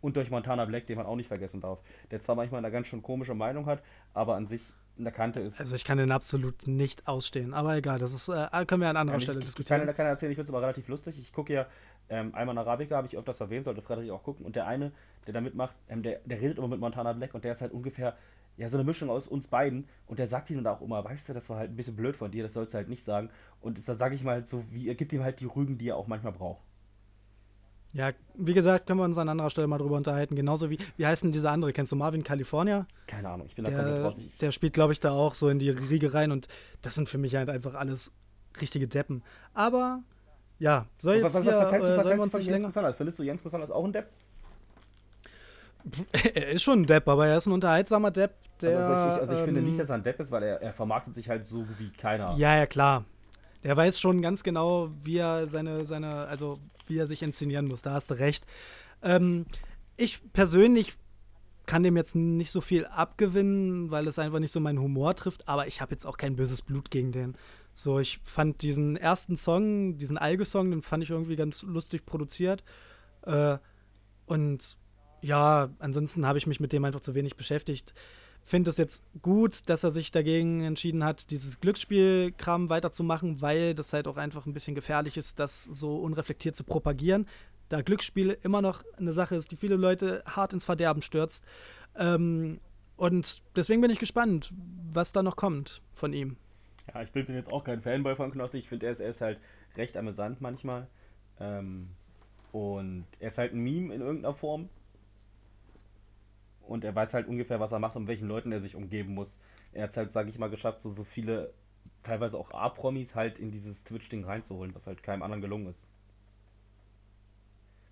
[0.00, 1.80] Und durch Montana Black, den man auch nicht vergessen darf.
[2.10, 3.82] Der zwar manchmal eine ganz schön komische Meinung hat,
[4.14, 4.62] aber an sich
[4.98, 5.60] eine Kante ist.
[5.60, 8.96] Also ich kann den absolut nicht ausstehen, aber egal, das ist, äh, können wir an
[8.96, 9.80] anderer Ja, Stelle ich, ich diskutieren.
[9.80, 11.18] kann, da kann er erzählen, ich finde es aber relativ lustig.
[11.18, 11.66] Ich gucke ja,
[12.08, 14.44] ähm, einmal Arabica habe ich öfters erwähnt, sollte Frederik auch gucken.
[14.46, 14.92] Und der eine,
[15.26, 17.72] der da mitmacht, ähm, der, der redet immer mit Montana Black und der ist halt
[17.72, 18.16] ungefähr,
[18.56, 19.86] ja, so eine Mischung aus uns beiden.
[20.06, 22.16] Und der sagt ihm dann auch immer, weißt du, das war halt ein bisschen blöd
[22.16, 23.30] von dir, das sollst du halt nicht sagen.
[23.60, 25.88] Und da sage ich mal halt so, wie, er gibt ihm halt die Rügen, die
[25.90, 26.62] er auch manchmal braucht.
[27.98, 30.36] Ja, wie gesagt, können wir uns an anderer Stelle mal drüber unterhalten.
[30.36, 31.72] Genauso wie, wie heißt denn dieser andere?
[31.72, 32.86] Kennst du Marvin California?
[33.08, 34.14] Keine Ahnung, ich bin da komplett Der, raus.
[34.18, 36.46] Ich, der spielt, glaube ich, da auch so in die Riege rein und
[36.80, 38.12] das sind für mich halt einfach alles
[38.60, 39.24] richtige Deppen.
[39.52, 40.04] Aber
[40.60, 42.40] ja, soll jetzt was, was, hier, was, was hältst du, äh, was hältst du von
[42.40, 42.66] Jens.
[42.66, 42.96] Besonders?
[42.96, 44.06] Findest du Jens Besonders auch ein Depp?
[46.34, 48.78] er ist schon ein Depp, aber er ist ein unterhaltsamer Depp, der...
[48.78, 50.72] also, ich, also ich finde ähm, nicht, dass er ein Depp ist, weil er, er
[50.72, 52.36] vermarktet sich halt so wie keiner.
[52.36, 53.04] Ja, ja, klar.
[53.64, 56.60] Der weiß schon ganz genau, wie er seine, seine, also
[56.90, 57.82] wie er sich inszenieren muss.
[57.82, 58.46] Da hast du recht.
[59.02, 59.46] Ähm,
[59.96, 60.94] ich persönlich
[61.66, 65.46] kann dem jetzt nicht so viel abgewinnen, weil es einfach nicht so meinen Humor trifft,
[65.46, 67.36] aber ich habe jetzt auch kein böses Blut gegen den.
[67.74, 72.64] So, ich fand diesen ersten Song, diesen Alge-Song, den fand ich irgendwie ganz lustig produziert.
[73.22, 73.58] Äh,
[74.26, 74.78] und
[75.20, 77.92] ja, ansonsten habe ich mich mit dem einfach zu wenig beschäftigt.
[78.48, 83.92] Finde es jetzt gut, dass er sich dagegen entschieden hat, dieses Glücksspielkram weiterzumachen, weil das
[83.92, 87.26] halt auch einfach ein bisschen gefährlich ist, das so unreflektiert zu propagieren.
[87.68, 91.44] Da Glücksspiel immer noch eine Sache ist, die viele Leute hart ins Verderben stürzt.
[91.94, 92.58] Ähm,
[92.96, 94.50] und deswegen bin ich gespannt,
[94.94, 96.38] was da noch kommt von ihm.
[96.94, 98.56] Ja, ich bin jetzt auch kein Fanboy von Knossi.
[98.56, 99.38] Ich finde, er ist, er ist halt
[99.76, 100.88] recht amüsant manchmal.
[101.38, 101.90] Ähm,
[102.52, 104.70] und er ist halt ein Meme in irgendeiner Form.
[106.68, 109.38] Und er weiß halt ungefähr, was er macht und welchen Leuten er sich umgeben muss.
[109.72, 111.52] Er hat es halt, sage ich mal, geschafft, so, so viele,
[112.02, 115.86] teilweise auch A-Promis halt in dieses Twitch-Ding reinzuholen, was halt keinem anderen gelungen ist.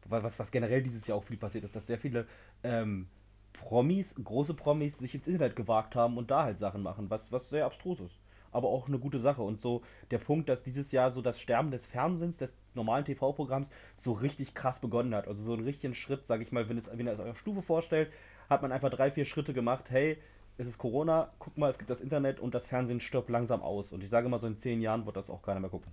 [0.08, 2.26] Was, was, generell dieses Jahr auch viel passiert ist, dass sehr viele
[2.62, 3.08] ähm,
[3.54, 7.48] Promis, große Promis, sich ins Internet gewagt haben und da halt Sachen machen, was, was
[7.48, 8.20] sehr abstrus ist.
[8.52, 9.42] Aber auch eine gute Sache.
[9.42, 13.68] Und so der Punkt, dass dieses Jahr so das Sterben des Fernsehens, des normalen TV-Programms,
[13.96, 15.26] so richtig krass begonnen hat.
[15.26, 17.62] Also so einen richtigen Schritt, sage ich mal, wenn, es, wenn er es auf Stufe
[17.62, 18.12] vorstellt,
[18.48, 19.86] hat man einfach drei, vier Schritte gemacht.
[19.88, 20.18] Hey,
[20.58, 23.92] es ist Corona, guck mal, es gibt das Internet und das Fernsehen stirbt langsam aus.
[23.92, 25.92] Und ich sage mal, so in zehn Jahren wird das auch keiner mehr gucken.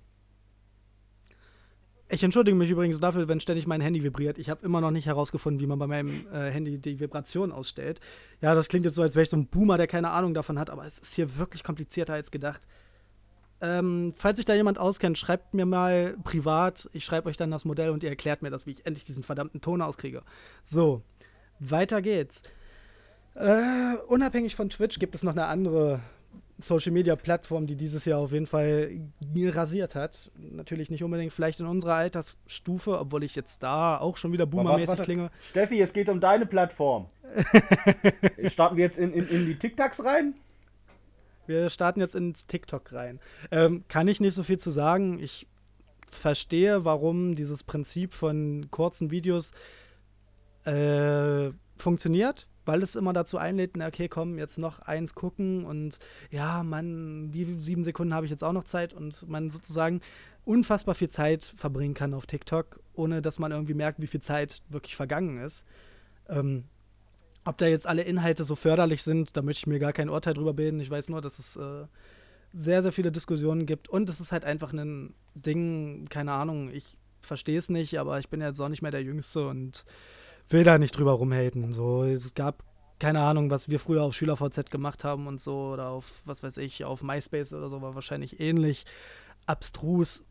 [2.09, 4.37] Ich entschuldige mich übrigens dafür, wenn ständig mein Handy vibriert.
[4.37, 8.01] Ich habe immer noch nicht herausgefunden, wie man bei meinem äh, Handy die Vibration ausstellt.
[8.39, 10.59] Ja, das klingt jetzt so, als wäre ich so ein Boomer, der keine Ahnung davon
[10.59, 12.61] hat, aber es ist hier wirklich komplizierter als gedacht.
[13.61, 16.89] Ähm, falls sich da jemand auskennt, schreibt mir mal privat.
[16.91, 19.23] Ich schreibe euch dann das Modell und ihr erklärt mir das, wie ich endlich diesen
[19.23, 20.21] verdammten Ton auskriege.
[20.65, 21.01] So,
[21.69, 22.43] weiter geht's.
[23.35, 26.01] Äh, unabhängig von Twitch gibt es noch eine andere
[26.59, 28.91] Social Media Plattform, die dieses Jahr auf jeden Fall
[29.35, 30.31] rasiert hat.
[30.37, 35.01] Natürlich nicht unbedingt vielleicht in unserer Altersstufe, obwohl ich jetzt da auch schon wieder boomermäßig
[35.01, 35.31] klinge.
[35.41, 37.07] Steffi, es geht um deine Plattform.
[38.45, 40.35] Starten wir jetzt in, in, in die TikToks rein?
[41.45, 43.19] Wir starten jetzt ins TikTok rein.
[43.51, 45.19] Ähm, kann ich nicht so viel zu sagen.
[45.19, 45.45] Ich
[46.09, 49.51] verstehe, warum dieses Prinzip von kurzen Videos
[50.65, 55.99] äh, funktioniert, weil es immer dazu einlädt, na, okay, komm, jetzt noch eins gucken und
[56.31, 60.01] ja, man, die sieben Sekunden habe ich jetzt auch noch Zeit und man sozusagen
[60.45, 64.61] unfassbar viel Zeit verbringen kann auf TikTok, ohne dass man irgendwie merkt, wie viel Zeit
[64.69, 65.65] wirklich vergangen ist.
[66.27, 66.65] Ähm,
[67.45, 70.33] ob da jetzt alle Inhalte so förderlich sind, da möchte ich mir gar kein Urteil
[70.33, 70.79] drüber bilden.
[70.79, 71.85] Ich weiß nur, dass es äh,
[72.53, 76.97] sehr, sehr viele Diskussionen gibt und es ist halt einfach ein Ding, keine Ahnung, ich
[77.21, 79.85] verstehe es nicht, aber ich bin jetzt auch nicht mehr der Jüngste und
[80.49, 81.73] will da nicht drüber rumhaten.
[81.73, 82.63] So, es gab
[82.99, 86.57] keine Ahnung, was wir früher auf SchülerVZ gemacht haben und so oder auf, was weiß
[86.57, 88.85] ich, auf MySpace oder so, war wahrscheinlich ähnlich
[89.45, 90.25] abstrus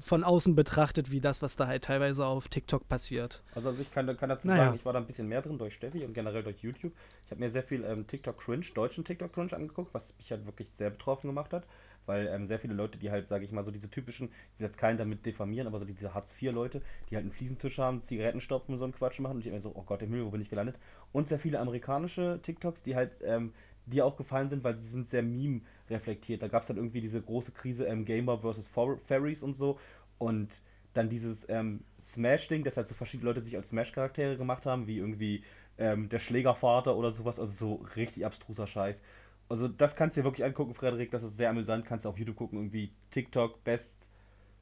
[0.00, 3.42] von außen betrachtet, wie das, was da halt teilweise auf TikTok passiert.
[3.54, 4.64] Also, also ich kann, kann dazu Naja.
[4.64, 6.92] sagen, ich war da ein bisschen mehr drin durch Steffi und generell durch YouTube.
[7.24, 10.90] Ich habe mir sehr viel ähm, TikTok-Cringe, deutschen TikTok-Cringe angeguckt, was mich halt wirklich sehr
[10.90, 11.64] betroffen gemacht hat.
[12.08, 14.66] Weil ähm, sehr viele Leute, die halt, sage ich mal, so diese typischen, ich will
[14.66, 18.72] jetzt keinen damit diffamieren, aber so diese Hartz-IV-Leute, die halt einen Fliesentisch haben, Zigaretten stopfen
[18.72, 20.40] und so einen Quatsch machen und ich immer so, oh Gott, im Himmel, wo bin
[20.40, 20.76] ich gelandet?
[21.12, 23.52] Und sehr viele amerikanische TikToks, die halt, ähm,
[23.86, 26.42] die auch gefallen sind, weil sie sind sehr meme-reflektiert.
[26.42, 28.68] Da gab es dann irgendwie diese große Krise ähm, Gamer versus
[29.06, 29.78] Fairies und so
[30.18, 30.50] und
[30.94, 34.98] dann dieses ähm, Smash-Ding, dass halt so verschiedene Leute sich als Smash-Charaktere gemacht haben, wie
[34.98, 35.44] irgendwie
[35.78, 39.02] ähm, der Schlägervater oder sowas, also so richtig abstruser Scheiß.
[39.48, 42.18] Also das kannst du dir wirklich angucken, Frederik, das ist sehr amüsant, kannst du auf
[42.18, 44.08] YouTube gucken, irgendwie TikTok, Best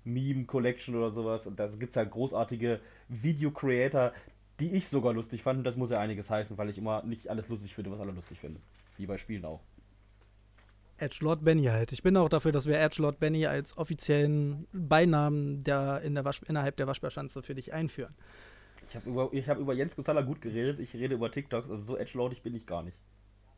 [0.04, 1.46] Meme Collection oder sowas.
[1.46, 4.12] Und da gibt es halt großartige Video-Creator,
[4.60, 5.58] die ich sogar lustig fand.
[5.58, 8.12] Und das muss ja einiges heißen, weil ich immer nicht alles lustig finde, was alle
[8.12, 8.62] lustig finden.
[8.96, 9.60] Wie bei Spielen auch.
[10.98, 11.92] Edge Lord Benny halt.
[11.92, 16.24] Ich bin auch dafür, dass wir Edge Lord Benny als offiziellen Beinamen der, in der
[16.24, 18.14] Wasch, innerhalb der Waschbärschanze für dich einführen.
[18.88, 21.96] Ich habe über, hab über Jens Gonzala gut geredet, ich rede über TikToks, also so
[21.98, 22.96] edgelordig bin ich gar nicht.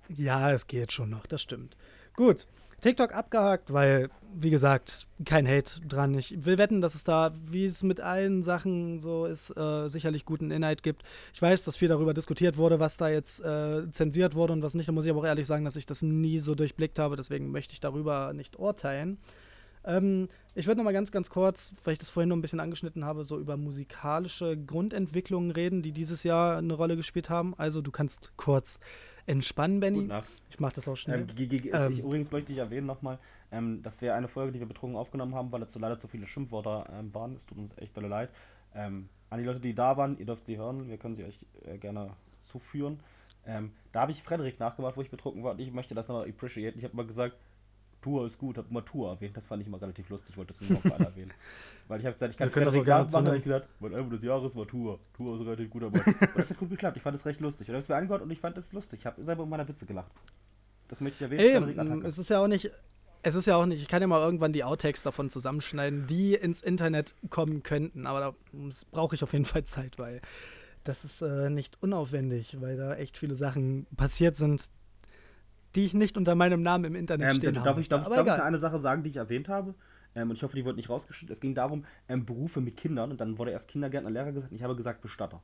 [0.09, 1.77] Ja, es geht schon noch, das stimmt.
[2.15, 2.47] Gut,
[2.81, 6.15] TikTok abgehakt, weil, wie gesagt, kein Hate dran.
[6.15, 10.25] Ich will wetten, dass es da, wie es mit allen Sachen so ist, äh, sicherlich
[10.25, 11.03] guten Inhalt gibt.
[11.35, 14.75] Ich weiß, dass viel darüber diskutiert wurde, was da jetzt äh, zensiert wurde und was
[14.75, 14.89] nicht.
[14.89, 17.17] Da muss ich aber auch ehrlich sagen, dass ich das nie so durchblickt habe.
[17.17, 19.19] Deswegen möchte ich darüber nicht urteilen.
[19.85, 22.61] Ähm, ich würde noch mal ganz, ganz kurz, weil ich das vorhin noch ein bisschen
[22.61, 27.55] angeschnitten habe, so über musikalische Grundentwicklungen reden, die dieses Jahr eine Rolle gespielt haben.
[27.59, 28.79] Also du kannst kurz
[29.29, 30.09] entspannen, Benny.
[30.51, 31.27] Ich mache das auch schnell.
[31.39, 33.19] Ähm, ähm, ich, übrigens möchte ich erwähnen nochmal,
[33.53, 36.27] ähm, das wäre eine Folge, die wir betrunken aufgenommen haben, weil dazu leider zu viele
[36.27, 37.37] Schimpfwörter ähm, waren.
[37.37, 38.31] Es tut uns echt dolle leid.
[38.75, 41.39] Ähm, an die Leute, die da waren, ihr dürft sie hören, wir können sie euch
[41.65, 42.11] äh, gerne
[42.45, 43.01] zuführen.
[43.47, 46.29] Ähm, da habe ich Frederik nachgemacht, wo ich betrunken war und ich möchte das nochmal
[46.29, 46.79] appreciaten.
[46.79, 47.37] Ich habe mal gesagt,
[48.01, 49.37] Tour ist gut, habe immer Tour erwähnt.
[49.37, 51.33] Das fand ich immer relativ lustig, wollte das nur noch mal erwähnen.
[51.89, 54.11] Weil ich habe gesagt, ich kann das auch gerne machen, habe ich gesagt, mein Album
[54.11, 55.01] des Jahres war Tour.
[55.15, 55.99] Tour ist relativ gut, aber
[56.37, 56.97] das hat gut geklappt.
[56.99, 57.69] Ich fand das recht lustig.
[57.69, 59.01] Und habe es mir angehört und ich fand es lustig.
[59.01, 60.13] Ich habe selber um meiner Witze gelacht.
[60.89, 61.79] Das möchte ich erwähnen.
[61.79, 62.71] Ey, es ist ja auch nicht,
[63.23, 66.35] es ist ja auch nicht, ich kann ja mal irgendwann die Outtakes davon zusammenschneiden, die
[66.35, 68.35] ins Internet kommen könnten, aber da
[68.91, 70.21] brauche ich auf jeden Fall Zeit, weil
[70.85, 74.71] das ist äh, nicht unaufwendig, weil da echt viele Sachen passiert sind,
[75.75, 77.81] die ich nicht unter meinem Namen im Internet ähm, stehen darf habe.
[77.81, 79.75] Ich, darf, darf ich eine Sache sagen, die ich erwähnt habe?
[80.15, 81.33] Ähm, und ich hoffe, die wurde nicht rausgeschnitten.
[81.33, 83.11] Es ging darum, ähm, Berufe mit Kindern.
[83.11, 84.51] Und dann wurde erst Kindergärtner, Lehrer gesagt.
[84.51, 85.43] Und ich habe gesagt Bestatter.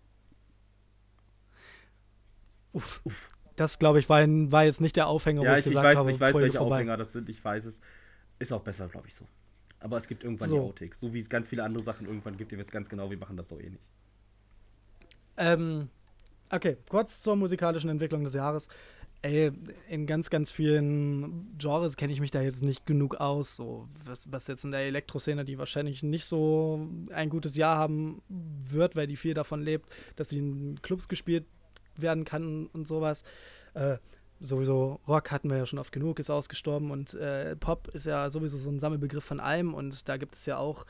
[2.73, 3.01] Uff.
[3.05, 3.29] Uff.
[3.57, 5.97] Das, glaube ich, war, war, jetzt nicht der Aufhänger, ja, wo ich, ich gesagt weiß,
[5.97, 6.77] habe, ich weiß, welche vorbei.
[6.77, 7.29] Aufhänger das sind.
[7.29, 7.81] Ich weiß es.
[8.41, 9.27] Ist auch besser, glaube ich, so.
[9.79, 10.57] Aber es gibt irgendwann so.
[10.57, 10.99] die Outtakes.
[10.99, 12.51] So wie es ganz viele andere Sachen irgendwann gibt.
[12.51, 13.83] Ihr wisst ganz genau, wir machen das doch eh nicht.
[15.37, 15.89] Ähm,
[16.51, 18.67] okay, kurz zur musikalischen Entwicklung des Jahres.
[19.25, 19.53] Ey,
[19.89, 23.57] in ganz, ganz vielen Genres kenne ich mich da jetzt nicht genug aus.
[23.57, 28.21] So, was, was jetzt in der Elektroszene, die wahrscheinlich nicht so ein gutes Jahr haben
[28.29, 31.47] wird, weil die viel davon lebt, dass sie in Clubs gespielt
[31.97, 33.25] werden kann und sowas.
[33.73, 33.97] Äh,
[34.41, 38.29] sowieso Rock hatten wir ja schon oft genug, ist ausgestorben und äh, Pop ist ja
[38.29, 40.85] sowieso so ein Sammelbegriff von allem und da gibt es ja auch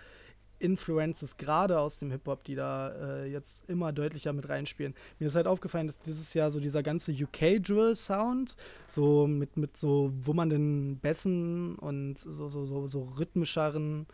[0.65, 2.89] Influences gerade aus dem Hip-Hop, die da
[3.23, 4.95] äh, jetzt immer deutlicher mit reinspielen.
[5.19, 10.13] Mir ist halt aufgefallen, dass dieses Jahr so dieser ganze UK-Drill-Sound, so mit, mit so
[10.23, 14.07] wummernden Bässen und so, so, so, so rhythmischeren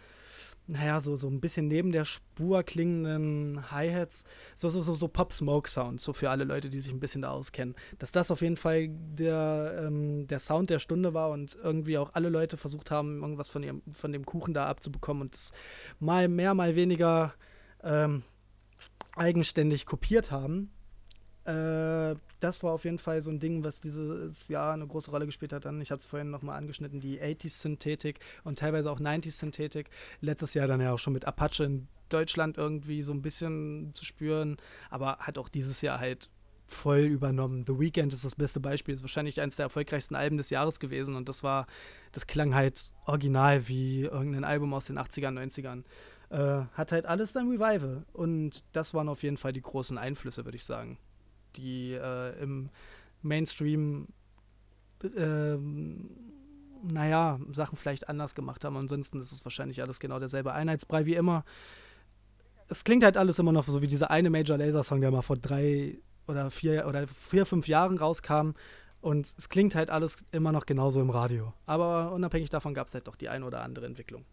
[0.71, 4.25] naja, so, so ein bisschen neben der Spur klingenden Hi-Hats,
[4.55, 7.75] so, so, so, so Pop-Smoke-Sound, so für alle Leute, die sich ein bisschen da auskennen.
[7.99, 12.15] Dass das auf jeden Fall der, ähm, der Sound der Stunde war und irgendwie auch
[12.15, 15.53] alle Leute versucht haben, irgendwas von, ihrem, von dem Kuchen da abzubekommen und es
[15.99, 17.35] mal mehr, mal weniger
[17.83, 18.23] ähm,
[19.17, 20.71] eigenständig kopiert haben.
[21.45, 25.27] Äh, das war auf jeden Fall so ein Ding, was dieses Jahr eine große Rolle
[25.27, 25.65] gespielt hat.
[25.65, 29.91] Dann, ich habe es vorhin nochmal angeschnitten, die 80s-Synthetik und teilweise auch 90s-Synthetik.
[30.21, 34.05] Letztes Jahr dann ja auch schon mit Apache in Deutschland irgendwie so ein bisschen zu
[34.05, 34.57] spüren,
[34.91, 36.29] aber hat auch dieses Jahr halt
[36.67, 37.65] voll übernommen.
[37.67, 41.17] The Weeknd ist das beste Beispiel, ist wahrscheinlich eines der erfolgreichsten Alben des Jahres gewesen
[41.17, 41.67] und das war,
[42.13, 45.85] das klang halt original wie irgendein Album aus den 80ern, 90ern.
[46.31, 50.45] Äh, hat halt alles sein Revival und das waren auf jeden Fall die großen Einflüsse,
[50.45, 50.99] würde ich sagen
[51.57, 52.71] die äh, im
[53.23, 54.09] Mainstream
[55.03, 55.57] äh,
[56.83, 58.77] naja, Sachen vielleicht anders gemacht haben.
[58.77, 61.45] Ansonsten ist es wahrscheinlich alles genau derselbe Einheitsbrei wie immer.
[62.69, 65.23] Es klingt halt alles immer noch so wie dieser eine Major Laser Song, der mal
[65.23, 68.53] vor drei oder vier oder vier, fünf Jahren rauskam.
[69.01, 71.53] Und es klingt halt alles immer noch genauso im Radio.
[71.67, 74.25] Aber unabhängig davon gab es halt doch die eine oder andere Entwicklung.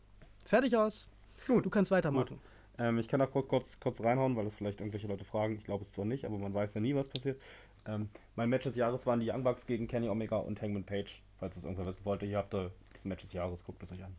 [0.45, 1.09] Fertig aus.
[1.47, 1.65] Gut.
[1.65, 2.35] Du kannst weitermachen.
[2.35, 2.39] Gut.
[2.79, 5.55] Ähm, ich kann da kurz, kurz reinhauen, weil es vielleicht irgendwelche Leute fragen.
[5.55, 7.41] Ich glaube es zwar nicht, aber man weiß ja nie, was passiert.
[7.87, 11.21] Ähm, mein Match des Jahres waren die Young Bucks gegen Kenny Omega und Hangman Page.
[11.39, 14.03] Falls es irgendwer wissen wollte, ihr habt da das Match des Jahres, guckt es euch
[14.03, 14.15] an.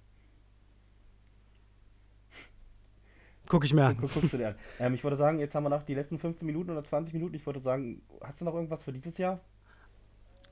[3.49, 3.97] Guck ich mir an.
[3.99, 4.55] Guck, guckst du dir an.
[4.79, 7.35] Ähm, ich würde sagen, jetzt haben wir noch die letzten 15 Minuten oder 20 Minuten.
[7.35, 9.41] Ich würde sagen, hast du noch irgendwas für dieses Jahr?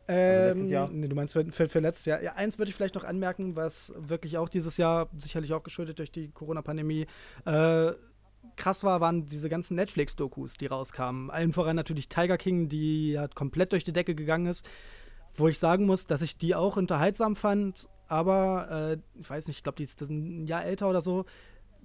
[0.07, 0.91] Also ähm, letztes Jahr?
[0.91, 2.23] Nee, du meinst für, für, für, letztes Jahr.
[2.23, 5.99] Ja, eins würde ich vielleicht noch anmerken, was wirklich auch dieses Jahr, sicherlich auch geschuldet
[5.99, 7.07] durch die Corona-Pandemie,
[7.45, 7.93] äh,
[8.55, 11.31] krass war, waren diese ganzen Netflix-Dokus, die rauskamen.
[11.31, 14.66] Allen voran natürlich Tiger King, die ja komplett durch die Decke gegangen ist.
[15.35, 19.59] Wo ich sagen muss, dass ich die auch unterhaltsam fand, aber äh, ich weiß nicht,
[19.59, 21.27] ich glaube, die ist ein Jahr älter oder so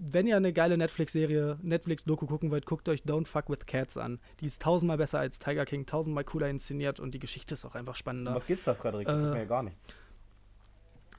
[0.04, 4.20] wenn ihr eine geile Netflix-Serie, Netflix-Doku gucken wollt, guckt euch Don't Fuck with Cats an.
[4.40, 7.76] Die ist tausendmal besser als Tiger King, tausendmal cooler inszeniert und die Geschichte ist auch
[7.76, 8.34] einfach Um spannender.
[8.36, 9.06] was geht's da, Frederik?
[9.08, 9.86] Das Äh, sagt mir ja gar nichts.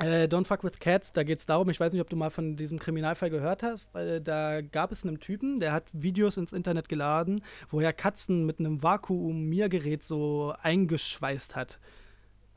[0.01, 2.31] Äh, Don't Fuck with Cats, da geht es darum, ich weiß nicht, ob du mal
[2.31, 3.95] von diesem Kriminalfall gehört hast.
[3.95, 8.45] Äh, da gab es einen Typen, der hat Videos ins Internet geladen, wo er Katzen
[8.47, 11.79] mit einem Vakuumiergerät so eingeschweißt hat.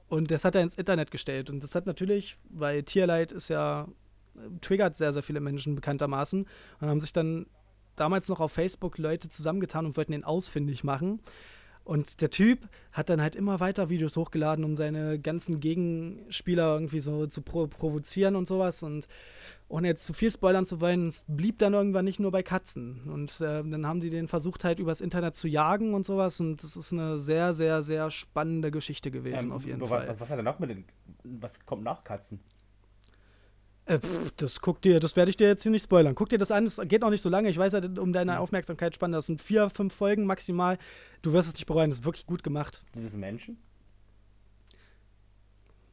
[0.08, 1.50] Und das hat er ins Internet gestellt.
[1.50, 3.88] Und das hat natürlich, weil Tierleid ist ja,
[4.62, 6.48] triggert sehr, sehr viele Menschen bekanntermaßen.
[6.80, 7.46] Und haben sich dann
[7.96, 11.22] damals noch auf Facebook Leute zusammengetan und wollten ihn ausfindig machen.
[11.86, 17.00] Und der Typ hat dann halt immer weiter Videos hochgeladen, um seine ganzen Gegenspieler irgendwie
[17.00, 18.82] so zu pro provozieren und sowas.
[18.82, 19.08] Und
[19.68, 23.04] ohne jetzt zu viel spoilern zu wollen, es blieb dann irgendwann nicht nur bei Katzen.
[23.08, 26.40] Und äh, dann haben die den versucht halt übers Internet zu jagen und sowas.
[26.40, 30.08] Und das ist eine sehr, sehr, sehr spannende Geschichte gewesen, Ähm, auf jeden was, Fall.
[30.08, 30.86] Was, was hat er noch mit den.
[31.24, 32.40] Was kommt nach Katzen?
[33.86, 36.16] Äh, pff, das guck dir, das werde ich dir jetzt hier nicht spoilern.
[36.16, 37.50] Guck dir das an, es geht noch nicht so lange.
[37.50, 38.40] Ich weiß ja, um deine.
[38.40, 39.14] Aufmerksamkeit spannen.
[39.14, 40.78] Das sind vier, fünf Folgen maximal.
[41.22, 42.84] Du wirst es nicht bereuen, das ist wirklich gut gemacht.
[42.94, 43.58] Sind das Menschen?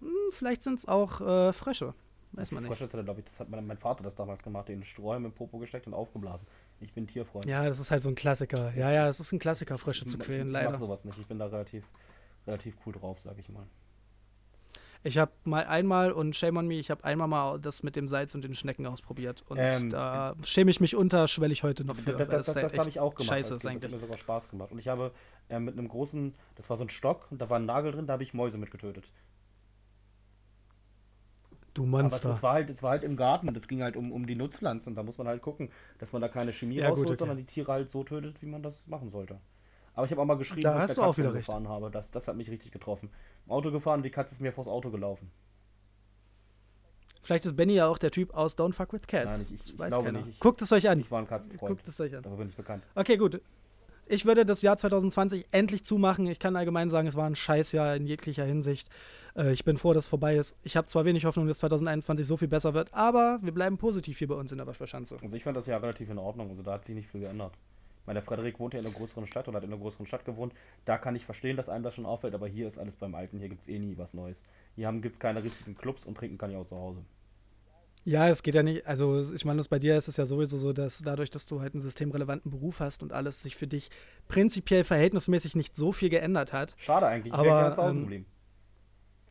[0.00, 1.94] Hm, vielleicht sind es auch äh, Frösche.
[2.32, 2.70] Weiß man nicht.
[2.70, 5.26] Frösche hat er, glaub ich, das hat mein, mein Vater das damals gemacht, den Strohhalm
[5.26, 6.46] im Popo gesteckt und aufgeblasen.
[6.80, 7.44] Ich bin Tierfreund.
[7.44, 8.74] Ja, das ist halt so ein Klassiker.
[8.74, 10.78] Ja, ja, es ist ein Klassiker, Frösche zu quälen, ich mag leider.
[10.78, 11.18] sowas nicht.
[11.18, 11.84] Ich bin da relativ,
[12.46, 13.66] relativ cool drauf, sag ich mal.
[15.04, 18.08] Ich habe mal einmal, und shame on me, ich habe einmal mal das mit dem
[18.08, 19.44] Salz und den Schnecken ausprobiert.
[19.48, 22.12] Und Ähm, da schäme ich mich unterschwellig heute noch für.
[22.12, 23.30] Das, das, das, halt das habe ich auch gemacht.
[23.30, 23.54] Scheiße.
[23.54, 23.90] Das hat eigentlich.
[23.90, 24.70] mir sogar Spaß gemacht.
[24.70, 25.10] Und ich habe
[25.48, 28.06] äh, mit einem großen, das war so ein Stock, und da war ein Nagel drin,
[28.06, 29.04] da habe ich Mäuse mit getötet.
[31.74, 32.28] Du Aber es, Monster.
[32.28, 34.90] das war halt, es war halt im Garten, das ging halt um, um die Nutzpflanzen.
[34.92, 37.18] Und da muss man halt gucken, dass man da keine Chemie Ja, gut, rausholt, okay.
[37.18, 39.40] sondern die Tiere halt so tötet, wie man das machen sollte.
[39.94, 41.46] Aber ich habe auch mal geschrieben, Da wo ich du auch wieder recht.
[41.46, 41.90] gefahren habe.
[41.90, 43.10] Das, das hat mich richtig getroffen.
[43.46, 45.30] Im Auto gefahren und die Katze ist mir vors Auto gelaufen.
[47.22, 49.38] Vielleicht ist Benny ja auch der Typ aus Don't Fuck with Cats.
[49.38, 50.18] Nein, ich- ich- ich weiß glaube keiner.
[50.20, 50.30] nicht.
[50.30, 51.00] Ich- Guckt es euch an.
[51.00, 51.70] Ich war ein Katzenfreund.
[51.70, 52.22] Guckt es euch an.
[52.22, 52.82] Dafür bin ich bekannt.
[52.96, 53.40] Okay, gut.
[54.06, 56.26] Ich würde das Jahr 2020 endlich zumachen.
[56.26, 58.88] Ich kann allgemein sagen, es war ein Scheißjahr in jeglicher Hinsicht.
[59.36, 60.56] Äh, ich bin froh, dass es vorbei ist.
[60.64, 64.18] Ich habe zwar wenig Hoffnung, dass 2021 so viel besser wird, aber wir bleiben positiv
[64.18, 65.16] hier bei uns in der Waschbärschanze.
[65.22, 66.50] Also ich fand das ja relativ in Ordnung.
[66.50, 67.52] Also da hat sich nicht viel geändert.
[68.02, 70.06] Ich meine, der Frederik wohnt ja in einer größeren Stadt oder hat in einer größeren
[70.06, 70.52] Stadt gewohnt.
[70.84, 73.38] Da kann ich verstehen, dass einem das schon auffällt, aber hier ist alles beim Alten.
[73.38, 74.42] Hier gibt es eh nie was Neues.
[74.74, 77.04] Hier gibt es keine richtigen Clubs und trinken kann ich auch zu Hause.
[78.04, 80.56] Ja, es geht ja nicht, also ich meine, das bei dir ist es ja sowieso
[80.56, 83.90] so, dass dadurch, dass du halt einen systemrelevanten Beruf hast und alles sich für dich
[84.26, 86.74] prinzipiell verhältnismäßig nicht so viel geändert hat.
[86.78, 88.26] Schade eigentlich, ich Aber, wäre gerne zu Hause ähm, geblieben.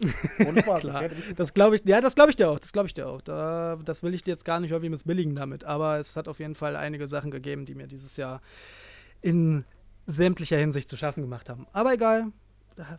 [0.47, 0.81] Ohne Spaß.
[0.81, 1.09] Klar.
[1.35, 3.21] das glaube ich, ja, das glaube ich dir auch, das glaube ich dir auch.
[3.21, 6.39] Da, das will ich dir jetzt gar nicht irgendwie missbilligen damit, aber es hat auf
[6.39, 8.41] jeden Fall einige Sachen gegeben, die mir dieses Jahr
[9.21, 9.65] in
[10.07, 11.67] sämtlicher Hinsicht zu schaffen gemacht haben.
[11.73, 12.31] Aber egal,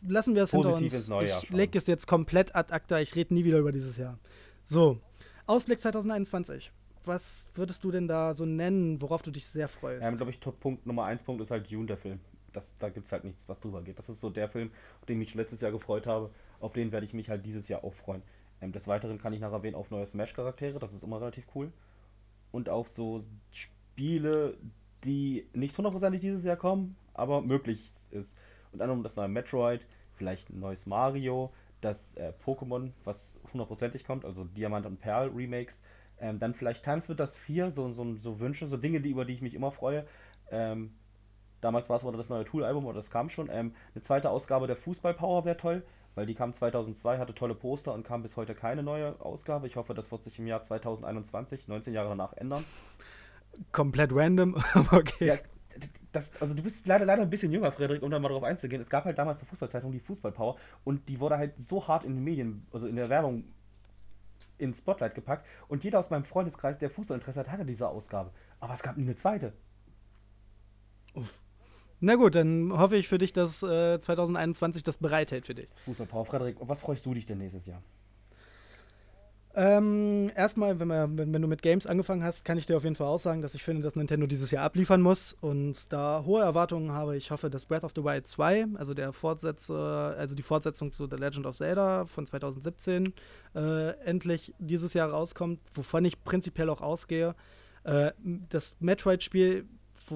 [0.06, 1.10] lassen wir es hinter uns.
[1.10, 4.18] ich lege es jetzt komplett ad acta, ich rede nie wieder über dieses Jahr.
[4.64, 4.98] So,
[5.46, 6.72] Ausblick 2021.
[7.04, 10.04] Was würdest du denn da so nennen, worauf du dich sehr freust?
[10.04, 12.20] Ähm, glaube ich, Top-Punkt Nummer 1 Punkt ist halt Dune, der Film.
[12.52, 13.98] Das, da gibt es halt nichts, was drüber geht.
[13.98, 14.70] Das ist so der Film,
[15.00, 16.30] auf den ich mich schon letztes Jahr gefreut habe.
[16.62, 18.22] Auf den werde ich mich halt dieses Jahr auch freuen.
[18.60, 21.72] Ähm, des Weiteren kann ich noch erwähnen auf neue Smash-Charaktere, das ist immer relativ cool.
[22.52, 23.20] Und auf so
[23.50, 24.56] Spiele,
[25.04, 28.38] die nicht hundertprozentig dieses Jahr kommen, aber möglich ist.
[28.70, 29.84] Unter anderem das neue Metroid,
[30.14, 35.82] vielleicht ein neues Mario, das äh, Pokémon, was hundertprozentig kommt, also Diamant und Perl Remakes.
[36.20, 39.24] Ähm, dann vielleicht Times wird das 4, so, so, so Wünsche, so Dinge, die, über
[39.24, 40.06] die ich mich immer freue.
[40.50, 40.94] Ähm,
[41.60, 43.48] damals war es oder das neue Tool-Album, oder das kam schon.
[43.50, 45.82] Ähm, eine zweite Ausgabe der Fußball-Power wäre toll,
[46.14, 49.66] weil die kam 2002, hatte tolle Poster und kam bis heute keine neue Ausgabe.
[49.66, 52.64] Ich hoffe, das wird sich im Jahr 2021, 19 Jahre danach, ändern.
[53.70, 55.26] Komplett random, aber okay.
[55.26, 55.38] Ja,
[56.12, 58.82] das, also du bist leider leider ein bisschen jünger, Frederik, um da mal drauf einzugehen.
[58.82, 62.14] Es gab halt damals eine Fußballzeitung, die Fußballpower, und die wurde halt so hart in
[62.14, 63.44] den Medien, also in der Werbung
[64.58, 65.46] ins Spotlight gepackt.
[65.68, 68.32] Und jeder aus meinem Freundeskreis, der Fußballinteresse hat, hatte diese Ausgabe.
[68.60, 69.52] Aber es gab nie eine zweite.
[72.04, 75.68] Na gut, dann hoffe ich für dich, dass äh, 2021 das bereithält für dich.
[75.84, 77.80] Fußballpower, Frederik, auf was freust du dich denn nächstes Jahr?
[79.54, 82.82] Ähm, erstmal, wenn, wir, wenn, wenn du mit Games angefangen hast, kann ich dir auf
[82.82, 86.24] jeden Fall auch sagen, dass ich finde, dass Nintendo dieses Jahr abliefern muss und da
[86.26, 87.16] hohe Erwartungen habe.
[87.16, 91.06] Ich hoffe, dass Breath of the Wild 2, also der Fortsetzer, also die Fortsetzung zu
[91.08, 93.12] The Legend of Zelda von 2017,
[93.54, 97.36] äh, endlich dieses Jahr rauskommt, wovon ich prinzipiell auch ausgehe.
[97.84, 98.10] Äh,
[98.48, 99.66] das Metroid-Spiel,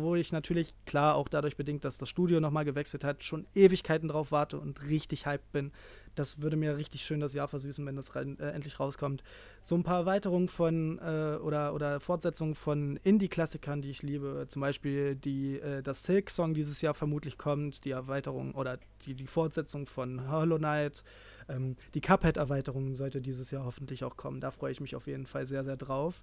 [0.02, 4.08] wo ich natürlich, klar, auch dadurch bedingt, dass das Studio nochmal gewechselt hat, schon Ewigkeiten
[4.08, 5.72] drauf warte und richtig hyped bin.
[6.14, 9.22] Das würde mir richtig schön das Jahr versüßen, wenn das rein, äh, endlich rauskommt.
[9.62, 14.46] So ein paar Erweiterungen von äh, oder, oder Fortsetzungen von Indie-Klassikern, die ich liebe.
[14.48, 19.26] Zum Beispiel die, äh, das Silk-Song dieses Jahr vermutlich kommt, die Erweiterung oder die, die
[19.26, 21.04] Fortsetzung von Hollow Knight.
[21.48, 24.40] Ähm, die Cuphead-Erweiterung sollte dieses Jahr hoffentlich auch kommen.
[24.40, 26.22] Da freue ich mich auf jeden Fall sehr, sehr drauf.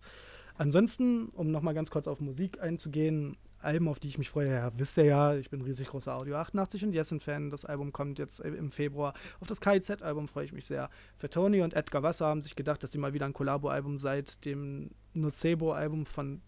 [0.56, 4.72] Ansonsten, um nochmal ganz kurz auf Musik einzugehen, Alben, auf die ich mich freue, ja,
[4.78, 7.50] wisst ihr ja, ich bin ein riesig großer Audio 88 und Yesin-Fan.
[7.50, 9.14] Das Album kommt jetzt im Februar.
[9.40, 10.90] Auf das KIZ-Album freue ich mich sehr.
[11.18, 14.46] Für Tony und Edgar Wasser haben sich gedacht, dass sie mal wieder ein Collabo-Album seit
[14.46, 16.42] dem Nocebo-Album von,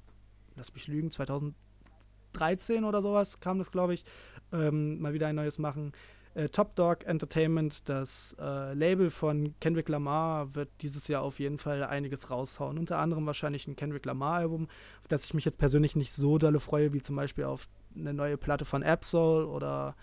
[0.55, 4.03] lass mich lügen, 2013 oder sowas kam das, glaube ich,
[4.51, 5.93] ähm, mal wieder ein neues machen.
[6.35, 11.57] Äh, Top Dog Entertainment, das äh, Label von Kendrick Lamar, wird dieses Jahr auf jeden
[11.57, 12.77] Fall einiges raushauen.
[12.77, 14.67] Unter anderem wahrscheinlich ein Kendrick Lamar-Album,
[15.01, 17.67] auf das ich mich jetzt persönlich nicht so dolle freue, wie zum Beispiel auf
[17.97, 19.95] eine neue Platte von Absol oder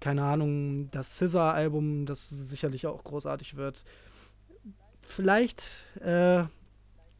[0.00, 3.84] keine Ahnung, das Scissor-Album, das sicherlich auch großartig wird.
[5.02, 6.44] Vielleicht äh,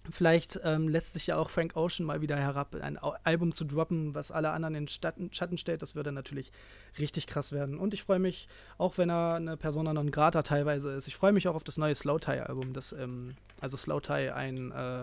[0.09, 4.15] Vielleicht ähm, lässt sich ja auch Frank Ocean mal wieder herab, ein Album zu droppen,
[4.15, 5.83] was alle anderen in Schatten stellt.
[5.83, 6.53] Das würde natürlich
[6.99, 7.79] richtig krass werden.
[7.79, 8.49] Und ich freue mich,
[8.79, 11.77] auch wenn er eine Persona non grata teilweise ist, ich freue mich auch auf das
[11.77, 12.73] neue Slow Tie Album.
[12.73, 15.03] Das, ähm, also Slow Tie, ein äh,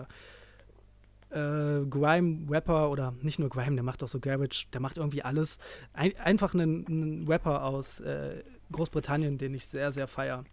[1.30, 5.58] äh, Grime-Rapper oder nicht nur Grime, der macht auch so Garage, der macht irgendwie alles.
[5.92, 8.42] Ein, einfach einen, einen, Rapper aus äh,
[8.72, 10.44] Großbritannien, den ich sehr, sehr feiere.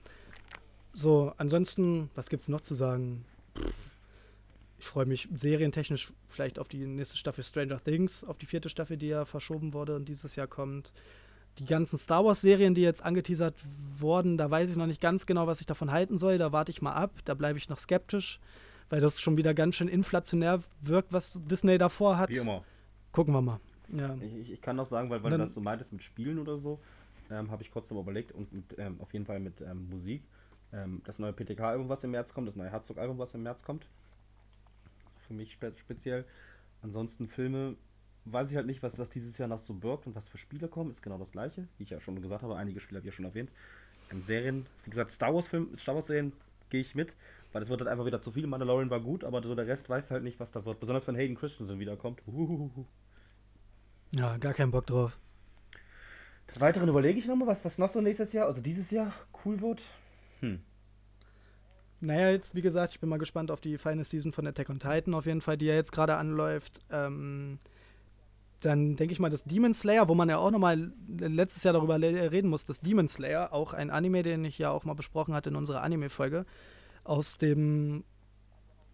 [0.93, 3.26] So, ansonsten, was gibt es noch zu sagen?
[3.57, 3.94] Pff
[4.86, 8.98] ich freue mich serientechnisch vielleicht auf die nächste Staffel Stranger Things, auf die vierte Staffel,
[8.98, 10.94] die ja verschoben wurde und dieses Jahr kommt.
[11.57, 13.56] Die ganzen Star Wars-Serien, die jetzt angeteasert
[13.98, 16.38] wurden, da weiß ich noch nicht ganz genau, was ich davon halten soll.
[16.38, 17.12] Da warte ich mal ab.
[17.26, 18.40] Da bleibe ich noch skeptisch,
[18.90, 22.30] weil das schon wieder ganz schön inflationär wirkt, was Disney davor hat.
[22.30, 22.64] Wie immer.
[23.12, 23.60] Gucken wir mal.
[23.88, 24.16] Ja.
[24.22, 26.80] Ich, ich kann noch sagen, weil, weil du das so meintest mit Spielen oder so,
[27.32, 30.22] ähm, habe ich kurz darüber überlegt und mit, ähm, auf jeden Fall mit ähm, Musik.
[30.74, 33.88] Ähm, das neue PTK-Album, was im März kommt, das neue Herzog-Album, was im März kommt
[35.26, 36.26] für mich spe speziell.
[36.81, 37.76] Ansonsten Filme
[38.26, 40.68] weiß ich halt nicht, was, was dieses Jahr noch so birgt und was für Spiele
[40.68, 40.91] kommen.
[40.91, 42.56] Ist genau das gleiche, wie ich ja schon gesagt habe.
[42.56, 43.52] Einige Spiele habe ich ja schon erwähnt.
[44.11, 46.34] Ähm, Serien, wie gesagt, Star Wars Film, Star Wars Serien
[46.69, 47.14] gehe ich mit,
[47.53, 48.47] weil es wird halt einfach wieder zu viel.
[48.47, 50.80] Mandalorian war gut, aber so der Rest weiß halt nicht, was da wird.
[50.80, 52.22] Besonders wenn Hayden Christensen wiederkommt.
[52.27, 52.85] Uhuhuhu.
[54.15, 55.19] Ja, gar keinen Bock drauf.
[56.47, 59.60] Des Weiteren überlege ich nochmal, was, was noch so nächstes Jahr, also dieses Jahr cool
[59.61, 59.81] wird.
[60.41, 60.61] Hm.
[62.01, 64.80] Naja, jetzt wie gesagt, ich bin mal gespannt auf die Final Season von Attack on
[64.80, 66.81] Titan, auf jeden Fall, die ja jetzt gerade anläuft.
[66.91, 67.59] Ähm,
[68.59, 71.99] dann denke ich mal, das Demon Slayer, wo man ja auch nochmal letztes Jahr darüber
[71.99, 75.49] reden muss, das Demon Slayer, auch ein Anime, den ich ja auch mal besprochen hatte
[75.49, 76.45] in unserer Anime-Folge,
[77.03, 78.03] aus dem,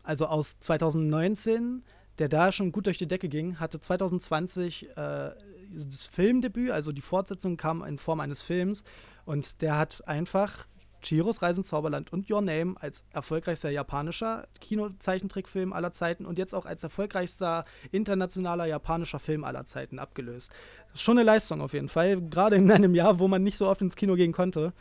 [0.03, 1.83] also aus 2019,
[2.19, 5.31] der da schon gut durch die Decke ging, hatte 2020 äh,
[5.73, 8.83] das Filmdebüt, also die Fortsetzung kam in Form eines Films
[9.25, 10.65] und der hat einfach
[11.01, 16.65] Chihiros Reisen Zauberland und Your Name als erfolgreichster japanischer Kinozeichentrickfilm aller Zeiten und jetzt auch
[16.65, 20.51] als erfolgreichster internationaler japanischer Film aller Zeiten abgelöst.
[20.93, 23.81] Schon eine Leistung auf jeden Fall, gerade in einem Jahr, wo man nicht so oft
[23.81, 24.73] ins Kino gehen konnte.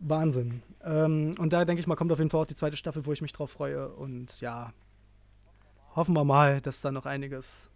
[0.00, 0.62] Wahnsinn.
[0.82, 3.12] Ähm, und da denke ich mal, kommt auf jeden Fall auch die zweite Staffel, wo
[3.12, 3.88] ich mich drauf freue.
[3.88, 4.72] Und ja,
[5.94, 7.70] hoffen wir mal, dass da noch einiges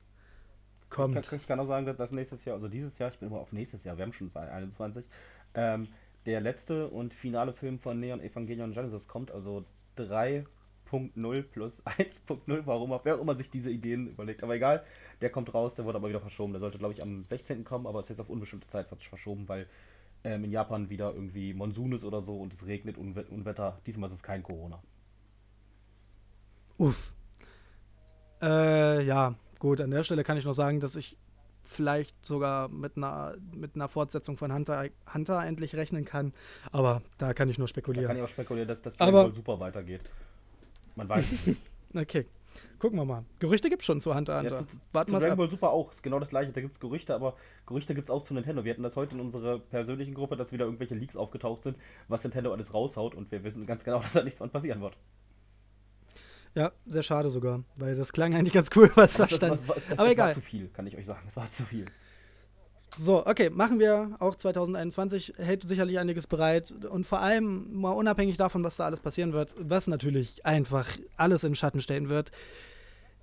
[0.90, 1.16] kommt.
[1.16, 3.52] Ich kann, kann auch sagen, dass nächstes Jahr, also dieses Jahr, ich bin immer auf
[3.52, 5.04] nächstes Jahr, wir haben schon 2021,
[5.54, 5.88] ähm,
[6.28, 9.64] der letzte und finale Film von Neon Evangelion Genesis kommt, also
[9.96, 14.42] 3.0 plus 1.0, warum wer auch immer sich diese Ideen überlegt.
[14.42, 14.84] Aber egal,
[15.22, 16.52] der kommt raus, der wurde aber wieder verschoben.
[16.52, 17.64] Der sollte, glaube ich, am 16.
[17.64, 19.68] kommen, aber es ist auf unbestimmte Zeit verschoben, weil
[20.22, 23.80] ähm, in Japan wieder irgendwie Monsun ist oder so und es regnet und Unwetter.
[23.86, 24.82] Diesmal ist es kein Corona.
[26.76, 27.14] Uff.
[28.42, 31.16] Äh, ja, gut, an der Stelle kann ich noch sagen, dass ich
[31.68, 36.32] vielleicht sogar mit einer, mit einer Fortsetzung von Hunter, Hunter endlich rechnen kann.
[36.72, 38.04] Aber da kann ich nur spekulieren.
[38.04, 40.02] Da kann ich auch spekulieren, dass das wohl super weitergeht.
[40.96, 41.60] Man weiß nicht.
[41.94, 42.26] okay.
[42.78, 43.24] Gucken wir mal.
[43.40, 44.50] Gerüchte gibt es schon zu Hunter Hunter.
[44.50, 45.92] Ja, zu, Warten zu Dragon Ball Super auch.
[45.92, 46.52] Ist genau das gleiche.
[46.52, 47.36] Da gibt es Gerüchte, aber
[47.66, 48.64] Gerüchte gibt es auch zu Nintendo.
[48.64, 51.76] Wir hatten das heute in unserer persönlichen Gruppe, dass wieder irgendwelche Leaks aufgetaucht sind,
[52.06, 54.96] was Nintendo alles raushaut und wir wissen ganz genau, dass da nichts von passieren wird.
[56.58, 59.52] Ja, sehr schade sogar, weil das klang eigentlich ganz cool, was da stand.
[59.52, 60.30] Das, das, das, Aber egal.
[60.30, 61.22] War zu viel, kann ich euch sagen.
[61.24, 61.86] Das war zu viel.
[62.96, 68.38] So, okay, machen wir auch 2021, hält sicherlich einiges bereit und vor allem mal unabhängig
[68.38, 72.32] davon, was da alles passieren wird, was natürlich einfach alles in Schatten stellen wird,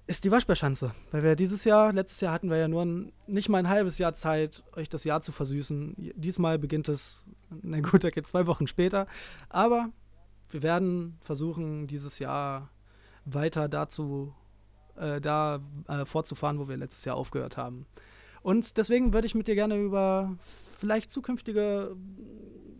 [0.07, 0.95] ist die Waschbärschanze.
[1.11, 3.97] Weil wir dieses Jahr, letztes Jahr hatten wir ja nur ein, nicht mal ein halbes
[3.97, 5.95] Jahr Zeit, euch das Jahr zu versüßen.
[6.15, 9.07] Diesmal beginnt es, na gut, da geht zwei Wochen später,
[9.49, 9.89] aber
[10.51, 12.69] wir werden versuchen, dieses Jahr
[13.25, 14.33] weiter dazu
[14.97, 17.85] äh, da äh, fortzufahren, wo wir letztes Jahr aufgehört haben.
[18.41, 20.37] Und deswegen würde ich mit dir gerne über
[20.77, 21.95] vielleicht zukünftige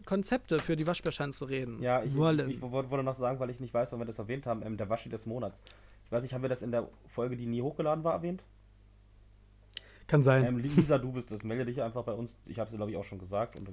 [0.05, 1.81] Konzepte für die Waschbärschanze reden.
[1.81, 4.45] Ja, ich, ich, ich, wollte noch sagen, weil ich nicht weiß, wann wir das erwähnt
[4.45, 5.61] haben, ähm, der Waschi des Monats.
[6.05, 8.43] Ich weiß nicht, haben wir das in der Folge, die nie hochgeladen war, erwähnt?
[10.07, 10.45] Kann sein.
[10.45, 11.43] Ähm, Lisa, du bist das.
[11.43, 12.35] Melde dich einfach bei uns.
[12.45, 13.55] Ich habe es, glaube ich, auch schon gesagt.
[13.55, 13.67] Und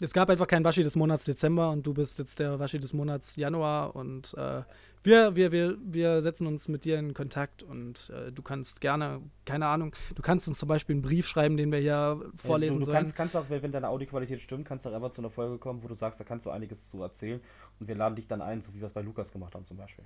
[0.00, 2.92] es gab einfach keinen Waschi des Monats Dezember und du bist jetzt der Waschi des
[2.92, 4.62] Monats Januar und äh,
[5.04, 9.20] wir, wir, wir, wir setzen uns mit dir in Kontakt und äh, du kannst gerne,
[9.44, 12.80] keine Ahnung, du kannst uns zum Beispiel einen Brief schreiben, den wir hier vorlesen du,
[12.80, 12.96] du sollen.
[12.96, 15.58] kannst, kannst auch, wenn wenn deine Audioqualität stimmt, kannst du auch einfach zu einer Folge
[15.58, 17.40] kommen, wo du sagst, da kannst du einiges zu erzählen
[17.78, 19.76] und wir laden dich dann ein, so wie wir es bei Lukas gemacht haben zum
[19.76, 20.04] Beispiel.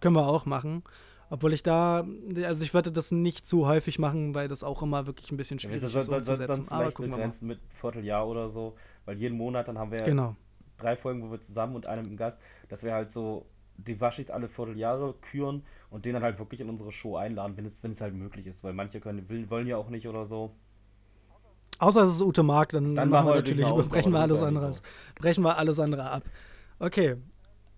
[0.00, 0.84] Können wir auch machen.
[1.30, 2.06] Obwohl ich da,
[2.44, 5.58] also ich würde das nicht zu häufig machen, weil das auch immer wirklich ein bisschen
[5.58, 6.52] Ja, schwierig wir ist soll- umzusetzen.
[6.54, 7.32] sonst Aber vielleicht gucken wir mal.
[7.40, 8.74] mit Vierteljahr oder so,
[9.04, 10.36] weil jeden Monat dann haben wir ja Genau.
[10.78, 13.46] drei Folgen, wo wir zusammen und einem Gast, dass wir halt so
[13.76, 17.64] die Waschis alle Vierteljahre küren und den dann halt wirklich in unsere Show einladen, wenn
[17.64, 20.26] es, wenn es halt möglich ist, weil manche können, will, wollen ja auch nicht oder
[20.26, 20.52] so.
[21.80, 24.56] Außer es ist Ute Mark, dann, Dann machen wir natürlich, brechen wir alles ja nicht
[24.56, 24.82] anderes.
[25.16, 26.22] Brechen wir alles andere ab.
[26.78, 27.16] Okay.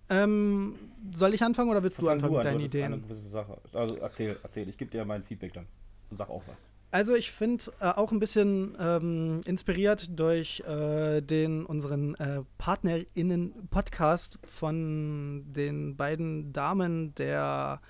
[0.09, 0.75] Ähm,
[1.11, 3.07] soll ich anfangen oder willst du Fang anfangen mit deinen ist eine Ideen?
[3.07, 3.57] gewisse Sache.
[3.73, 5.67] Also erzähl, erzähl, ich gebe dir mein Feedback dann
[6.09, 6.57] und sag auch was.
[6.89, 14.39] Also ich finde äh, auch ein bisschen ähm, inspiriert durch äh, den unseren äh, PartnerInnen-Podcast
[14.45, 17.81] von den beiden Damen der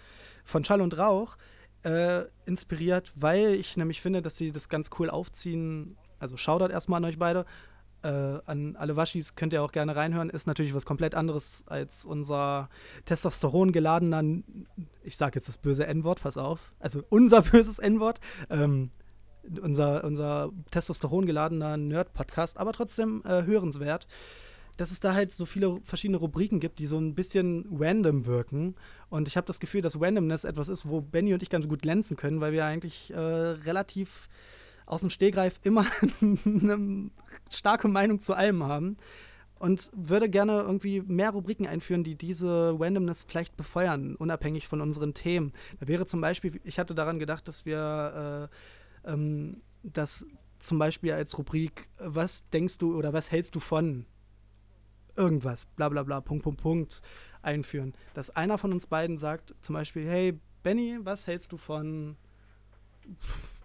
[0.43, 1.37] von Schall und Rauch
[1.83, 5.95] äh, inspiriert, weil ich nämlich finde, dass sie das ganz cool aufziehen.
[6.19, 7.45] Also Shoutout erstmal an euch beide.
[8.03, 10.29] Äh, an alle Waschis könnt ihr auch gerne reinhören.
[10.29, 12.69] Ist natürlich was komplett anderes als unser
[13.05, 14.23] Testosteron geladener,
[15.03, 16.73] ich sage jetzt das böse N-Wort, pass auf.
[16.79, 18.19] Also unser böses N-Wort.
[18.49, 18.91] Ähm,
[19.61, 24.07] unser, unser Testosteron geladener Nerd-Podcast, aber trotzdem äh, hörenswert,
[24.75, 28.75] dass es da halt so viele verschiedene Rubriken gibt, die so ein bisschen random wirken.
[29.09, 31.81] Und ich habe das Gefühl, dass Randomness etwas ist, wo Benny und ich ganz gut
[31.81, 34.29] glänzen können, weil wir eigentlich äh, relativ
[34.87, 35.85] aus dem Stehgreif immer
[36.21, 37.11] eine
[37.51, 38.97] starke Meinung zu allem haben.
[39.59, 45.15] Und würde gerne irgendwie mehr Rubriken einführen, die diese Randomness vielleicht befeuern, unabhängig von unseren
[45.15, 45.51] Themen.
[45.79, 48.49] Da wäre zum Beispiel, ich hatte daran gedacht, dass wir
[49.03, 50.27] äh, ähm, das
[50.59, 54.05] zum Beispiel als Rubrik, was denkst du oder was hältst du von
[55.15, 57.01] irgendwas, bla bla bla, Punkt, Punkt, Punkt,
[57.41, 57.93] einführen.
[58.13, 62.17] Dass einer von uns beiden sagt zum Beispiel, hey, Benny, was hältst du von,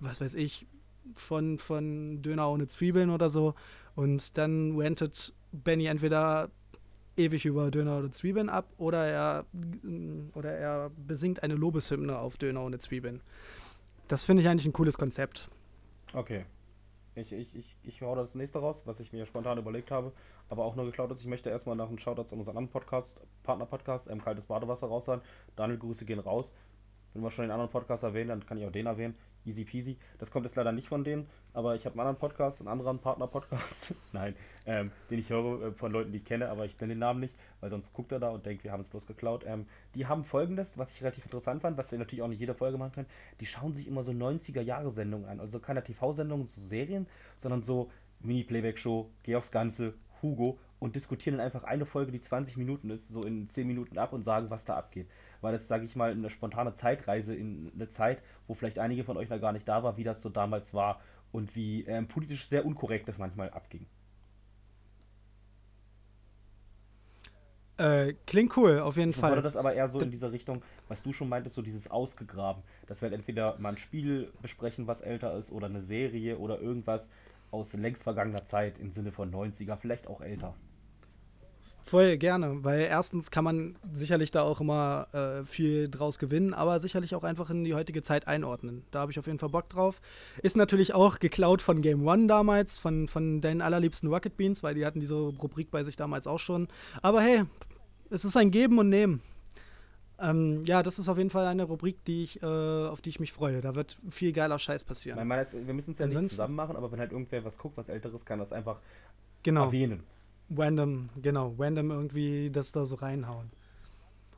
[0.01, 0.66] was weiß ich,
[1.15, 3.55] von, von Döner ohne Zwiebeln oder so.
[3.95, 6.51] Und dann rantet Benny entweder
[7.16, 9.45] ewig über Döner oder Zwiebeln ab oder er,
[10.35, 13.20] oder er besingt eine Lobeshymne auf Döner ohne Zwiebeln.
[14.09, 15.49] Das finde ich eigentlich ein cooles Konzept.
[16.12, 16.45] Okay.
[17.15, 20.12] Ich, ich, ich, ich hau das nächste raus, was ich mir spontan überlegt habe,
[20.49, 21.20] aber auch nur geklaut ist.
[21.20, 25.05] Ich möchte erstmal nach einem Shoutout zu unserem anderen Podcast, Partner-Podcast, ähm, Kaltes Badewasser raus
[25.05, 25.20] sein.
[25.55, 26.51] Daniel, Grüße gehen raus.
[27.12, 29.15] Wenn wir schon den anderen Podcast erwähnen, dann kann ich auch den erwähnen.
[29.44, 29.97] Easy peasy.
[30.19, 32.98] Das kommt jetzt leider nicht von denen, aber ich habe einen anderen Podcast, einen anderen
[32.98, 33.94] Partner-Podcast.
[34.12, 34.35] Nein,
[34.66, 37.20] ähm, den ich höre äh, von Leuten, die ich kenne, aber ich nenne den Namen
[37.20, 39.44] nicht, weil sonst guckt er da und denkt, wir haben es bloß geklaut.
[39.47, 42.55] Ähm, die haben folgendes, was ich relativ interessant fand, was wir natürlich auch nicht jede
[42.55, 43.09] Folge machen können.
[43.40, 45.40] Die schauen sich immer so 90er-Jahre-Sendungen an.
[45.40, 47.06] Also keine TV-Sendungen, so Serien,
[47.39, 47.90] sondern so
[48.20, 53.09] Mini-Playback-Show, Geh aufs Ganze, Hugo und diskutieren dann einfach eine Folge, die 20 Minuten ist,
[53.09, 55.09] so in 10 Minuten ab und sagen, was da abgeht.
[55.43, 59.19] Weil das, sage ich mal, eine spontane Zeitreise in eine Zeit, wo vielleicht einige von
[59.19, 61.01] euch noch gar nicht da war, wie das so damals war
[61.32, 63.86] und wie ähm, politisch sehr unkorrekt das manchmal abging.
[67.78, 69.40] Äh, klingt cool, auf jeden Ich Fall.
[69.43, 72.62] das aber eher so in dieser Richtung, was du schon meintest, so dieses ausgegraben.
[72.86, 76.60] Dass wir halt entweder mal ein Spiel besprechen, was älter ist, oder eine Serie oder
[76.60, 77.10] irgendwas
[77.51, 80.55] aus längst vergangener Zeit im Sinne von 90er, vielleicht auch älter.
[81.85, 86.79] Voll gerne, weil erstens kann man sicherlich da auch immer äh, viel draus gewinnen, aber
[86.81, 88.85] sicherlich auch einfach in die heutige Zeit einordnen.
[88.93, 90.01] Da habe ich auf jeden Fall Bock drauf.
[90.43, 94.75] Ist natürlich auch geklaut von Game One damals, von, von deinen allerliebsten Rocket Beans, weil
[94.75, 96.69] die hatten diese Rubrik bei sich damals auch schon.
[97.03, 97.43] Aber hey,
[98.11, 99.21] es ist ein Geben und Nehmen.
[100.21, 103.19] Ähm, ja, das ist auf jeden Fall eine Rubrik, die ich, äh, auf die ich
[103.19, 103.61] mich freue.
[103.61, 105.19] Da wird viel geiler Scheiß passieren.
[105.19, 107.59] Ich meine, wir müssen es ja nicht Ansonsten- zusammen machen, aber wenn halt irgendwer was
[107.59, 108.79] guckt, was älteres, kann das einfach
[109.43, 109.65] Genau.
[109.65, 110.05] erwähnen.
[110.57, 113.51] Random, genau, random irgendwie das da so reinhauen.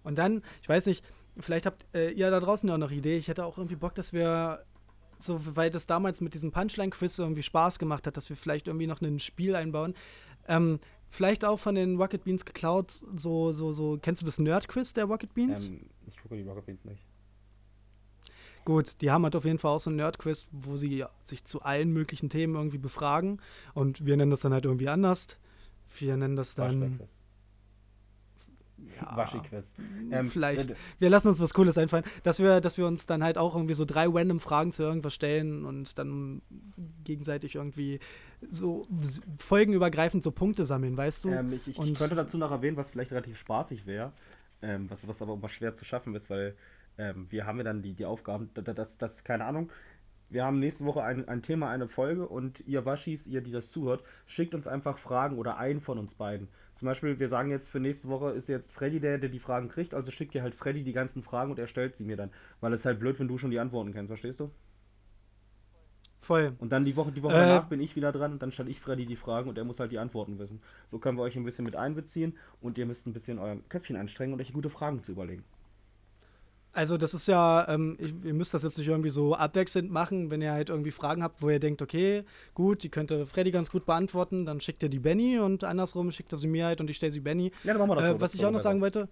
[0.02, 1.04] Und dann, ich weiß nicht,
[1.38, 3.16] vielleicht habt äh, ihr da draußen ja auch noch Idee.
[3.16, 4.64] Ich hätte auch irgendwie Bock, dass wir,
[5.18, 8.86] so, weil das damals mit diesem Punchline-Quiz irgendwie Spaß gemacht hat, dass wir vielleicht irgendwie
[8.86, 9.94] noch ein Spiel einbauen.
[10.46, 10.78] Ähm,
[11.08, 15.06] vielleicht auch von den Rocket Beans geklaut, so, so, so, kennst du das Nerd-Quiz der
[15.06, 15.68] Rocket Beans?
[15.68, 17.02] Ähm, ich gucke die Rocket Beans nicht.
[18.64, 21.62] Gut, die haben halt auf jeden Fall auch so ein Nerd-Quiz, wo sie sich zu
[21.62, 23.40] allen möglichen Themen irgendwie befragen.
[23.74, 25.38] Und wir nennen das dann halt irgendwie anders.
[26.00, 27.00] Wir nennen das dann.
[29.00, 29.16] Ja.
[29.16, 29.74] Waschi-Quiz.
[30.10, 30.74] Ähm, Vielleicht.
[30.98, 33.74] Wir lassen uns was Cooles einfallen, dass wir, dass wir uns dann halt auch irgendwie
[33.74, 36.42] so drei random Fragen zu irgendwas stellen und dann
[37.04, 38.00] gegenseitig irgendwie
[38.50, 38.86] so
[39.38, 41.30] folgenübergreifend so Punkte sammeln, weißt du?
[41.30, 44.12] Ähm, ich, ich, Und- ich könnte dazu noch erwähnen, was vielleicht relativ spaßig wäre,
[44.60, 46.54] ähm, was, was aber immer schwer zu schaffen ist, weil
[46.98, 49.70] ähm, wir haben ja dann die, die Aufgaben, da- da- dass, dass, keine Ahnung,
[50.30, 53.70] wir haben nächste Woche ein, ein Thema, eine Folge und ihr Waschis, ihr, die das
[53.70, 56.48] zuhört, schickt uns einfach Fragen oder einen von uns beiden.
[56.74, 59.68] Zum Beispiel, wir sagen jetzt für nächste Woche ist jetzt Freddy der, der die Fragen
[59.68, 62.30] kriegt, also schickt ihr halt Freddy die ganzen Fragen und er stellt sie mir dann.
[62.60, 64.50] Weil es halt blöd, wenn du schon die Antworten kennst, verstehst du?
[66.20, 66.54] Voll.
[66.58, 67.38] Und dann die Woche, die Woche Äh.
[67.38, 69.78] danach bin ich wieder dran und dann stelle ich Freddy die Fragen und er muss
[69.78, 70.60] halt die Antworten wissen.
[70.90, 73.96] So können wir euch ein bisschen mit einbeziehen und ihr müsst ein bisschen euer Köpfchen
[73.96, 75.44] anstrengen und euch gute Fragen zu überlegen.
[76.74, 80.30] Also das ist ja, ähm, ich, ihr müsst das jetzt nicht irgendwie so abwechselnd machen,
[80.30, 83.70] wenn ihr halt irgendwie Fragen habt, wo ihr denkt, okay, gut, die könnte Freddy ganz
[83.70, 86.90] gut beantworten, dann schickt ihr die Benny und andersrum schickt er sie mir halt und
[86.90, 87.52] ich stelle sie Benny.
[87.62, 88.20] Ja, dann machen wir das Äh, so.
[88.20, 89.08] was Das ich auch noch sagen wollte,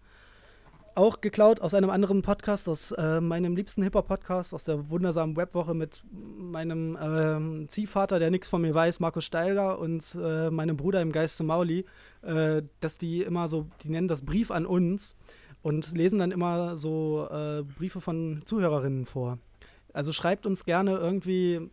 [0.94, 5.72] auch geklaut aus einem anderen Podcast, aus äh, meinem liebsten Hip-Hop-Podcast, aus der wundersamen Webwoche
[5.72, 11.00] mit meinem ähm, Ziehvater, der nichts von mir weiß, Markus Steiger und äh, meinem Bruder
[11.00, 11.86] im Geiste Mauli,
[12.22, 15.16] äh, dass die immer so, die nennen das Brief an uns
[15.62, 19.38] und lesen dann immer so äh, Briefe von Zuhörerinnen vor.
[19.92, 21.70] Also schreibt uns gerne irgendwie,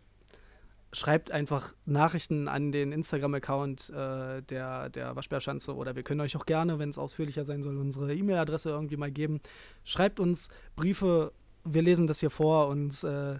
[0.92, 6.46] schreibt einfach Nachrichten an den Instagram-Account äh, der, der Waschbärschanze oder wir können euch auch
[6.46, 9.40] gerne, wenn es ausführlicher sein soll, unsere E-Mail-Adresse irgendwie mal geben.
[9.84, 11.32] Schreibt uns Briefe,
[11.64, 13.38] wir lesen das hier vor und äh,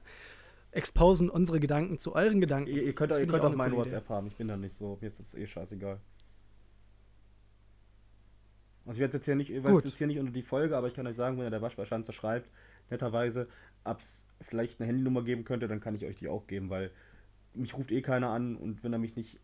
[0.72, 2.70] exposen unsere Gedanken zu euren Gedanken.
[2.70, 3.76] Ihr, ihr könnt, Das ihr könnt auch auch Idee.
[3.76, 5.98] WhatsApp haben, ich bin da nicht so, mir ist das eh scheißegal.
[8.86, 11.06] Also ich werde jetzt hier nicht, jetzt hier nicht unter die Folge, aber ich kann
[11.06, 12.50] euch sagen, wenn ihr der Waschbärschanze schreibt,
[12.90, 13.48] netterweise,
[13.84, 16.90] ab's vielleicht eine Handynummer geben könnte, dann kann ich euch die auch geben, weil
[17.54, 19.38] mich ruft eh keiner an und wenn er mich nicht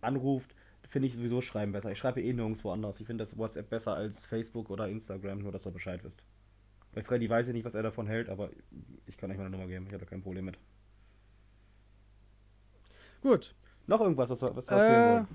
[0.00, 0.54] anruft,
[0.88, 1.90] finde ich sowieso Schreiben besser.
[1.92, 3.00] Ich schreibe eh nirgendwo anders.
[3.00, 6.22] Ich finde das WhatsApp besser als Facebook oder Instagram, nur dass ihr Bescheid wisst.
[6.92, 8.50] Bei Freddy weiß ich nicht, was er davon hält, aber
[9.06, 9.86] ich kann euch meine Nummer geben.
[9.86, 10.58] Ich habe da kein Problem mit.
[13.22, 13.54] Gut.
[13.86, 15.26] Noch irgendwas, was wir, was wir erzählen Äh, wollen?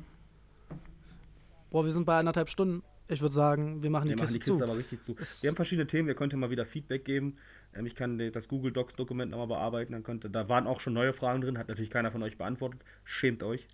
[1.72, 2.84] boah, wir sind bei anderthalb Stunden.
[3.10, 4.64] Ich würde sagen, wir machen Wir die machen Kiste, die Kiste zu.
[4.64, 5.16] aber richtig zu.
[5.20, 7.38] Es- Wir haben verschiedene Themen, ihr könnt mal wieder Feedback geben.
[7.74, 9.94] Ähm, Ich kann das Google Docs Dokument nochmal bearbeiten.
[9.94, 12.82] Dann könnte, da waren auch schon neue Fragen drin, hat natürlich keiner von euch beantwortet.
[13.06, 13.66] Schämt euch.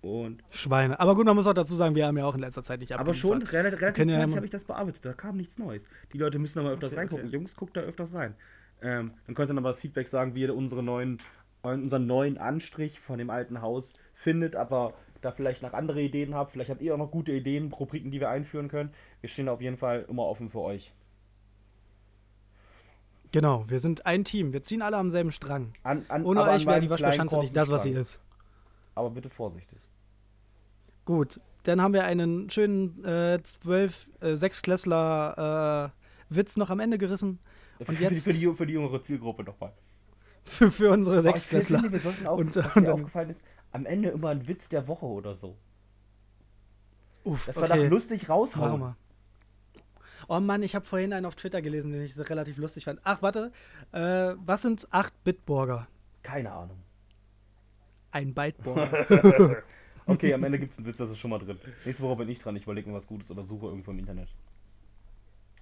[0.00, 0.98] Und, Schweine.
[0.98, 2.92] Aber gut, man muss auch dazu sagen, wir haben ja auch in letzter Zeit nicht
[2.92, 3.80] aber schon abgeliefert.
[3.80, 5.04] relativ, ja habe ich das bearbeitet.
[5.04, 5.86] Da kam nichts Neues.
[6.12, 7.26] Die Leute müssen aber öfters Okay, reingucken.
[7.26, 7.36] okay.
[7.36, 8.34] Jungs, guckt da öfters rein.
[8.82, 11.20] Ähm, dann könnt ihr nochmal das Feedback sagen, wie ihr unsere neuen,
[11.62, 16.52] unseren neuen Anstrich von dem alten Haus findet, aber da vielleicht noch andere Ideen habt.
[16.52, 18.92] Vielleicht habt ihr auch noch gute Ideen, Rubriken, die wir einführen können.
[19.20, 20.92] Wir stehen auf jeden Fall immer offen für euch.
[23.30, 24.52] Genau, wir sind ein Team.
[24.52, 25.72] Wir ziehen alle am selben Strang.
[25.82, 28.20] An, an, Ohne euch wäre die Waschbärschanze nicht das, was sie ist.
[28.94, 29.78] Aber bitte vorsichtig.
[31.06, 35.92] Gut, dann haben wir einen schönen äh, zwölf, äh, Sechsklässler
[36.30, 37.38] äh, Witz noch am Ende gerissen.
[37.78, 39.72] Und für, jetzt für, die, für die jüngere Zielgruppe nochmal.
[40.44, 41.92] für, für unsere Aber ich finde, Sechsklässler.
[41.92, 43.42] wir sollten auch, Und, was mir aufgefallen ist,
[43.72, 45.56] am Ende immer ein Witz der Woche oder so.
[47.24, 48.80] uff, Das war okay, doch lustig raushauen.
[48.80, 48.96] wir.
[50.28, 53.00] Oh Mann, ich habe vorhin einen auf Twitter gelesen, den ich relativ lustig fand.
[53.04, 53.50] Ach, warte.
[53.92, 55.88] Äh, was sind 8-Bit-Burger?
[56.22, 56.78] Keine Ahnung.
[58.12, 59.62] Ein Byte-Burger.
[60.04, 61.56] Okay, am Ende gibt es einen Witz, das ist schon mal drin.
[61.84, 64.28] Nächste Woche bin ich dran, ich überlege mir was Gutes oder suche irgendwo im Internet.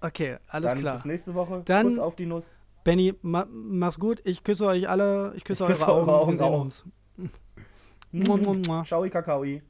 [0.00, 0.94] Okay, alles Dann klar.
[0.96, 1.60] bis nächste Woche.
[1.66, 2.44] Dann- Kuss auf die Nuss.
[2.82, 4.22] Benny, ma mach's gut.
[4.24, 5.34] Ich küsse euch alle.
[5.36, 6.08] Ich küsse, Ich küsse eure Augen.
[6.08, 6.84] eure Augen Wir sehen uns.
[8.12, 8.62] Mua, mua, uhum.
[8.66, 8.82] mua.
[8.84, 9.62] Tchau e cacau e...